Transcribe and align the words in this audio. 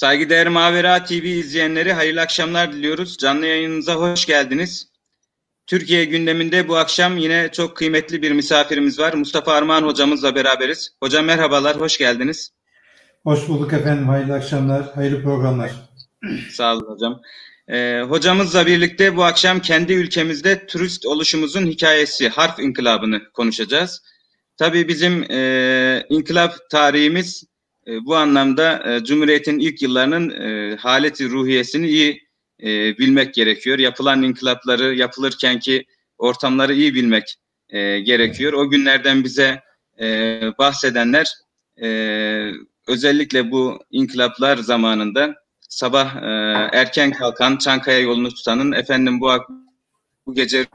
Saygıdeğer 0.00 0.48
Mavera 0.48 1.04
TV 1.04 1.12
izleyenleri 1.12 1.92
hayırlı 1.92 2.20
akşamlar 2.20 2.72
diliyoruz. 2.72 3.18
Canlı 3.18 3.46
yayınımıza 3.46 3.94
hoş 3.94 4.26
geldiniz. 4.26 4.88
Türkiye 5.66 6.04
gündeminde 6.04 6.68
bu 6.68 6.76
akşam 6.76 7.16
yine 7.16 7.48
çok 7.52 7.76
kıymetli 7.76 8.22
bir 8.22 8.32
misafirimiz 8.32 8.98
var. 8.98 9.14
Mustafa 9.14 9.52
Armağan 9.52 9.82
hocamızla 9.82 10.34
beraberiz. 10.34 10.96
Hocam 11.02 11.24
merhabalar, 11.24 11.80
hoş 11.80 11.98
geldiniz. 11.98 12.50
Hoş 13.24 13.48
bulduk 13.48 13.72
efendim, 13.72 14.08
hayırlı 14.08 14.34
akşamlar, 14.34 14.92
hayırlı 14.94 15.22
programlar. 15.22 15.70
Sağ 16.50 16.74
olun 16.74 16.94
hocam. 16.94 17.20
Ee, 17.68 18.02
hocamızla 18.08 18.66
birlikte 18.66 19.16
bu 19.16 19.24
akşam 19.24 19.60
kendi 19.60 19.92
ülkemizde 19.92 20.66
turist 20.66 21.06
oluşumuzun 21.06 21.66
hikayesi, 21.66 22.28
harf 22.28 22.58
inkılabını 22.58 23.32
konuşacağız. 23.32 24.02
Tabii 24.56 24.88
bizim 24.88 25.32
e, 25.32 26.06
inkılap 26.08 26.70
tarihimiz 26.70 27.49
e, 27.90 28.04
bu 28.06 28.16
anlamda 28.16 28.92
e, 28.92 29.04
Cumhuriyet'in 29.04 29.58
ilk 29.58 29.82
yıllarının 29.82 30.30
e, 30.30 30.76
haleti 30.76 31.30
ruhiyesini 31.30 31.88
iyi 31.88 32.30
bilmek 32.98 33.34
gerekiyor. 33.34 33.78
Yapılan 33.78 34.22
inkılapları, 34.22 34.94
yapılırkenki 34.94 35.84
ortamları 36.18 36.74
iyi 36.74 36.94
bilmek 36.94 37.34
gerekiyor. 38.04 38.52
O 38.52 38.70
günlerden 38.70 39.24
bize 39.24 39.62
bahsedenler 40.58 41.34
özellikle 42.86 43.50
bu 43.50 43.78
inkılaplar 43.90 44.56
zamanında 44.56 45.34
sabah 45.68 46.14
erken 46.72 47.10
kalkan, 47.10 47.56
Çankaya 47.56 47.98
yolunu 47.98 48.28
tutanın 48.28 48.72
efendim 48.72 49.20
bu 49.20 49.30
bu 50.26 50.34
gece 50.34 50.66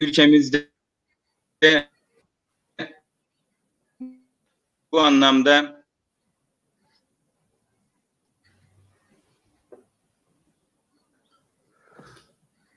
ülkemizde 0.00 0.68
bu 4.92 5.00
anlamda 5.00 5.82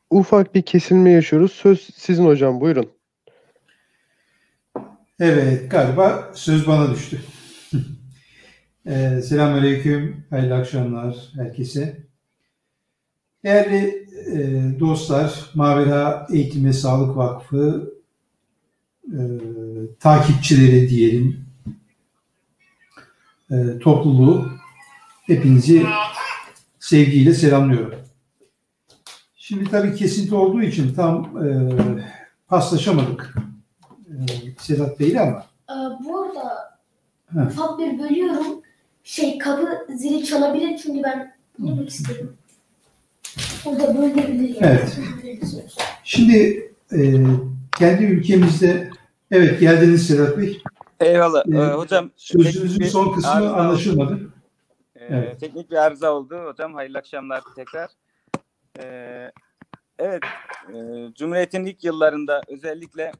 ufak 0.09 0.55
bir 0.55 0.61
kesilme 0.61 1.11
yaşıyoruz. 1.11 1.51
Söz 1.51 1.89
sizin 1.95 2.25
hocam 2.25 2.61
buyurun. 2.61 2.91
Evet 5.19 5.71
galiba 5.71 6.31
söz 6.35 6.67
bana 6.67 6.91
düştü. 6.91 7.21
Ee, 8.85 9.21
Selamünaleyküm, 9.21 10.25
hayırlı 10.29 10.55
akşamlar 10.55 11.15
herkese. 11.35 11.97
Değerli 13.43 14.07
e, 14.31 14.79
dostlar, 14.79 15.49
Mavera 15.53 16.27
Eğitim 16.33 16.65
ve 16.65 16.73
Sağlık 16.73 17.17
Vakfı 17.17 17.93
e, 19.07 19.19
takipçileri 19.99 20.89
diyelim, 20.89 21.45
e, 23.51 23.79
topluluğu 23.79 24.49
hepinizi 25.25 25.85
sevgiyle 26.79 27.33
selamlıyorum. 27.33 27.99
Şimdi 29.35 29.69
tabii 29.69 29.95
kesinti 29.95 30.35
olduğu 30.35 30.61
için 30.61 30.93
tam 30.93 31.45
e, 31.47 31.71
paslaşamadık 32.47 33.35
e, 34.07 34.15
Sedat 34.59 34.99
Bey'le 34.99 35.21
ama. 35.21 35.45
Ee, 35.69 36.03
bu 36.05 36.21
arada 36.21 36.77
Heh. 37.33 37.47
ufak 37.47 37.79
bir 37.79 37.99
bölüyorum. 37.99 38.61
Şey 39.05 39.37
kapı 39.37 39.87
zili 39.95 40.25
çalabilir 40.25 40.77
çünkü 40.77 41.03
ben 41.03 41.35
demek 41.59 41.89
istedim. 41.89 42.37
Burada 43.65 43.97
bölünebilir 43.97 44.61
yani. 44.61 44.65
Evet. 44.65 44.99
Şimdi 46.03 46.71
e, 46.91 46.97
kendi 47.77 48.03
ülkemizde 48.03 48.89
evet 49.31 49.59
geldiniz 49.59 50.07
Sedat 50.07 50.37
Bey. 50.37 50.61
Eyvallah. 50.99 51.43
Ee, 51.47 51.73
hocam 51.73 52.11
sözünüzün 52.15 52.85
son 52.85 53.13
kısmı 53.13 53.55
anlaşılmadı. 53.55 54.13
Oldu. 54.13 54.31
Ee, 54.95 55.05
evet. 55.09 55.39
Teknik 55.39 55.71
bir 55.71 55.75
arıza 55.75 56.11
oldu. 56.11 56.45
Hocam 56.45 56.73
hayırlı 56.73 56.97
akşamlar 56.97 57.41
tekrar. 57.55 57.89
Ee, 58.79 59.31
evet, 59.99 60.23
e, 60.69 60.73
Cumhuriyet'in 61.15 61.65
ilk 61.65 61.83
yıllarında 61.83 62.41
özellikle 62.47 63.11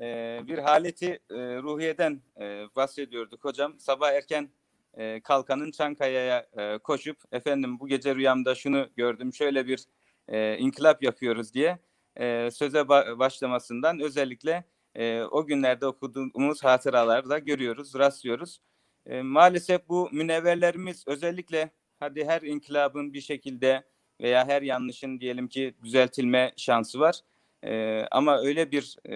e, 0.00 0.40
bir 0.48 0.58
haleti 0.58 1.18
e, 1.30 1.36
ruhiyeden 1.36 2.20
e, 2.40 2.64
bahsediyorduk 2.76 3.44
hocam. 3.44 3.74
Sabah 3.78 4.12
erken 4.12 4.48
e, 4.94 5.20
kalkanın 5.20 5.70
Çankaya'ya 5.70 6.46
e, 6.58 6.78
koşup 6.78 7.18
efendim 7.32 7.80
bu 7.80 7.88
gece 7.88 8.14
rüyamda 8.14 8.54
şunu 8.54 8.88
gördüm, 8.96 9.34
şöyle 9.34 9.66
bir 9.66 9.84
e, 10.28 10.58
inkılap 10.58 11.02
yapıyoruz 11.02 11.54
diye 11.54 11.78
e, 12.16 12.50
söze 12.50 12.78
ba- 12.78 13.18
başlamasından 13.18 14.00
özellikle 14.00 14.64
e, 14.94 15.22
o 15.22 15.46
günlerde 15.46 15.86
okuduğumuz 15.86 16.64
hatıralarda 16.64 17.38
görüyoruz, 17.38 17.94
rastlıyoruz. 17.94 18.60
E, 19.06 19.22
maalesef 19.22 19.88
bu 19.88 20.08
münevverlerimiz 20.12 21.04
özellikle 21.06 21.70
hadi 22.00 22.24
her 22.24 22.42
inkılabın 22.42 23.12
bir 23.12 23.20
şekilde 23.20 23.82
veya 24.20 24.48
her 24.48 24.62
yanlışın 24.62 25.20
diyelim 25.20 25.48
ki 25.48 25.74
düzeltilme 25.82 26.52
şansı 26.56 27.00
var. 27.00 27.20
E, 27.64 28.04
ama 28.10 28.38
öyle 28.38 28.70
bir 28.70 28.96
e, 29.04 29.14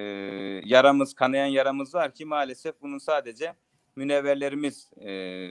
yaramız, 0.65 1.15
kanayan 1.15 1.47
yaramız 1.47 1.95
var 1.95 2.15
ki 2.15 2.25
maalesef 2.25 2.81
bunun 2.81 2.99
sadece 2.99 3.55
münevverlerimiz 3.97 4.91
e, 5.07 5.49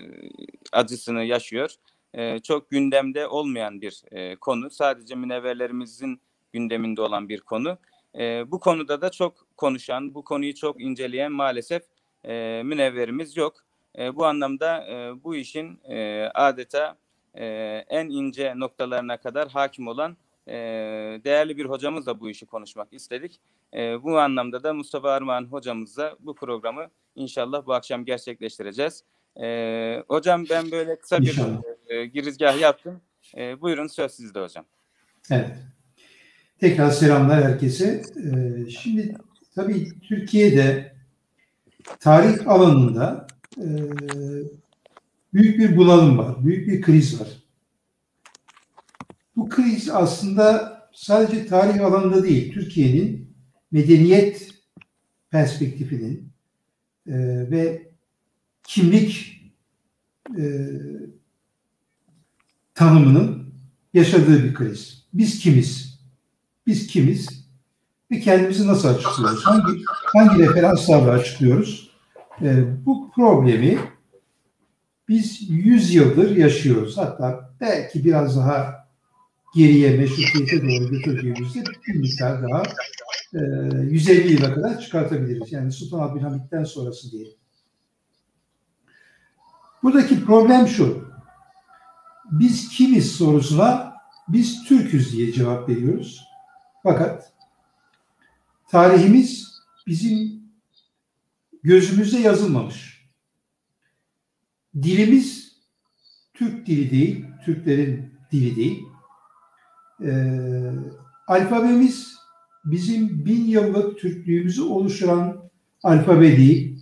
acısını 0.71 1.23
yaşıyor. 1.23 1.75
E, 2.13 2.39
çok 2.39 2.69
gündemde 2.69 3.27
olmayan 3.27 3.81
bir 3.81 4.01
e, 4.11 4.35
konu. 4.35 4.69
Sadece 4.69 5.15
münevverlerimizin 5.15 6.21
gündeminde 6.53 7.01
olan 7.01 7.29
bir 7.29 7.41
konu. 7.41 7.77
E, 8.17 8.51
bu 8.51 8.59
konuda 8.59 9.01
da 9.01 9.09
çok 9.09 9.47
konuşan, 9.57 10.15
bu 10.15 10.23
konuyu 10.23 10.55
çok 10.55 10.81
inceleyen 10.81 11.31
maalesef 11.31 11.83
e, 12.25 12.61
münevverimiz 12.65 13.37
yok. 13.37 13.55
E, 13.97 14.15
bu 14.15 14.25
anlamda 14.25 14.87
e, 14.87 15.23
bu 15.23 15.35
işin 15.35 15.79
e, 15.89 16.29
adeta 16.33 16.97
e, 17.35 17.45
en 17.89 18.09
ince 18.09 18.53
noktalarına 18.55 19.17
kadar 19.17 19.49
hakim 19.49 19.87
olan 19.87 20.17
e, 20.47 20.53
değerli 21.23 21.57
bir 21.57 21.65
hocamızla 21.65 22.19
bu 22.19 22.29
işi 22.29 22.45
konuşmak 22.45 22.93
istedik. 22.93 23.39
E, 23.73 24.03
bu 24.03 24.19
anlamda 24.19 24.63
da 24.63 24.73
Mustafa 24.73 25.11
Armağan 25.11 25.45
hocamızla 25.45 26.15
bu 26.19 26.35
programı 26.35 26.87
inşallah 27.15 27.65
bu 27.65 27.73
akşam 27.73 28.05
gerçekleştireceğiz. 28.05 29.03
E, 29.41 30.03
hocam 30.07 30.45
ben 30.49 30.71
böyle 30.71 30.95
kısa 30.95 31.21
bir 31.21 31.39
e, 31.87 32.05
girizgah 32.05 32.59
yaptım. 32.59 33.01
E, 33.37 33.61
buyurun 33.61 33.87
söz 33.87 34.11
sizde 34.11 34.41
hocam. 34.41 34.65
Evet. 35.31 35.51
Tekrar 36.63 36.91
selamlar 36.91 37.43
herkese. 37.43 38.01
Ee, 38.17 38.69
şimdi 38.69 39.15
tabii 39.55 39.99
Türkiye'de 40.01 40.93
tarih 41.99 42.47
alanında 42.47 43.27
e, 43.57 43.67
büyük 45.33 45.59
bir 45.59 45.77
bunalım 45.77 46.17
var, 46.17 46.45
büyük 46.45 46.67
bir 46.67 46.81
kriz 46.81 47.21
var. 47.21 47.27
Bu 49.35 49.49
kriz 49.49 49.89
aslında 49.89 50.73
sadece 50.93 51.47
tarih 51.47 51.85
alanında 51.85 52.23
değil, 52.23 52.53
Türkiye'nin 52.53 53.35
medeniyet 53.71 54.49
perspektifinin 55.29 56.29
e, 57.07 57.13
ve 57.51 57.91
kimlik 58.63 59.41
e, 60.37 60.69
tanımının 62.75 63.53
yaşadığı 63.93 64.43
bir 64.43 64.53
kriz. 64.53 65.07
Biz 65.13 65.39
kimiz? 65.39 65.99
Biz 66.67 66.87
kimiz? 66.87 67.47
Ve 68.11 68.19
kendimizi 68.19 68.67
nasıl 68.67 68.87
açıklıyoruz? 68.87 69.45
Hangi, 69.45 69.81
hangi 69.87 70.39
referanslarla 70.39 71.11
açıklıyoruz? 71.11 71.91
E, 72.41 72.63
bu 72.85 73.11
problemi 73.11 73.79
biz 75.07 75.49
100 75.49 75.93
yıldır 75.93 76.35
yaşıyoruz. 76.35 76.97
Hatta 76.97 77.55
belki 77.61 78.05
biraz 78.05 78.37
daha 78.37 78.82
geriye 79.55 79.97
meşrutiyete 79.97 80.61
doğru 80.61 80.89
götürdüğümüzde 80.89 81.63
bir 81.87 81.95
miktar 81.95 82.43
daha 82.43 82.63
e, 83.33 83.39
150 83.83 84.33
yıla 84.33 84.53
kadar 84.53 84.81
çıkartabiliriz. 84.81 85.51
Yani 85.51 85.71
Sultan 85.71 85.99
Abdülhamit'ten 85.99 86.63
sonrası 86.63 87.11
diyelim. 87.11 87.33
Buradaki 89.83 90.25
problem 90.25 90.67
şu. 90.67 91.07
Biz 92.31 92.69
kimiz 92.69 93.11
sorusuna 93.11 93.93
biz 94.27 94.63
Türküz 94.63 95.13
diye 95.13 95.31
cevap 95.31 95.69
veriyoruz. 95.69 96.23
Fakat 96.83 97.33
tarihimiz 98.71 99.53
bizim 99.87 100.43
gözümüzde 101.63 102.19
yazılmamış. 102.19 103.09
Dilimiz 104.81 105.57
Türk 106.33 106.65
dili 106.67 106.91
değil, 106.91 107.25
Türklerin 107.45 108.13
dili 108.31 108.55
değil. 108.55 108.83
Ee, 110.01 110.71
alfabemiz 111.27 112.13
bizim 112.65 113.25
bin 113.25 113.45
yıllık 113.45 113.99
Türklüğümüzü 113.99 114.61
oluşturan 114.61 115.49
alfabe 115.83 116.37
değil. 116.37 116.79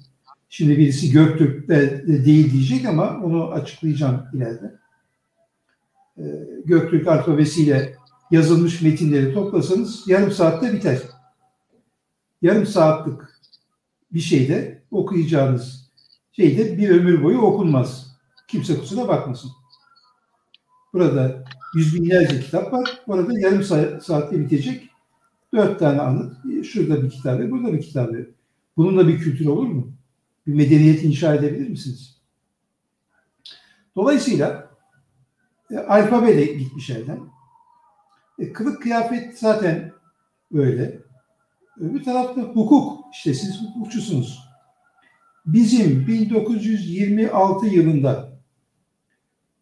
Şimdi 0.50 0.78
birisi 0.78 1.12
Göktürk 1.12 1.70
de 1.70 2.08
değil 2.26 2.52
diyecek 2.52 2.86
ama 2.86 3.20
onu 3.24 3.52
açıklayacağım 3.52 4.26
ileride. 4.34 4.76
e, 6.18 6.24
Göktürk 6.66 7.08
alfabesiyle 7.08 7.96
yazılmış 8.32 8.82
metinleri 8.82 9.34
toplasanız 9.34 10.08
yarım 10.08 10.32
saatte 10.32 10.74
biter. 10.74 11.00
Yarım 12.42 12.66
saatlik 12.66 13.20
bir 14.14 14.20
şeyde 14.20 14.84
okuyacağınız 14.92 15.92
şeyde 16.32 16.78
bir 16.78 16.90
ömür 16.90 17.24
boyu 17.24 17.42
okunmaz. 17.42 18.18
Kimse 18.48 18.80
kusura 18.80 19.08
bakmasın. 19.08 19.52
Burada 20.94 21.44
yüz 21.76 21.96
binlerce 21.96 22.40
kitap 22.40 22.74
var. 22.74 23.02
Orada 23.08 23.40
yarım 23.40 23.64
saatte 24.02 24.40
bitecek. 24.40 24.90
Dört 25.54 25.80
tane 25.80 26.02
anıt. 26.02 26.38
Şurada 26.66 27.04
bir 27.04 27.10
kitap 27.10 27.40
ve 27.40 27.52
burada 27.52 27.74
bir 27.74 27.82
kitap. 27.82 28.10
Bununla 28.78 29.08
bir 29.08 29.20
kültür 29.20 29.46
olur 29.46 29.68
mu? 29.68 29.94
Bir 30.48 30.54
medeniyet 30.54 31.04
inşa 31.04 31.36
edebilir 31.36 31.70
misiniz? 31.70 32.22
Dolayısıyla 33.96 34.72
e, 35.72 35.78
alfabe 35.78 36.38
de 36.38 36.46
gitmiş 36.46 36.90
elden. 36.90 37.20
E, 38.40 38.54
kılık 38.54 38.82
kıyafet 38.82 39.40
zaten 39.40 39.92
öyle. 40.54 41.00
Öbür 41.78 42.04
tarafta 42.04 42.42
hukuk. 42.42 43.06
İşte 43.14 43.34
siz 43.34 43.62
hukukçusunuz. 43.62 44.40
Bizim 45.46 46.08
1926 46.08 47.66
yılında 47.66 48.32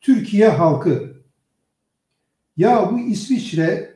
Türkiye 0.01 0.49
halkı 0.49 1.08
ya 2.59 2.91
bu 2.91 2.99
İsviçre 2.99 3.93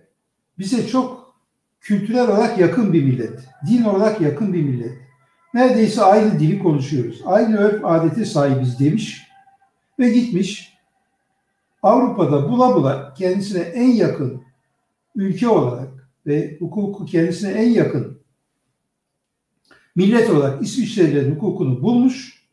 bize 0.60 0.88
çok 0.88 1.36
kültürel 1.82 2.28
olarak 2.28 2.60
yakın 2.60 2.94
bir 2.94 3.04
millet. 3.04 3.40
Din 3.68 3.84
olarak 3.84 4.22
yakın 4.22 4.54
bir 4.54 4.64
millet. 4.64 4.98
Neredeyse 5.54 6.02
aynı 6.02 6.40
dili 6.40 6.60
konuşuyoruz. 6.60 7.22
Aynı 7.26 7.58
örf 7.58 7.86
adeti 7.86 8.26
sahibiz 8.26 8.80
demiş 8.80 9.28
ve 10.00 10.10
gitmiş 10.10 10.78
Avrupa'da 11.82 12.50
bula 12.50 12.76
bula 12.76 13.14
kendisine 13.14 13.62
en 13.62 13.92
yakın 13.92 14.44
ülke 15.16 15.48
olarak 15.48 16.10
ve 16.28 16.58
hukuku 16.60 17.06
kendisine 17.06 17.52
en 17.52 17.70
yakın 17.70 18.20
millet 19.96 20.30
olarak 20.30 20.64
İsviçrelilerin 20.64 21.36
hukukunu 21.36 21.82
bulmuş. 21.82 22.44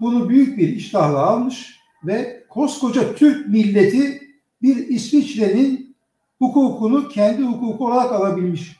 Bunu 0.00 0.28
büyük 0.28 0.58
bir 0.58 0.68
iştahla 0.68 1.18
almış 1.18 1.80
ve 2.04 2.44
koskoca 2.48 3.14
Türk 3.14 3.48
milleti 3.48 4.25
bir 4.62 4.76
İsviçre'nin 4.88 5.96
hukukunu 6.38 7.08
kendi 7.08 7.42
hukuku 7.42 7.86
olarak 7.86 8.12
alabilmiş. 8.12 8.76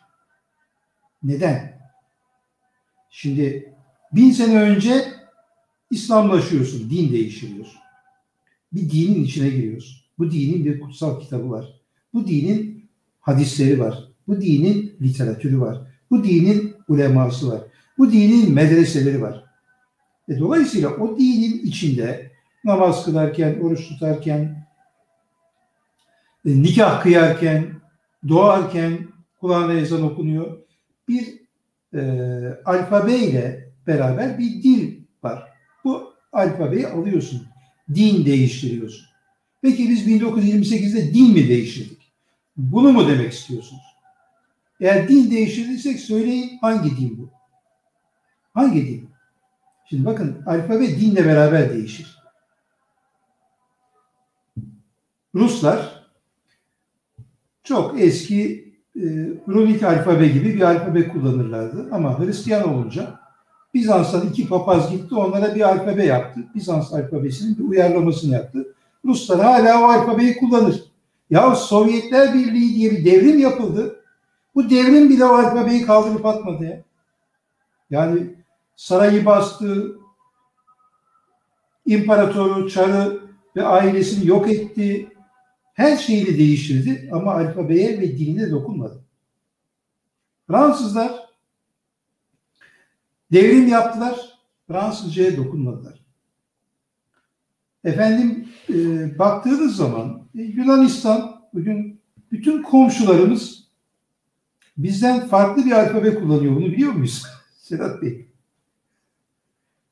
Neden? 1.23 1.81
Şimdi 3.11 3.75
bin 4.13 4.31
sene 4.31 4.61
önce 4.61 5.05
İslamlaşıyorsun, 5.91 6.91
din 6.91 7.13
değiştiriyorsun. 7.13 7.81
Bir 8.73 8.91
dinin 8.91 9.25
içine 9.25 9.49
giriyorsun. 9.49 9.97
Bu 10.19 10.31
dinin 10.31 10.65
bir 10.65 10.81
kutsal 10.81 11.21
kitabı 11.21 11.51
var. 11.51 11.81
Bu 12.15 12.27
dinin 12.27 12.91
hadisleri 13.21 13.81
var. 13.81 14.09
Bu 14.29 14.41
dinin 14.41 14.97
literatürü 15.03 15.61
var. 15.61 15.79
Bu 16.11 16.25
dinin 16.25 16.75
uleması 16.89 17.49
var. 17.49 17.61
Bu 17.99 18.13
dinin 18.13 18.53
medreseleri 18.53 19.23
var. 19.23 19.45
E 20.29 20.39
dolayısıyla 20.39 20.91
o 20.91 21.19
dinin 21.19 21.59
içinde 21.59 22.33
namaz 22.65 23.05
kılarken, 23.05 23.61
oruç 23.61 23.89
tutarken, 23.89 24.56
nikah 26.47 27.03
kıyarken, 27.03 27.81
doğarken 28.29 28.99
kulağına 29.41 29.73
ezan 29.73 30.03
okunuyor. 30.03 30.59
Bir 31.09 31.41
e, 31.95 32.01
alfabe 32.65 33.15
ile 33.15 33.73
beraber 33.87 34.39
bir 34.39 34.63
dil 34.63 35.01
var. 35.23 35.53
Bu 35.85 36.15
alfabeyi 36.33 36.87
alıyorsun. 36.87 37.47
Din 37.95 38.25
değiştiriyorsun. 38.25 39.07
Peki 39.63 39.89
biz 39.89 40.07
1928'de 40.07 41.15
din 41.15 41.33
mi 41.33 41.49
değiştirdik? 41.49 42.13
Bunu 42.57 42.93
mu 42.93 43.09
demek 43.09 43.33
istiyorsunuz? 43.33 43.83
Eğer 44.81 45.09
din 45.09 45.31
değiştirdiysek 45.31 46.01
söyleyin 46.01 46.59
hangi 46.61 46.97
din 46.97 47.19
bu? 47.19 47.31
Hangi 48.55 48.87
din? 48.87 49.11
Şimdi 49.89 50.05
bakın 50.05 50.43
alfabe 50.47 51.01
dinle 51.01 51.25
beraber 51.25 51.75
değişir. 51.75 52.17
Ruslar 55.35 55.96
çok 57.67 58.01
eski 58.01 58.73
e, 58.97 59.03
runik 59.49 59.83
alfabe 59.83 60.29
gibi 60.29 60.55
bir 60.55 60.61
alfabe 60.61 61.09
kullanırlardı. 61.09 61.89
Ama 61.93 62.19
Hristiyan 62.19 62.75
olunca 62.75 63.21
Bizans'tan 63.75 64.27
iki 64.27 64.49
papaz 64.49 64.91
gitti 64.91 65.15
onlara 65.15 65.55
bir 65.55 65.61
alfabe 65.61 66.05
yaptı. 66.05 66.41
Bizans 66.55 66.93
alfabesinin 66.93 67.59
bir 67.59 67.65
uyarlamasını 67.65 68.35
yaptı. 68.35 68.75
Ruslar 69.05 69.41
hala 69.41 69.83
o 69.83 69.85
alfabeyi 69.85 70.37
kullanır. 70.37 70.85
Ya 71.31 71.55
Sovyetler 71.55 72.35
Birliği 72.35 72.75
diye 72.75 72.91
bir 72.91 73.05
devrim 73.05 73.39
yapıldı. 73.39 74.01
Bu 74.55 74.71
devrim 74.71 75.09
bile 75.09 75.25
o 75.25 75.35
alfabeyi 75.35 75.83
kaldırıp 75.83 76.27
atmadı 76.27 76.65
ya. 76.65 76.83
Yani 77.91 78.35
sarayı 78.77 79.27
bastı, 79.27 79.99
imparatoru, 81.87 82.71
çarı 82.71 83.21
ve 83.57 83.65
ailesini 83.65 84.29
yok 84.29 84.51
etti. 84.51 85.09
Her 85.77 85.97
şeyi 85.97 86.39
değiştirdi 86.39 87.11
ama 87.13 87.33
alfabeye 87.33 88.01
ve 88.01 88.19
diline 88.19 88.51
dokunmadı. 88.51 89.05
Fransızlar 90.47 91.13
devrim 93.33 93.69
yaptılar, 93.69 94.39
Fransızcaya 94.67 95.37
dokunmadılar. 95.37 96.05
Efendim 97.85 98.49
e, 98.69 98.75
baktığınız 99.19 99.77
zaman 99.77 100.29
e, 100.35 100.43
Yunanistan 100.43 101.43
bugün 101.55 102.01
bütün 102.33 102.63
komşularımız 102.63 103.69
bizden 104.77 105.29
farklı 105.29 105.65
bir 105.65 105.73
alfabe 105.73 106.15
kullanıyor. 106.15 106.57
Bunu 106.57 106.67
biliyor 106.67 106.93
muyuz 106.93 107.23
Sedat 107.59 108.03
Bey? 108.03 108.29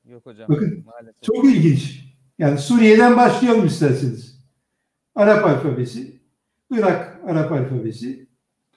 Yok 0.09 0.27
hocam. 0.27 0.49
Bakın 0.49 0.85
maalesef. 0.87 1.23
çok 1.23 1.45
ilginç. 1.45 2.05
Yani 2.39 2.59
Suriye'den 2.59 3.17
başlayalım 3.17 3.67
isterseniz. 3.67 4.34
Arap 5.15 5.45
alfabesi, 5.45 6.21
Irak 6.71 7.21
Arap 7.27 7.53
alfabesi, 7.53 8.27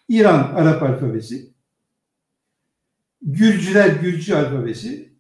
İran 0.09 0.55
Arap 0.55 0.83
alfabesi, 0.83 1.53
Gürcüler 3.21 3.89
Gürcü 3.89 4.35
alfabesi, 4.35 5.13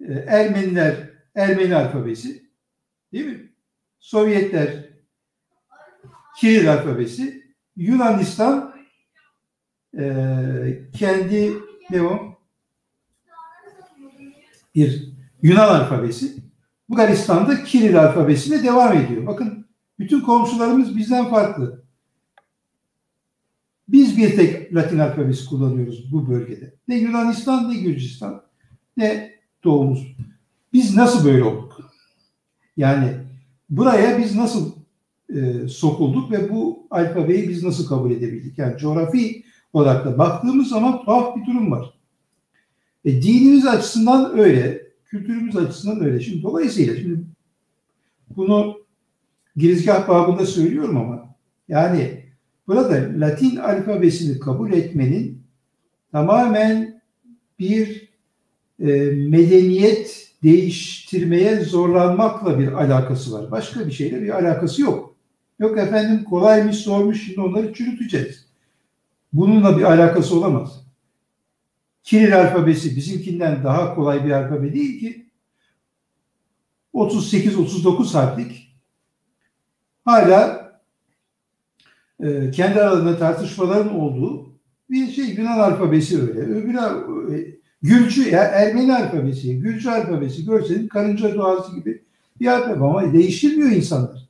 e, 0.00 0.12
Ermeniler 0.12 1.10
Ermeni 1.34 1.74
alfabesi, 1.74 2.44
değil 3.12 3.26
mi? 3.26 3.52
Sovyetler 3.98 4.84
Kiril 6.40 6.72
alfabesi, 6.72 7.44
Yunanistan 7.76 8.74
e, 9.98 10.04
kendi 10.98 11.52
ne 11.90 12.02
o? 12.02 12.38
Bir 14.74 15.14
Yunan 15.42 15.68
alfabesi. 15.68 16.36
Bulgaristan'da 16.88 17.64
Kiril 17.64 18.00
alfabesiyle 18.00 18.62
devam 18.62 18.96
ediyor. 18.98 19.26
Bakın 19.26 19.63
bütün 19.98 20.20
komşularımız 20.20 20.96
bizden 20.96 21.30
farklı. 21.30 21.84
Biz 23.88 24.16
bir 24.16 24.36
tek 24.36 24.74
Latin 24.74 24.98
alfabesi 24.98 25.46
kullanıyoruz 25.46 26.12
bu 26.12 26.28
bölgede. 26.28 26.74
Ne 26.88 26.96
Yunanistan 26.96 27.70
ne 27.70 27.76
Gürcistan 27.76 28.42
ne 28.96 29.34
doğumuz. 29.64 30.16
Biz 30.72 30.96
nasıl 30.96 31.24
böyle 31.24 31.44
olduk? 31.44 31.80
Yani 32.76 33.12
buraya 33.70 34.18
biz 34.18 34.36
nasıl 34.36 34.72
e, 35.34 35.68
sokulduk 35.68 36.30
ve 36.30 36.50
bu 36.50 36.86
alfabeyi 36.90 37.48
biz 37.48 37.64
nasıl 37.64 37.88
kabul 37.88 38.10
edebildik? 38.10 38.58
Yani 38.58 38.78
coğrafi 38.78 39.44
olarak 39.72 40.04
da 40.04 40.18
baktığımız 40.18 40.68
zaman 40.68 41.04
tuhaf 41.04 41.36
bir 41.36 41.46
durum 41.46 41.70
var. 41.70 41.94
E, 43.04 43.22
dinimiz 43.22 43.66
açısından 43.66 44.38
öyle, 44.38 44.82
kültürümüz 45.04 45.56
açısından 45.56 46.04
öyle. 46.04 46.20
Şimdi 46.20 46.42
dolayısıyla 46.42 46.96
şimdi 46.96 47.24
bunu 48.36 48.83
girizgah 49.56 50.08
babında 50.08 50.46
söylüyorum 50.46 50.96
ama 50.96 51.36
yani 51.68 52.24
burada 52.66 53.20
Latin 53.20 53.56
alfabesini 53.56 54.38
kabul 54.38 54.72
etmenin 54.72 55.42
tamamen 56.12 57.02
bir 57.58 58.08
e, 58.80 58.86
medeniyet 59.10 60.30
değiştirmeye 60.42 61.60
zorlanmakla 61.60 62.58
bir 62.58 62.72
alakası 62.72 63.32
var. 63.32 63.50
Başka 63.50 63.86
bir 63.86 63.92
şeyle 63.92 64.22
bir 64.22 64.28
alakası 64.28 64.82
yok. 64.82 65.16
Yok 65.58 65.78
efendim 65.78 66.24
kolaymış 66.24 66.76
sormuş 66.76 67.26
şimdi 67.26 67.40
onları 67.40 67.72
çürüteceğiz. 67.72 68.46
Bununla 69.32 69.78
bir 69.78 69.82
alakası 69.82 70.38
olamaz. 70.38 70.84
Kiril 72.02 72.40
alfabesi 72.40 72.96
bizimkinden 72.96 73.64
daha 73.64 73.94
kolay 73.94 74.24
bir 74.24 74.30
alfabe 74.30 74.72
değil 74.72 75.00
ki. 75.00 75.26
38-39 76.94 78.12
harflik 78.12 78.63
hala 80.04 80.72
e, 82.20 82.50
kendi 82.50 82.80
aralarında 82.80 83.18
tartışmaların 83.18 84.00
olduğu 84.00 84.54
bir 84.90 85.10
şey 85.10 85.24
Yunan 85.24 85.58
alfabesi 85.58 86.22
öyle. 86.22 86.40
Öbürü 86.40 86.78
e, 87.36 87.54
Gürcü 87.82 88.30
ya 88.30 88.42
Ermeni 88.42 88.94
alfabesi, 88.94 89.60
Gürcü 89.60 89.90
alfabesi 89.90 90.44
görseniz 90.46 90.88
karınca 90.88 91.34
duası 91.34 91.74
gibi 91.74 92.04
bir 92.40 92.46
alfabe 92.46 92.84
ama 92.84 93.12
değiştirmiyor 93.12 93.70
insanlar. 93.70 94.28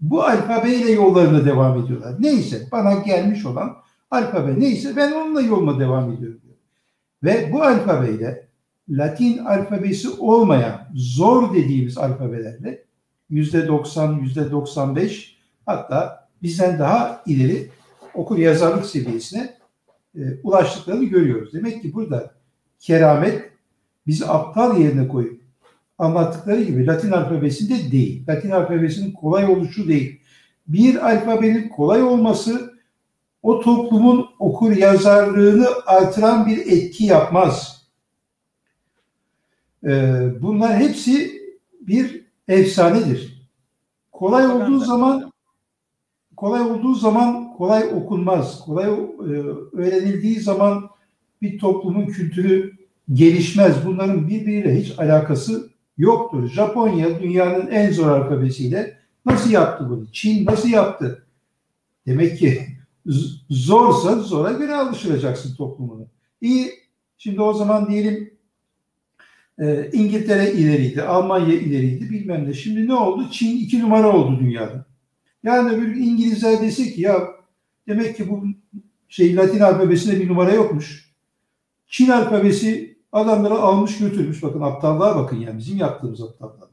bu 0.00 0.22
alfabeyle 0.24 0.90
yollarına 0.90 1.44
devam 1.44 1.84
ediyorlar. 1.84 2.14
Neyse 2.20 2.68
bana 2.72 2.94
gelmiş 2.94 3.46
olan 3.46 3.76
alfabe 4.10 4.60
neyse 4.60 4.96
ben 4.96 5.12
onunla 5.12 5.40
yoluma 5.40 5.80
devam 5.80 6.12
ediyorum. 6.12 6.40
Ve 7.24 7.52
bu 7.52 7.62
alfabeyle 7.62 8.48
Latin 8.88 9.38
alfabesi 9.38 10.08
olmayan 10.10 10.88
zor 10.94 11.54
dediğimiz 11.54 11.98
alfabelerle 11.98 12.83
90, 13.30 14.12
yüzde 14.12 14.50
95 14.50 15.36
hatta 15.66 16.28
bizden 16.42 16.78
daha 16.78 17.22
ileri 17.26 17.70
okur 18.14 18.38
yazarlık 18.38 18.86
seviyesine 18.86 19.54
e, 20.16 20.20
ulaştıklarını 20.42 21.04
görüyoruz. 21.04 21.52
Demek 21.52 21.82
ki 21.82 21.94
burada 21.94 22.34
keramet 22.80 23.50
bizi 24.06 24.26
aptal 24.26 24.80
yerine 24.80 25.08
koyup 25.08 25.40
anlattıkları 25.98 26.62
gibi 26.62 26.86
Latin 26.86 27.10
alfabesinde 27.10 27.92
değil. 27.92 28.24
Latin 28.28 28.50
alfabesinin 28.50 29.12
kolay 29.12 29.44
oluşu 29.44 29.88
değil. 29.88 30.20
Bir 30.68 31.10
alfabenin 31.10 31.68
kolay 31.68 32.02
olması 32.02 32.74
o 33.42 33.60
toplumun 33.60 34.26
okur 34.38 34.76
yazarlığını 34.76 35.66
artıran 35.86 36.46
bir 36.46 36.58
etki 36.58 37.04
yapmaz. 37.04 37.84
Ee, 39.84 40.28
bunlar 40.40 40.76
hepsi 40.76 41.42
bir 41.80 42.23
efsanedir. 42.48 43.48
Kolay 44.12 44.46
olduğu 44.46 44.78
zaman 44.78 45.32
kolay 46.36 46.62
olduğu 46.62 46.94
zaman 46.94 47.52
kolay 47.52 47.84
okunmaz. 47.94 48.60
Kolay 48.60 48.86
e, 48.86 48.90
öğrenildiği 49.72 50.40
zaman 50.40 50.90
bir 51.42 51.58
toplumun 51.58 52.06
kültürü 52.06 52.72
gelişmez. 53.12 53.86
Bunların 53.86 54.28
birbiriyle 54.28 54.80
hiç 54.80 54.98
alakası 54.98 55.70
yoktur. 55.98 56.48
Japonya 56.48 57.20
dünyanın 57.20 57.66
en 57.66 57.92
zor 57.92 58.08
alfabesiyle 58.08 58.98
nasıl 59.26 59.50
yaptı 59.50 59.90
bunu? 59.90 60.06
Çin 60.12 60.46
nasıl 60.46 60.68
yaptı? 60.68 61.26
Demek 62.06 62.38
ki 62.38 62.66
zorsa 63.50 64.18
zora 64.18 64.52
göre 64.52 64.74
alıştıracaksın 64.74 65.56
toplumunu. 65.56 66.06
İyi, 66.40 66.70
şimdi 67.18 67.42
o 67.42 67.52
zaman 67.52 67.90
diyelim 67.90 68.33
e, 69.58 69.90
İngiltere 69.92 70.52
ileriydi, 70.52 71.02
Almanya 71.02 71.54
ileriydi 71.54 72.10
bilmem 72.10 72.48
ne. 72.48 72.52
Şimdi 72.52 72.88
ne 72.88 72.94
oldu? 72.94 73.30
Çin 73.30 73.56
iki 73.56 73.80
numara 73.82 74.16
oldu 74.16 74.40
dünyada. 74.40 74.86
Yani 75.42 75.82
bir 75.82 75.96
İngilizler 75.96 76.62
dese 76.62 76.92
ki 76.92 77.00
ya 77.00 77.28
demek 77.88 78.16
ki 78.16 78.30
bu 78.30 78.44
şey 79.08 79.36
Latin 79.36 79.60
alfabesinde 79.60 80.20
bir 80.20 80.28
numara 80.28 80.52
yokmuş. 80.52 81.14
Çin 81.86 82.08
alfabesi 82.08 82.98
adamları 83.12 83.54
almış 83.54 83.98
götürmüş. 83.98 84.42
Bakın 84.42 84.60
aptallığa 84.60 85.16
bakın 85.16 85.36
yani 85.36 85.58
bizim 85.58 85.78
yaptığımız 85.78 86.22
aptallığa. 86.22 86.70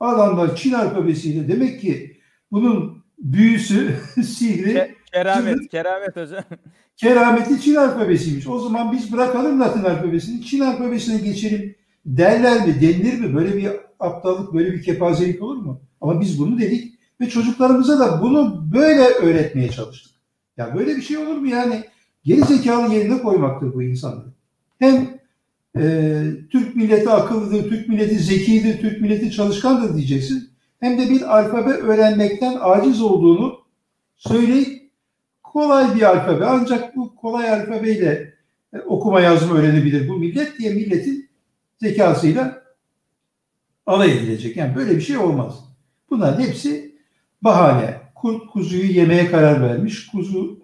Adamlar 0.00 0.56
Çin 0.56 0.72
alfabesiyle 0.72 1.48
demek 1.48 1.80
ki 1.80 2.20
bunun 2.52 3.04
büyüsü, 3.18 3.96
sihri 4.24 4.93
Keramet, 5.14 5.68
keramet 5.70 6.16
hocam. 6.16 6.44
Kerameti 6.96 7.60
Çin 7.60 7.74
alfabesiymiş. 7.74 8.46
O 8.46 8.58
zaman 8.58 8.92
biz 8.92 9.12
bırakalım 9.12 9.60
Latin 9.60 9.84
alfabesini, 9.84 10.42
Çin 10.42 10.60
alfabesine 10.60 11.18
geçelim 11.18 11.74
derler 12.06 12.66
mi, 12.66 12.80
denilir 12.80 13.20
mi? 13.20 13.34
Böyle 13.34 13.56
bir 13.56 13.70
aptallık, 14.00 14.54
böyle 14.54 14.72
bir 14.72 14.82
kepazelik 14.82 15.42
olur 15.42 15.56
mu? 15.56 15.80
Ama 16.00 16.20
biz 16.20 16.38
bunu 16.38 16.58
dedik 16.58 16.94
ve 17.20 17.28
çocuklarımıza 17.28 17.98
da 17.98 18.22
bunu 18.22 18.68
böyle 18.74 19.02
öğretmeye 19.02 19.70
çalıştık. 19.70 20.12
Ya 20.56 20.76
böyle 20.76 20.96
bir 20.96 21.02
şey 21.02 21.16
olur 21.16 21.36
mu 21.36 21.48
yani? 21.48 21.84
Geri 22.24 22.40
zekalı 22.40 22.94
yerine 22.94 23.22
koymaktır 23.22 23.74
bu 23.74 23.82
insanları. 23.82 24.28
Hem 24.78 25.18
e, 25.76 26.22
Türk 26.50 26.76
milleti 26.76 27.10
akıllıdır, 27.10 27.68
Türk 27.68 27.88
milleti 27.88 28.18
zekidir, 28.18 28.80
Türk 28.80 29.00
milleti 29.00 29.30
çalışkandır 29.30 29.96
diyeceksin. 29.96 30.50
Hem 30.80 30.98
de 30.98 31.10
bir 31.10 31.38
alfabe 31.38 31.70
öğrenmekten 31.70 32.56
aciz 32.60 33.02
olduğunu 33.02 33.58
söyleyip 34.16 34.83
kolay 35.54 35.94
bir 35.94 36.02
alfabe. 36.02 36.44
Ancak 36.44 36.96
bu 36.96 37.16
kolay 37.16 37.50
alfabeyle 37.50 38.34
e, 38.72 38.78
okuma 38.78 39.20
yazma 39.20 39.54
öğrenebilir 39.54 40.08
bu 40.08 40.16
millet 40.16 40.58
diye 40.58 40.74
milletin 40.74 41.30
zekasıyla 41.76 42.62
alay 43.86 44.12
edilecek. 44.12 44.56
Yani 44.56 44.76
böyle 44.76 44.96
bir 44.96 45.00
şey 45.00 45.16
olmaz. 45.16 45.54
Bunların 46.10 46.42
hepsi 46.42 46.94
bahane. 47.42 48.00
Kurt 48.14 48.46
kuzuyu 48.46 48.92
yemeye 48.92 49.30
karar 49.30 49.62
vermiş. 49.62 50.06
Kuzu 50.06 50.60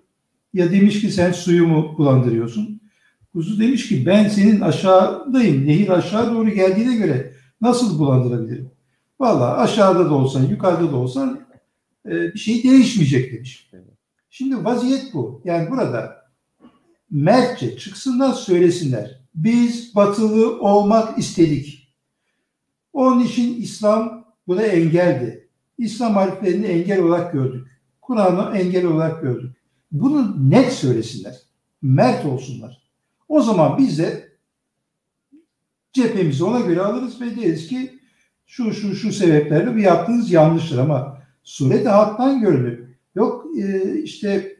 ya 0.54 0.72
demiş 0.72 1.00
ki 1.00 1.10
sen 1.10 1.32
suyumu 1.32 1.98
bulandırıyorsun. 1.98 2.80
Kuzu 3.32 3.60
demiş 3.60 3.88
ki 3.88 4.06
ben 4.06 4.28
senin 4.28 4.60
aşağıdayım. 4.60 5.66
Nehir 5.66 5.88
aşağı 5.88 6.34
doğru 6.34 6.50
geldiğine 6.50 6.96
göre 6.96 7.32
nasıl 7.60 7.98
bulandırabilirim? 7.98 8.70
Valla 9.20 9.58
aşağıda 9.58 10.10
da 10.10 10.14
olsan, 10.14 10.46
yukarıda 10.46 10.92
da 10.92 10.96
olsan 10.96 11.40
e, 12.06 12.10
bir 12.10 12.38
şey 12.38 12.62
değişmeyecek 12.62 13.32
demiş. 13.32 13.70
Şimdi 14.30 14.64
vaziyet 14.64 15.14
bu. 15.14 15.42
Yani 15.44 15.70
burada 15.70 16.16
mertçe 17.10 17.78
çıksınlar 17.78 18.32
söylesinler. 18.32 19.20
Biz 19.34 19.94
batılı 19.94 20.60
olmak 20.60 21.18
istedik. 21.18 21.94
Onun 22.92 23.24
için 23.24 23.62
İslam 23.62 24.24
buna 24.46 24.62
engeldi. 24.62 25.48
İslam 25.78 26.14
harflerini 26.14 26.66
engel 26.66 27.02
olarak 27.02 27.32
gördük. 27.32 27.66
Kur'an'ı 28.00 28.58
engel 28.58 28.86
olarak 28.86 29.22
gördük. 29.22 29.56
Bunu 29.92 30.50
net 30.50 30.72
söylesinler. 30.72 31.36
Mert 31.82 32.26
olsunlar. 32.26 32.82
O 33.28 33.42
zaman 33.42 33.78
biz 33.78 33.98
de 33.98 34.28
cephemizi 35.92 36.44
ona 36.44 36.60
göre 36.60 36.80
alırız 36.80 37.20
ve 37.20 37.36
deriz 37.36 37.68
ki 37.68 37.98
şu 38.46 38.72
şu 38.72 38.94
şu 38.94 39.12
sebeplerle 39.12 39.74
bu 39.74 39.78
yaptığınız 39.78 40.30
yanlıştır 40.30 40.78
ama 40.78 41.22
sureti 41.42 41.88
haktan 41.88 42.40
görünür. 42.40 42.89
E, 43.58 43.94
işte 44.02 44.56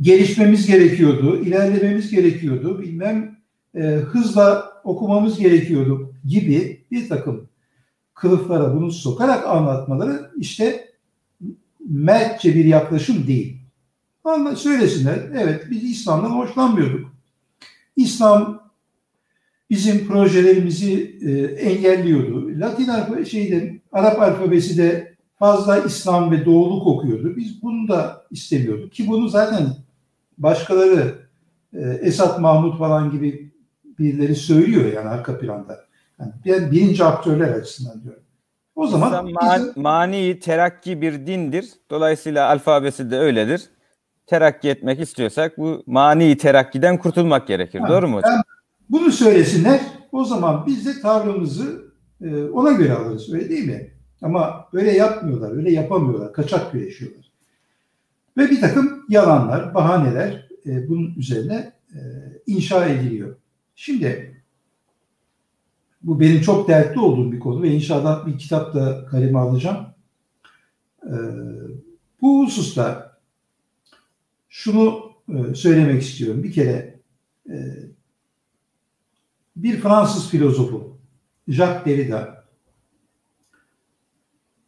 gelişmemiz 0.00 0.66
gerekiyordu, 0.66 1.40
ilerlememiz 1.44 2.10
gerekiyordu, 2.10 2.82
bilmem 2.82 3.36
e, 3.74 3.82
hızla 3.82 4.72
okumamız 4.84 5.38
gerekiyordu 5.38 6.12
gibi 6.24 6.84
bir 6.90 7.08
takım 7.08 7.48
kılıflara 8.14 8.74
bunu 8.74 8.90
sokarak 8.90 9.46
anlatmaları 9.46 10.30
işte 10.36 10.88
mertçe 11.88 12.54
bir 12.54 12.64
yaklaşım 12.64 13.26
değil. 13.26 13.56
Ama 14.24 14.56
söylesinler, 14.56 15.18
evet 15.34 15.66
biz 15.70 15.84
İslam'dan 15.84 16.30
hoşlanmıyorduk. 16.30 17.14
İslam 17.96 18.70
bizim 19.70 20.06
projelerimizi 20.06 21.18
e, 21.22 21.30
engelliyordu. 21.42 22.60
Latin 22.60 22.88
alfabe 22.88 23.24
şeyde 23.24 23.80
Arap 23.92 24.20
alfabesi 24.20 24.78
de 24.78 25.13
fazla 25.38 25.78
İslam 25.78 26.30
ve 26.30 26.44
doğuluk 26.44 26.86
okuyordu. 26.86 27.36
Biz 27.36 27.62
bunu 27.62 27.88
da 27.88 28.22
istemiyorduk 28.30 28.92
ki 28.92 29.08
bunu 29.08 29.28
zaten 29.28 29.66
başkaları 30.38 31.14
e, 31.72 31.80
Esat 31.80 32.40
Mahmut 32.40 32.78
falan 32.78 33.10
gibi 33.10 33.52
birileri 33.98 34.36
söylüyor 34.36 34.92
yani 34.92 35.08
arka 35.08 35.38
planda. 35.38 35.80
Yani 36.18 36.32
ben 36.46 36.70
birinci 36.70 37.04
aktörler 37.04 37.48
açısından 37.48 38.02
diyorum. 38.02 38.22
O 38.74 38.86
zaman 38.86 39.08
İslam 39.08 39.30
man, 39.32 39.60
bizim... 39.68 39.82
mani 39.82 40.38
terakki 40.38 41.02
bir 41.02 41.26
dindir. 41.26 41.68
Dolayısıyla 41.90 42.48
alfabesi 42.48 43.10
de 43.10 43.18
öyledir. 43.18 43.62
Terakki 44.26 44.68
etmek 44.68 45.00
istiyorsak 45.00 45.58
bu 45.58 45.82
mani 45.86 46.36
terakkiden 46.36 46.98
kurtulmak 46.98 47.46
gerekir. 47.46 47.80
Ha, 47.80 47.88
Doğru 47.88 48.08
mu 48.08 48.16
hocam? 48.16 48.42
Bunu 48.90 49.12
söylesinler. 49.12 49.80
O 50.12 50.24
zaman 50.24 50.66
biz 50.66 50.86
de 50.86 51.00
tavrımızı 51.00 51.82
e, 52.20 52.44
ona 52.44 52.72
göre 52.72 52.92
alırız. 52.92 53.34
Öyle 53.34 53.48
değil 53.48 53.66
mi? 53.66 53.93
Ama 54.22 54.68
öyle 54.72 54.92
yapmıyorlar, 54.92 55.56
öyle 55.56 55.72
yapamıyorlar. 55.72 56.32
Kaçak 56.32 56.72
güreşiyorlar. 56.72 57.30
Ve 58.36 58.50
bir 58.50 58.60
takım 58.60 59.04
yalanlar, 59.08 59.74
bahaneler 59.74 60.48
e, 60.66 60.88
bunun 60.88 61.14
üzerine 61.14 61.72
e, 61.94 62.00
inşa 62.46 62.86
ediliyor. 62.86 63.36
Şimdi 63.74 64.42
bu 66.02 66.20
benim 66.20 66.40
çok 66.40 66.68
dertli 66.68 67.00
olduğum 67.00 67.32
bir 67.32 67.40
konu 67.40 67.62
ve 67.62 67.70
inşallah 67.70 68.26
bir 68.26 68.38
kitap 68.38 68.74
da 68.74 69.06
kaleme 69.06 69.38
alacağım. 69.38 69.86
E, 71.02 71.14
bu 72.20 72.44
hususta 72.44 73.18
şunu 74.48 75.12
e, 75.28 75.54
söylemek 75.54 76.02
istiyorum. 76.02 76.42
Bir 76.42 76.52
kere 76.52 77.00
e, 77.48 77.56
bir 79.56 79.80
Fransız 79.80 80.30
filozofu 80.30 80.98
Jacques 81.48 81.84
Derrida 81.86 82.43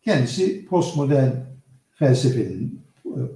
Kendisi 0.06 0.66
postmodern 0.66 1.30
felsefenin, 1.94 2.80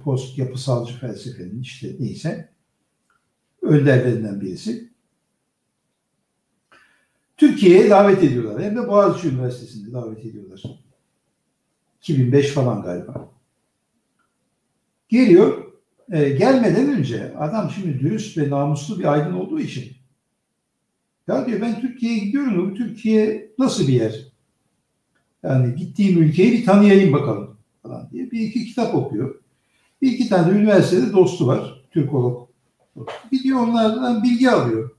post 0.03 0.37
yapısalcı 0.37 0.99
felsefenin 0.99 1.61
işte 1.61 1.95
neyse 1.99 2.49
önderlerinden 3.61 4.41
birisi. 4.41 4.89
Türkiye'ye 7.37 7.89
davet 7.89 8.23
ediyorlar. 8.23 8.63
Hem 8.63 8.75
de 8.75 8.87
Boğaziçi 8.87 9.27
Üniversitesi'nde 9.27 9.93
davet 9.93 10.25
ediyorlar. 10.25 10.63
2005 12.01 12.51
falan 12.51 12.81
galiba. 12.81 13.31
Geliyor. 15.09 15.71
E, 16.11 16.29
gelmeden 16.29 16.89
önce 16.89 17.37
adam 17.37 17.71
şimdi 17.75 17.99
dürüst 17.99 18.37
ve 18.37 18.49
namuslu 18.49 18.99
bir 18.99 19.13
aydın 19.13 19.33
olduğu 19.33 19.59
için 19.59 19.91
ya 21.27 21.45
diyor 21.45 21.61
ben 21.61 21.81
Türkiye'ye 21.81 22.19
gidiyorum. 22.19 22.75
Türkiye 22.75 23.51
nasıl 23.59 23.87
bir 23.87 23.93
yer? 23.93 24.30
Yani 25.43 25.75
gittiğim 25.75 26.23
ülkeyi 26.23 26.51
bir 26.51 26.65
tanıyayım 26.65 27.13
bakalım 27.13 27.57
falan 27.83 28.09
diye. 28.11 28.31
Bir 28.31 28.39
iki 28.39 28.65
kitap 28.65 28.95
okuyor. 28.95 29.35
Bir 30.01 30.11
iki 30.11 30.29
tane 30.29 30.53
de 30.53 30.57
üniversitede 30.57 31.13
dostu 31.13 31.47
var. 31.47 31.81
Türkolog. 31.91 32.49
Gidiyor 33.31 33.59
onlardan 33.59 34.23
bilgi 34.23 34.49
alıyor. 34.49 34.89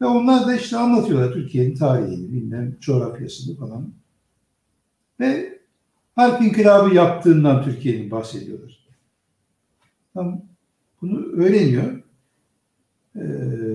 Ve 0.00 0.06
onlar 0.06 0.46
da 0.46 0.54
işte 0.54 0.76
anlatıyorlar 0.76 1.32
Türkiye'nin 1.32 1.74
tarihini, 1.74 2.32
bilmem 2.32 2.76
coğrafyasını 2.80 3.56
falan. 3.56 3.92
Ve 5.20 5.58
harp 6.16 6.42
inkılabı 6.42 6.94
yaptığından 6.94 7.64
Türkiye'nin 7.64 8.10
bahsediyorlar. 8.10 8.86
Tam 10.14 10.42
bunu 11.02 11.32
öğreniyor. 11.32 12.02
Ee, 13.16 13.22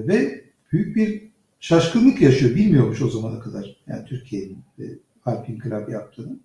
ve 0.07 0.45
büyük 0.71 0.95
bir 0.95 1.24
şaşkınlık 1.65 2.21
yaşıyor. 2.21 2.55
Bilmiyormuş 2.55 3.01
o 3.01 3.09
zamana 3.09 3.39
kadar. 3.39 3.75
Yani 3.87 4.05
Türkiye'nin 4.05 4.57
e, 4.79 4.83
harp 5.21 5.49
inkılabı 5.49 5.91
yaptığını. 5.91 6.39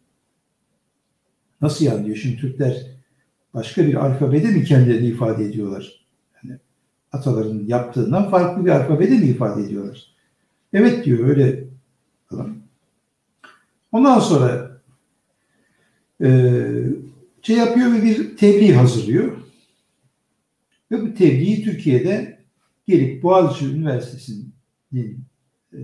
Nasıl 1.61 1.85
yani 1.85 2.05
diyor. 2.07 2.17
Şimdi 2.17 2.37
Türkler 2.37 2.87
başka 3.55 3.87
bir 3.87 3.95
alfabede 3.95 4.51
mi 4.51 4.65
kendilerini 4.65 5.07
ifade 5.07 5.45
ediyorlar? 5.45 6.07
Yani 6.43 6.59
ataların 7.13 7.65
yaptığından 7.67 8.31
farklı 8.31 8.65
bir 8.65 8.71
alfabede 8.71 9.19
mi 9.19 9.27
ifade 9.27 9.63
ediyorlar? 9.63 10.15
Evet 10.73 11.05
diyor 11.05 11.29
öyle. 11.29 11.65
Ondan 13.93 14.21
sonra 14.21 14.81
e, 16.23 16.29
şey 17.43 17.57
yapıyor 17.57 17.93
ve 17.93 18.03
bir 18.03 18.37
tebliğ 18.37 18.75
hazırlıyor. 18.75 19.37
Ve 20.91 21.03
bu 21.03 21.15
tebliği 21.15 21.65
Türkiye'de 21.65 22.39
gelip 22.87 23.23
Boğaziçi 23.23 23.67
Üniversitesi'nin 23.67 24.60
e, 24.95 25.79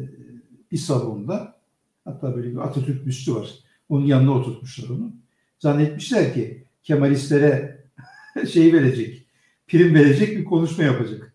bir 0.73 0.77
salonda 0.77 1.57
hatta 2.05 2.37
böyle 2.37 2.51
bir 2.51 2.57
Atatürk 2.57 3.07
büstü 3.07 3.35
var. 3.35 3.51
Onun 3.89 4.07
yanına 4.07 4.33
oturtmuşlar 4.33 4.89
onu. 4.89 5.13
Zannetmişler 5.59 6.35
ki 6.35 6.65
Kemalistlere 6.83 7.85
şey 8.53 8.73
verecek, 8.73 9.27
prim 9.67 9.95
verecek 9.95 10.39
bir 10.39 10.45
konuşma 10.45 10.85
yapacak. 10.85 11.35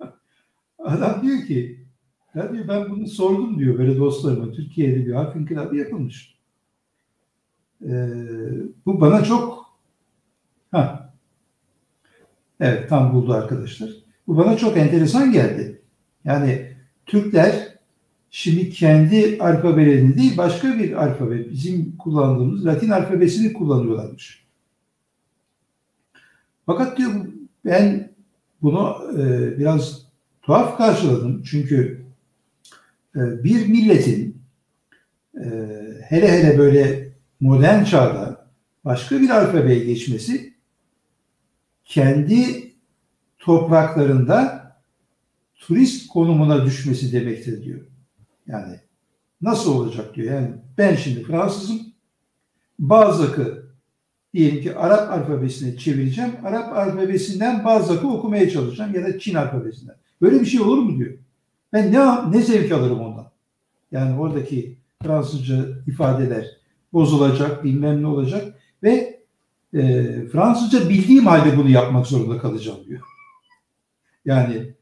Adam 0.78 1.22
diyor 1.22 1.46
ki 1.46 1.82
ya 2.34 2.52
diyor 2.52 2.68
ben 2.68 2.90
bunu 2.90 3.08
sordum 3.08 3.58
diyor 3.58 3.78
böyle 3.78 3.98
dostlarıma. 3.98 4.52
Türkiye'de 4.52 5.06
bir 5.06 5.12
harf 5.12 5.36
inkılabı 5.36 5.76
yapılmış. 5.76 6.38
Ee, 7.84 8.08
bu 8.86 9.00
bana 9.00 9.24
çok 9.24 9.76
ha, 10.70 11.14
evet 12.60 12.88
tam 12.88 13.14
buldu 13.14 13.32
arkadaşlar. 13.32 13.90
Bu 14.26 14.36
bana 14.36 14.56
çok 14.56 14.76
enteresan 14.76 15.32
geldi. 15.32 15.82
Yani 16.24 16.71
Türkler 17.06 17.78
şimdi 18.30 18.70
kendi 18.70 19.38
alfabelerini 19.40 20.16
değil 20.16 20.36
başka 20.36 20.78
bir 20.78 20.92
alfabe, 20.92 21.50
bizim 21.50 21.96
kullandığımız 21.96 22.66
Latin 22.66 22.90
alfabesini 22.90 23.52
kullanıyorlarmış. 23.52 24.44
Fakat 26.66 26.98
diyor 26.98 27.10
ben 27.64 28.12
bunu 28.62 28.96
e, 29.18 29.58
biraz 29.58 30.02
tuhaf 30.42 30.78
karşıladım. 30.78 31.42
Çünkü 31.42 32.04
e, 33.16 33.44
bir 33.44 33.66
milletin 33.66 34.42
e, 35.34 35.46
hele 36.08 36.32
hele 36.32 36.58
böyle 36.58 37.12
modern 37.40 37.84
çağda 37.84 38.46
başka 38.84 39.20
bir 39.20 39.30
alfabeye 39.30 39.84
geçmesi 39.84 40.54
kendi 41.84 42.72
topraklarında 43.38 44.61
turist 45.66 46.08
konumuna 46.08 46.66
düşmesi 46.66 47.12
demektir 47.12 47.64
diyor. 47.64 47.80
Yani 48.46 48.80
nasıl 49.42 49.74
olacak 49.74 50.14
diyor. 50.14 50.34
Yani 50.34 50.48
ben 50.78 50.94
şimdi 50.94 51.22
Fransızım. 51.22 51.80
Balzac'ı 52.78 53.72
diyelim 54.34 54.62
ki 54.62 54.76
Arap 54.76 55.12
alfabesine 55.12 55.76
çevireceğim. 55.76 56.32
Arap 56.44 56.76
alfabesinden 56.76 57.64
Balzac'ı 57.64 58.08
okumaya 58.08 58.50
çalışacağım 58.50 58.94
ya 58.94 59.04
da 59.04 59.18
Çin 59.18 59.34
alfabesinden. 59.34 59.96
Böyle 60.20 60.40
bir 60.40 60.46
şey 60.46 60.60
olur 60.60 60.78
mu 60.78 60.98
diyor. 60.98 61.18
Ben 61.72 61.92
ne 61.92 62.32
ne 62.32 62.42
zevk 62.42 62.72
alırım 62.72 63.00
ondan. 63.00 63.30
Yani 63.92 64.20
oradaki 64.20 64.76
Fransızca 65.02 65.66
ifadeler 65.86 66.46
bozulacak, 66.92 67.64
bilmem 67.64 68.02
ne 68.02 68.06
olacak 68.06 68.54
ve 68.82 69.22
e, 69.74 69.80
Fransızca 70.32 70.88
bildiğim 70.88 71.26
halde 71.26 71.56
bunu 71.56 71.68
yapmak 71.68 72.06
zorunda 72.06 72.38
kalacağım 72.38 72.78
diyor. 72.88 73.00
Yani 74.24 74.74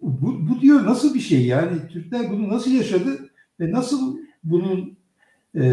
bu, 0.00 0.48
bu 0.48 0.60
diyor 0.60 0.84
nasıl 0.84 1.14
bir 1.14 1.20
şey 1.20 1.46
yani 1.46 1.88
Türkler 1.92 2.30
bunu 2.30 2.48
nasıl 2.48 2.70
yaşadı 2.70 3.30
ve 3.60 3.70
nasıl 3.72 4.18
bunun 4.44 4.96
e, 5.54 5.64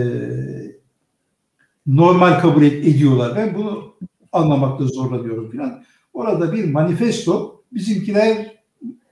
normal 1.87 2.39
kabul 2.39 2.63
ediyorlar. 2.63 3.35
Ben 3.35 3.55
bunu 3.55 3.95
anlamakta 4.31 4.85
zorlanıyorum 4.85 5.51
falan. 5.51 5.83
Orada 6.13 6.53
bir 6.53 6.71
manifesto 6.71 7.63
bizimkiler 7.73 8.37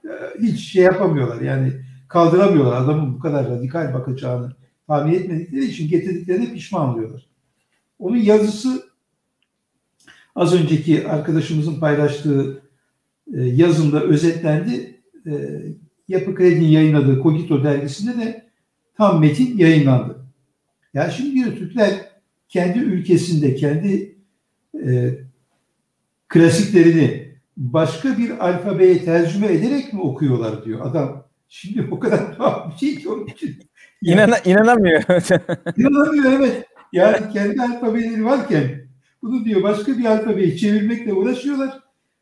e, 0.05 0.11
hiç 0.41 0.59
şey 0.59 0.83
yapamıyorlar 0.83 1.41
yani 1.41 1.73
kaldıramıyorlar 2.07 2.81
adamın 2.81 3.13
bu 3.13 3.19
kadar 3.19 3.49
radikal 3.49 3.93
bakacağını 3.93 4.55
tahmin 4.87 5.13
etmedikleri 5.13 5.65
için 5.65 5.89
getirdiklerine 5.89 6.53
pişman 6.53 6.89
oluyorlar. 6.89 7.27
Onun 7.99 8.17
yazısı 8.17 8.83
az 10.35 10.53
önceki 10.53 11.07
arkadaşımızın 11.07 11.79
paylaştığı 11.79 12.61
e, 13.33 13.41
yazımda 13.41 14.03
özetlendi 14.03 15.00
e, 15.27 15.31
Yapı 16.07 16.35
Kredi'nin 16.35 16.67
yayınladığı 16.67 17.19
Kogito 17.19 17.63
dergisinde 17.63 18.25
de 18.25 18.45
tam 18.97 19.19
metin 19.19 19.57
yayınlandı. 19.57 20.25
Ya 20.93 21.03
yani 21.03 21.13
şimdi 21.13 21.35
diyor 21.35 21.55
Türkler 21.57 21.91
kendi 22.49 22.79
ülkesinde 22.79 23.55
kendi 23.55 24.15
e, 24.85 25.09
klasiklerini 26.27 27.35
başka 27.57 28.17
bir 28.17 28.47
alfabeye 28.47 29.05
tercüme 29.05 29.47
ederek 29.47 29.93
mi 29.93 30.01
okuyorlar 30.01 30.65
diyor 30.65 30.85
adam. 30.85 31.27
Şimdi 31.49 31.87
o 31.91 31.99
kadar 31.99 32.35
tuhaf 32.37 32.73
bir 32.73 32.77
şey 32.77 32.95
ki 32.95 33.09
onun 33.09 33.25
için. 33.25 33.55
İnana, 34.01 34.37
inanamıyor. 34.37 35.03
inanamıyor 35.77 36.31
evet. 36.31 36.65
Yani 36.93 37.33
kendi 37.33 37.61
alfabeleri 37.61 38.25
varken 38.25 38.87
bunu 39.21 39.45
diyor 39.45 39.63
başka 39.63 39.97
bir 39.97 40.05
alfabeye 40.05 40.57
çevirmekle 40.57 41.13
uğraşıyorlar. 41.13 41.79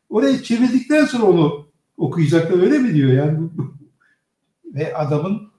Orayı 0.08 0.42
çevirdikten 0.42 1.04
sonra 1.04 1.24
onu 1.24 1.69
okuyacaklar 2.00 2.62
öyle 2.62 2.78
mi 2.78 2.94
diyor 2.94 3.12
yani 3.12 3.48
ve 4.64 4.96
adamın 4.96 5.50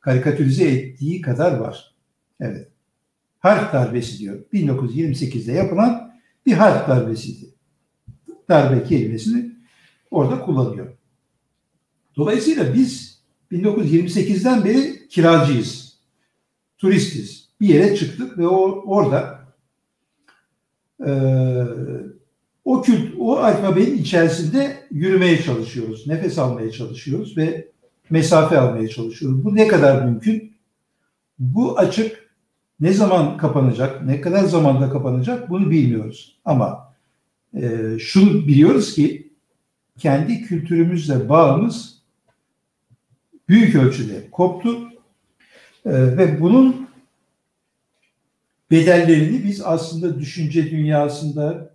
karikatürize 0.00 0.64
ettiği 0.64 1.20
kadar 1.20 1.56
var. 1.58 1.94
Evet. 2.40 2.68
Harf 3.38 3.72
darbesi 3.72 4.18
diyor. 4.18 4.44
1928'de 4.52 5.52
yapılan 5.52 6.14
bir 6.46 6.52
harf 6.52 6.88
darbesiydi. 6.88 7.54
Darbe 8.48 8.84
kelimesini 8.84 9.52
orada 10.10 10.40
kullanıyor. 10.40 10.92
Dolayısıyla 12.16 12.74
biz 12.74 13.22
1928'den 13.52 14.64
beri 14.64 15.08
kiracıyız. 15.08 15.98
Turistiz. 16.78 17.48
Bir 17.60 17.68
yere 17.68 17.96
çıktık 17.96 18.38
ve 18.38 18.46
o, 18.46 18.82
orada 18.86 19.48
e, 21.06 21.12
o 22.64 22.82
kült, 22.82 23.14
o 23.18 23.36
alfabenin 23.36 23.98
içerisinde 23.98 24.86
yürümeye 24.90 25.42
çalışıyoruz, 25.42 26.06
nefes 26.06 26.38
almaya 26.38 26.70
çalışıyoruz 26.70 27.36
ve 27.36 27.68
mesafe 28.10 28.58
almaya 28.58 28.88
çalışıyoruz. 28.88 29.44
Bu 29.44 29.54
ne 29.54 29.68
kadar 29.68 30.04
mümkün? 30.04 30.52
Bu 31.38 31.78
açık 31.78 32.30
ne 32.80 32.92
zaman 32.92 33.36
kapanacak, 33.36 34.04
ne 34.04 34.20
kadar 34.20 34.44
zamanda 34.44 34.90
kapanacak 34.90 35.50
bunu 35.50 35.70
bilmiyoruz. 35.70 36.38
Ama 36.44 36.94
e, 37.54 37.96
şunu 37.98 38.46
biliyoruz 38.46 38.94
ki 38.94 39.32
kendi 39.98 40.42
kültürümüzle 40.42 41.28
bağımız 41.28 42.02
büyük 43.48 43.74
ölçüde 43.74 44.30
koptu 44.30 44.88
e, 45.84 45.92
ve 46.16 46.40
bunun 46.40 46.88
bedellerini 48.70 49.44
biz 49.44 49.62
aslında 49.62 50.18
düşünce 50.18 50.70
dünyasında 50.70 51.74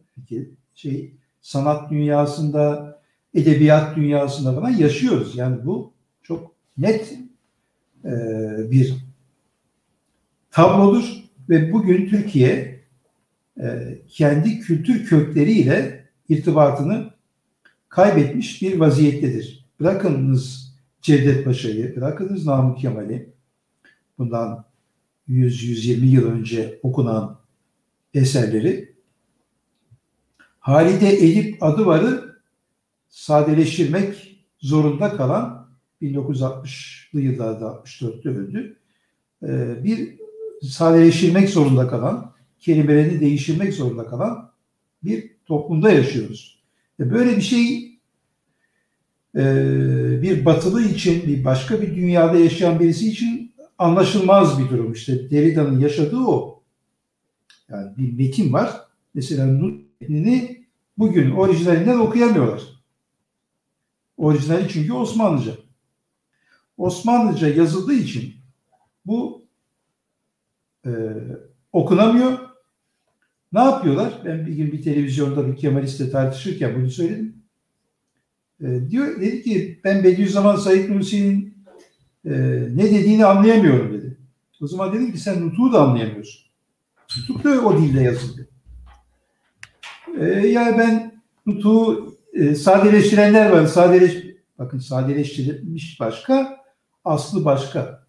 şey 0.78 1.14
sanat 1.42 1.92
dünyasında, 1.92 2.98
edebiyat 3.34 3.96
dünyasında 3.96 4.54
falan 4.54 4.70
yaşıyoruz. 4.70 5.36
Yani 5.36 5.66
bu 5.66 5.94
çok 6.24 6.52
net 6.78 7.18
e, 8.06 8.12
bir 8.72 8.96
tablodur 10.52 11.24
ve 11.50 11.74
bugün 11.74 12.10
Türkiye 12.10 12.80
e, 13.62 13.98
kendi 14.08 14.60
kültür 14.60 15.06
kökleriyle 15.06 16.06
irtibatını 16.30 17.10
kaybetmiş 17.90 18.62
bir 18.62 18.80
vaziyettedir. 18.80 19.66
Bırakınız 19.80 20.74
Cevdet 21.02 21.46
Paşa'yı, 21.46 21.96
bırakınız 21.96 22.46
Namık 22.46 22.78
Kemal'i, 22.78 23.30
bundan 24.18 24.66
100-120 25.30 26.06
yıl 26.06 26.32
önce 26.32 26.80
okunan 26.84 27.40
eserleri 28.14 28.87
Halide 30.68 31.10
Edip 31.10 31.64
adı 31.64 31.86
varı 31.86 32.36
sadeleştirmek 33.10 34.38
zorunda 34.60 35.18
kalan 35.18 35.68
1960'lı 36.02 37.22
yıllarda 37.22 37.66
64'te 37.66 38.30
öldü. 38.30 38.78
e, 39.44 39.84
bir 39.84 40.16
sadeleştirmek 40.62 41.50
zorunda 41.50 41.88
kalan, 41.88 42.34
kelimelerini 42.60 43.20
değiştirmek 43.20 43.74
zorunda 43.74 44.06
kalan 44.06 44.52
bir 45.04 45.32
toplumda 45.46 45.92
yaşıyoruz. 45.92 46.64
E 47.00 47.12
böyle 47.12 47.38
bir 47.38 47.42
şey 47.42 48.00
e, 49.36 49.44
bir 50.22 50.46
batılı 50.46 50.82
için, 50.84 51.28
bir 51.28 51.46
başka 51.46 51.82
bir 51.82 51.96
dünyada 51.96 52.38
yaşayan 52.40 52.80
birisi 52.80 53.10
için 53.10 53.54
anlaşılmaz 53.78 54.60
bir 54.60 54.70
durum. 54.70 54.94
İşte 54.94 55.32
Derrida'nın 55.32 55.80
yaşadığı 55.80 56.20
o. 56.26 56.64
Yani 57.70 57.98
bir 57.98 58.14
metin 58.14 58.54
var. 58.54 58.82
Mesela 59.14 59.46
Nut 59.46 59.88
metnini 60.02 60.57
bugün 60.98 61.32
orijinalinden 61.32 62.00
okuyamıyorlar. 62.00 62.62
Orijinali 64.18 64.70
çünkü 64.70 64.94
Osmanlıca. 64.94 65.52
Osmanlıca 66.78 67.48
yazıldığı 67.48 67.94
için 67.94 68.34
bu 69.06 69.46
e, 70.86 70.92
okunamıyor. 71.74 72.40
Ne 73.54 73.60
yapıyorlar? 73.60 74.22
Ben 74.26 74.46
bir 74.48 74.54
gün 74.54 74.72
bir 74.72 74.82
televizyonda 74.82 75.48
bir 75.48 75.58
Kemalist'le 75.58 76.12
tartışırken 76.12 76.76
bunu 76.76 76.92
söyledim. 76.92 77.36
E, 78.62 78.90
diyor, 78.90 79.22
dedi 79.22 79.42
ki 79.44 79.82
ben 79.84 80.04
Bediüzzaman 80.04 80.56
Said 80.56 80.90
Nursi'nin 80.90 81.58
e, 82.26 82.32
ne 82.76 82.84
dediğini 82.84 83.26
anlayamıyorum 83.26 83.94
dedi. 83.94 84.18
O 84.62 84.68
zaman 84.68 84.94
dedim 84.94 85.12
ki 85.12 85.18
sen 85.18 85.48
Nutuk'u 85.48 85.74
da 85.74 85.82
anlayamıyorsun. 85.82 86.48
Nutuk 87.18 87.44
da 87.44 87.62
o 87.66 87.82
dilde 87.82 88.02
yazıldı. 88.02 88.50
E, 90.20 90.48
yani 90.48 90.78
ben 90.78 91.22
Nutuk'u 91.46 92.18
e, 92.34 92.56
sadeleştirenler 92.56 93.50
var. 93.50 93.66
Sadeleş, 93.66 94.24
bakın 94.60 94.80
sadeleştirilmiş 94.80 96.00
başka, 96.00 96.58
aslı 97.06 97.46
başka. 97.46 98.08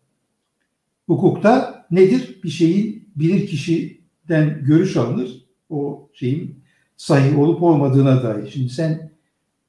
Hukukta 1.06 1.86
nedir? 1.90 2.40
Bir 2.44 2.48
şeyin 2.48 3.08
bilir 3.16 3.46
kişiden 3.46 4.64
görüş 4.64 4.96
alınır. 4.96 5.44
O 5.70 6.10
şeyin 6.12 6.64
sahih 6.96 7.38
olup 7.38 7.62
olmadığına 7.62 8.22
dair. 8.22 8.50
Şimdi 8.50 8.68
sen 8.68 9.10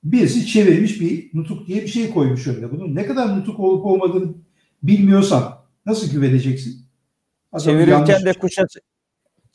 birisi 0.03 0.47
çevirmiş 0.47 1.01
bir 1.01 1.29
nutuk 1.33 1.67
diye 1.67 1.81
bir 1.81 1.87
şey 1.87 2.09
koymuş 2.09 2.47
önüne. 2.47 2.71
Bunun 2.71 2.95
ne 2.95 3.05
kadar 3.05 3.37
nutuk 3.37 3.59
olup 3.59 3.85
olmadığını 3.85 4.33
bilmiyorsan 4.83 5.59
nasıl 5.85 6.11
güveneceksin? 6.11 6.85
Adam 7.51 7.65
çevirirken 7.65 8.25
de 8.25 8.33
kuşa 8.33 8.67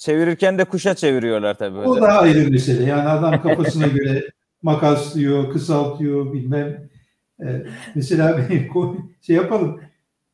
çevirirken 0.04 0.58
de 0.58 0.64
kuşa 0.64 0.94
çeviriyorlar 0.94 1.58
tabii. 1.58 1.78
O 1.78 2.00
da 2.00 2.08
ayrı 2.08 2.50
mesele. 2.50 2.84
Yani 2.84 3.08
adam 3.08 3.42
kafasına 3.42 3.86
göre 3.86 4.30
makaslıyor, 4.62 5.52
kısaltıyor 5.52 6.32
bilmem. 6.32 6.88
Ee, 7.40 7.66
mesela 7.94 8.48
şey 9.20 9.36
yapalım 9.36 9.80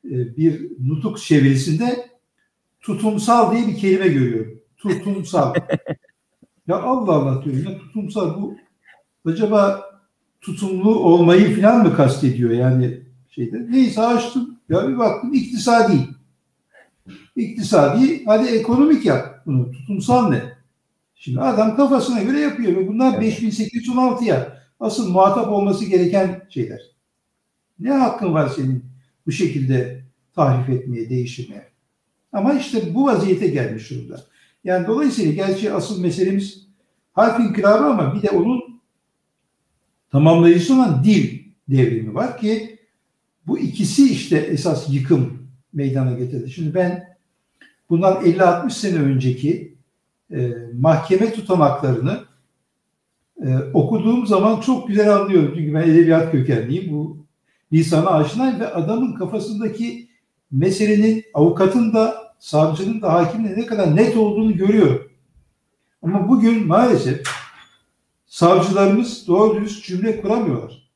e, 0.04 0.37
bir 0.37 0.70
nutuk 0.88 1.18
çevirisinde 1.18 2.09
tutumsal 2.80 3.52
diye 3.52 3.66
bir 3.66 3.76
kelime 3.76 4.09
görüyorum. 4.09 4.61
Tutumsal. 4.76 5.54
ya 6.68 6.76
Allah 6.76 7.12
Allah 7.12 7.44
diyorum 7.44 7.72
ya 7.72 7.78
tutumsal 7.78 8.42
bu 8.42 8.56
acaba 9.26 9.85
tutumlu 10.40 10.98
olmayı 10.98 11.61
falan 11.61 11.87
mı 11.87 11.96
kastediyor 11.96 12.50
yani 12.50 13.00
şeyde. 13.28 13.66
Neyse 13.70 14.00
açtım. 14.00 14.59
Ya 14.68 14.88
bir 14.88 14.98
baktım 14.98 15.35
iktisadi. 15.35 16.09
İktisadi 17.37 18.24
hadi 18.24 18.48
ekonomik 18.48 19.06
yap 19.06 19.30
bunu. 19.46 19.70
Tutumsal 19.70 20.29
ne? 20.31 20.42
Şimdi 21.14 21.40
adam 21.40 21.76
kafasına 21.76 22.22
göre 22.22 22.40
yapıyor 22.40 22.76
ve 22.76 22.88
bunlar 22.88 23.18
evet. 23.18 23.42
5816'ya 23.42 24.61
asıl 24.81 25.11
muhatap 25.11 25.48
olması 25.48 25.85
gereken 25.85 26.46
şeyler. 26.48 26.81
Ne 27.79 27.90
hakkın 27.90 28.35
var 28.35 28.48
senin 28.48 28.85
bu 29.26 29.33
şekilde 29.33 30.05
tahrif 30.35 30.68
etmeye, 30.68 31.11
değiştirmeye? 31.11 31.70
Ama 32.33 32.55
işte 32.55 32.94
bu 32.94 33.07
vaziyete 33.07 33.48
gelmiş 33.48 33.90
durumda. 33.90 34.24
Yani 34.64 34.87
dolayısıyla 34.87 35.33
gerçi 35.33 35.72
asıl 35.72 36.00
meselemiz 36.00 36.66
harf 37.12 37.40
inkılabı 37.40 37.85
ama 37.85 38.14
bir 38.14 38.22
de 38.22 38.31
onun 38.31 38.81
tamamlayıcısı 40.12 40.74
olan 40.74 41.05
dil 41.05 41.40
devrimi 41.68 42.14
var 42.14 42.38
ki 42.38 42.79
bu 43.46 43.59
ikisi 43.59 44.12
işte 44.12 44.37
esas 44.37 44.87
yıkım 44.90 45.50
meydana 45.72 46.12
getirdi. 46.12 46.50
Şimdi 46.50 46.74
ben 46.74 47.10
bundan 47.90 48.24
50-60 48.24 48.70
sene 48.70 48.98
önceki 48.98 49.74
e, 50.33 50.53
mahkeme 50.81 51.33
tutanaklarını 51.33 52.20
e, 53.46 53.57
okuduğum 53.74 54.26
zaman 54.26 54.61
çok 54.61 54.88
güzel 54.88 55.16
anlıyorum. 55.16 55.53
Çünkü 55.57 55.74
ben 55.74 55.83
edebiyat 55.83 56.33
kökenliyim. 56.33 56.92
Bu 56.92 57.16
lisana 57.72 58.11
aşinayım 58.11 58.61
ve 58.61 58.68
adamın 58.68 59.14
kafasındaki 59.14 60.09
meselenin 60.50 61.24
avukatın 61.35 61.94
da 61.94 62.35
savcının 62.38 63.03
da 63.03 63.12
hakimin 63.12 63.48
de 63.48 63.61
ne 63.61 63.66
kadar 63.66 63.96
net 63.96 64.16
olduğunu 64.16 64.57
görüyorum. 64.57 65.11
Ama 66.03 66.29
bugün 66.29 66.66
maalesef 66.66 67.22
savcılarımız 68.26 69.29
doğru 69.29 69.55
dürüst 69.57 69.85
cümle 69.85 70.20
kuramıyorlar. 70.20 70.90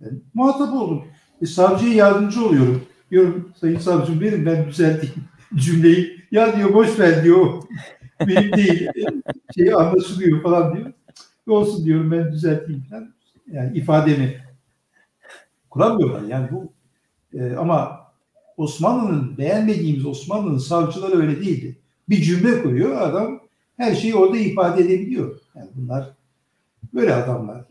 Ben 0.00 0.22
muhatap 0.34 0.74
oldum. 0.74 1.04
E, 1.42 1.46
savcıya 1.46 1.94
yardımcı 1.94 2.46
oluyorum. 2.46 2.82
Diyorum 3.10 3.52
sayın 3.60 3.78
savcım 3.78 4.20
verin 4.20 4.46
ben 4.46 4.66
düzelteyim 4.66 5.14
cümleyi. 5.56 6.22
Ya 6.30 6.56
diyor 6.56 6.74
boş 6.74 6.98
ver 6.98 7.24
diyor. 7.24 7.62
Benim 8.20 8.52
değil. 8.52 8.88
Şey 9.56 9.74
anlaşılıyor 9.74 10.42
falan 10.42 10.76
diyor. 10.76 10.92
Olsun 11.48 11.84
diyorum 11.84 12.12
ben 12.12 12.32
düzelteyim 12.32 12.82
falan. 12.90 13.14
Yani 13.52 13.78
ifademi 13.78 14.36
kuramıyorlar. 15.70 16.22
Yani 16.22 16.48
bu 16.50 16.72
e, 17.38 17.56
ama 17.56 18.00
Osmanlı'nın 18.56 19.38
beğenmediğimiz 19.38 20.06
Osmanlı'nın 20.06 20.58
savcıları 20.58 21.18
öyle 21.18 21.40
değildi. 21.40 21.78
Bir 22.08 22.22
cümle 22.22 22.62
kuruyor 22.62 23.00
adam 23.00 23.40
her 23.76 23.94
şeyi 23.94 24.14
orada 24.14 24.36
ifade 24.36 24.82
edebiliyor. 24.82 25.40
Yani 25.54 25.68
bunlar 25.74 26.10
böyle 26.94 27.14
adamlar. 27.14 27.64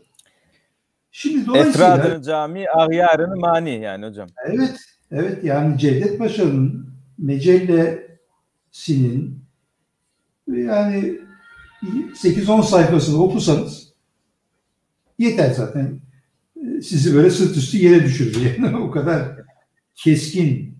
Şimdi 1.12 1.46
dolayısıyla 1.46 1.96
Efradını 1.96 2.22
cami, 2.22 2.70
ahyarını 2.70 3.36
mani 3.36 3.80
yani 3.80 4.06
hocam. 4.06 4.28
Evet, 4.46 4.76
evet 5.10 5.44
yani 5.44 5.78
Cevdet 5.78 6.18
Paşa'nın 6.18 6.91
Mecellesi'nin 7.22 9.42
yani 10.48 11.18
8-10 11.82 12.62
sayfasını 12.62 13.22
okusanız 13.22 13.92
yeter 15.18 15.50
zaten. 15.50 16.00
Sizi 16.82 17.14
böyle 17.14 17.30
sırt 17.30 17.56
üstü 17.56 17.78
yere 17.78 18.04
düşürür. 18.04 18.56
Yani 18.62 18.76
o 18.76 18.90
kadar 18.90 19.36
keskin 19.94 20.78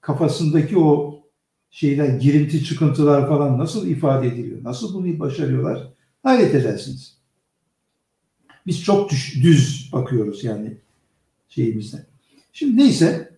kafasındaki 0.00 0.78
o 0.78 1.20
şeyler, 1.70 2.08
girinti 2.08 2.64
çıkıntılar 2.64 3.28
falan 3.28 3.58
nasıl 3.58 3.86
ifade 3.86 4.26
ediliyor? 4.26 4.64
Nasıl 4.64 4.94
bunu 4.94 5.18
başarıyorlar? 5.18 5.88
Hayret 6.22 6.54
edersiniz. 6.54 7.16
Biz 8.66 8.84
çok 8.84 9.10
düz 9.42 9.90
bakıyoruz 9.92 10.44
yani 10.44 10.76
şeyimizde. 11.48 12.06
Şimdi 12.52 12.76
neyse 12.76 13.29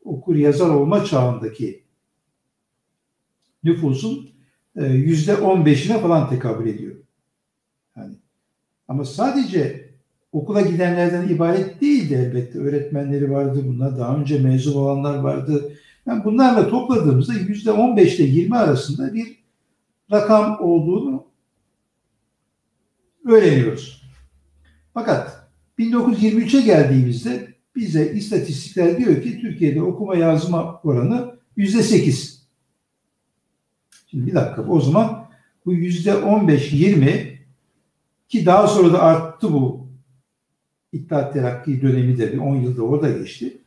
okur 0.04 0.36
yazar 0.36 0.68
olma 0.68 1.04
çağındaki 1.04 1.84
nüfusun 3.64 4.30
e, 4.76 4.86
yüzde 4.86 5.32
15'ine 5.32 6.00
falan 6.00 6.30
tekabül 6.30 6.68
ediyor. 6.68 6.96
Yani 7.96 8.14
ama 8.88 9.04
sadece 9.04 9.87
okula 10.32 10.60
gidenlerden 10.60 11.28
ibaret 11.28 11.80
değildi 11.80 12.14
elbette. 12.14 12.58
Öğretmenleri 12.58 13.30
vardı, 13.30 13.62
bunlar 13.66 13.98
daha 13.98 14.16
önce 14.16 14.38
mezun 14.38 14.80
olanlar 14.80 15.18
vardı. 15.18 15.72
Yani 16.06 16.24
bunlarla 16.24 16.68
topladığımızda 16.68 17.34
yüzde 17.34 17.72
15 17.72 18.20
ile 18.20 18.28
20 18.28 18.56
arasında 18.56 19.14
bir 19.14 19.38
rakam 20.12 20.60
olduğunu 20.60 21.26
öğreniyoruz. 23.26 24.02
Fakat 24.94 25.48
1923'e 25.78 26.60
geldiğimizde 26.60 27.54
bize 27.76 28.12
istatistikler 28.12 28.98
diyor 28.98 29.22
ki 29.22 29.40
Türkiye'de 29.40 29.82
okuma 29.82 30.16
yazma 30.16 30.80
oranı 30.84 31.38
yüzde 31.56 31.82
8. 31.82 32.48
Şimdi 34.06 34.26
bir 34.26 34.34
dakika 34.34 34.62
o 34.62 34.80
zaman 34.80 35.28
bu 35.66 35.72
yüzde 35.72 36.10
15-20 36.10 37.38
ki 38.28 38.46
daha 38.46 38.66
sonra 38.66 38.92
da 38.92 39.02
arttı 39.02 39.52
bu 39.52 39.87
İttihat 40.92 41.32
Terakki 41.32 41.82
dönemi 41.82 42.18
de 42.18 42.32
bir 42.32 42.38
10 42.38 42.56
yılda 42.56 42.82
orada 42.82 43.10
geçti. 43.10 43.58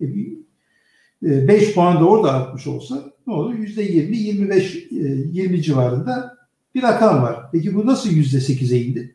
E, 0.00 1.48
5 1.48 1.74
puan 1.74 2.00
da 2.00 2.08
orada 2.08 2.32
artmış 2.32 2.66
olsa 2.66 3.12
ne 3.26 3.32
olur? 3.32 3.54
Yüzde 3.54 3.82
20, 3.82 4.16
25, 4.16 4.86
20 4.90 5.62
civarında 5.62 6.38
bir 6.74 6.82
rakam 6.82 7.22
var. 7.22 7.50
Peki 7.52 7.74
bu 7.74 7.86
nasıl 7.86 8.10
yüzde 8.10 8.36
8'e 8.36 8.80
indi? 8.80 9.14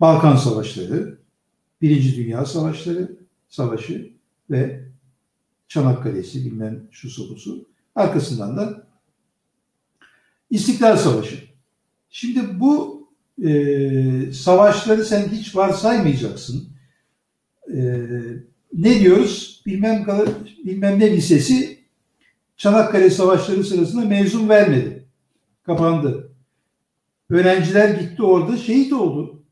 Balkan 0.00 0.36
Savaşları, 0.36 1.18
Birinci 1.82 2.16
Dünya 2.16 2.44
Savaşları, 2.44 3.16
Savaşı 3.48 4.12
ve 4.50 4.84
Çanakkale'si 5.68 6.44
bilmem 6.44 6.88
şu 6.90 7.10
sorusu. 7.10 7.68
Arkasından 7.94 8.56
da 8.56 8.86
İstiklal 10.50 10.96
Savaşı. 10.96 11.44
Şimdi 12.10 12.60
bu 12.60 12.95
e, 13.44 14.32
savaşları 14.32 15.04
sen 15.04 15.28
hiç 15.28 15.56
varsaymayacaksın. 15.56 16.68
E, 17.68 18.06
ne 18.72 19.00
diyoruz? 19.00 19.62
Bilmem 19.66 20.06
bilmem 20.64 21.00
ne 21.00 21.10
lisesi 21.12 21.78
Çanakkale 22.56 23.10
Savaşları 23.10 23.64
sırasında 23.64 24.04
mezun 24.04 24.48
vermedi. 24.48 25.04
Kapandı. 25.62 26.32
Öğrenciler 27.30 27.88
gitti 27.88 28.22
orada 28.22 28.56
şehit 28.56 28.92
oldu. 28.92 29.42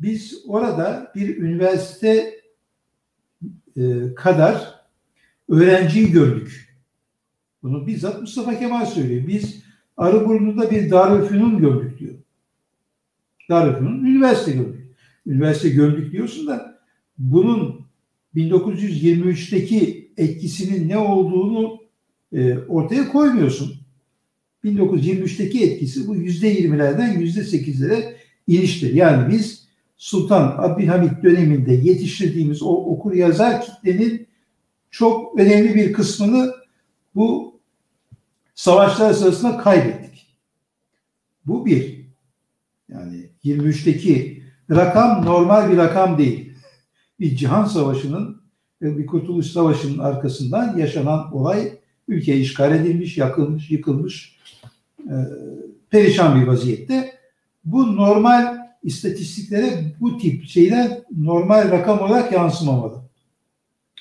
Biz 0.00 0.42
orada 0.46 1.12
bir 1.14 1.36
üniversite 1.36 2.40
e, 3.76 4.14
kadar 4.16 4.74
öğrenciyi 5.48 6.10
gördük. 6.10 6.76
Bunu 7.62 7.86
bizzat 7.86 8.20
Mustafa 8.20 8.58
Kemal 8.58 8.86
söylüyor. 8.86 9.26
Biz 9.26 9.62
Arıburnu'da 9.96 10.70
bir 10.70 10.90
Darülfünun 10.90 11.58
gördük 11.58 11.98
diyor. 11.98 12.14
Darülfünun 13.50 14.04
üniversite 14.04 14.52
gördük. 14.52 14.96
Üniversite 15.26 15.68
gördük 15.68 16.12
diyorsun 16.12 16.46
da 16.46 16.80
bunun 17.18 17.86
1923'teki 18.34 20.12
etkisinin 20.16 20.88
ne 20.88 20.98
olduğunu 20.98 21.80
e, 22.32 22.58
ortaya 22.58 23.08
koymuyorsun. 23.08 23.74
1923'teki 24.64 25.64
etkisi 25.64 26.08
bu 26.08 26.16
%20'lerden 26.16 27.14
%8'lere 27.14 28.14
iniştir. 28.46 28.94
Yani 28.94 29.32
biz 29.32 29.66
Sultan 29.96 30.54
Abdülhamit 30.58 31.22
döneminde 31.22 31.72
yetiştirdiğimiz 31.72 32.62
o 32.62 32.68
okur 32.68 33.12
yazar 33.12 33.62
kitlenin 33.62 34.26
çok 34.90 35.40
önemli 35.40 35.74
bir 35.74 35.92
kısmını 35.92 36.52
bu 37.14 37.60
savaşlar 38.54 39.12
sırasında 39.12 39.58
kaybettik. 39.58 40.36
Bu 41.46 41.66
bir. 41.66 42.06
Yani 42.88 43.30
23'teki 43.46 44.42
rakam 44.70 45.26
normal 45.26 45.72
bir 45.72 45.76
rakam 45.76 46.18
değil. 46.18 46.52
Bir 47.20 47.36
cihan 47.36 47.64
savaşının 47.64 48.42
bir 48.82 49.06
kurtuluş 49.06 49.46
savaşının 49.46 49.98
arkasından 49.98 50.76
yaşanan 50.78 51.34
olay 51.34 51.72
ülke 52.08 52.36
işgal 52.36 52.74
edilmiş, 52.74 53.18
yakılmış, 53.18 53.70
yıkılmış, 53.70 54.36
e, 55.00 55.14
perişan 55.90 56.40
bir 56.40 56.46
vaziyette. 56.46 57.12
Bu 57.64 57.96
normal 57.96 58.56
istatistiklere 58.82 59.94
bu 60.00 60.18
tip 60.18 60.44
şeyler 60.44 61.02
normal 61.16 61.70
rakam 61.70 61.98
olarak 61.98 62.32
yansımamalı. 62.32 63.02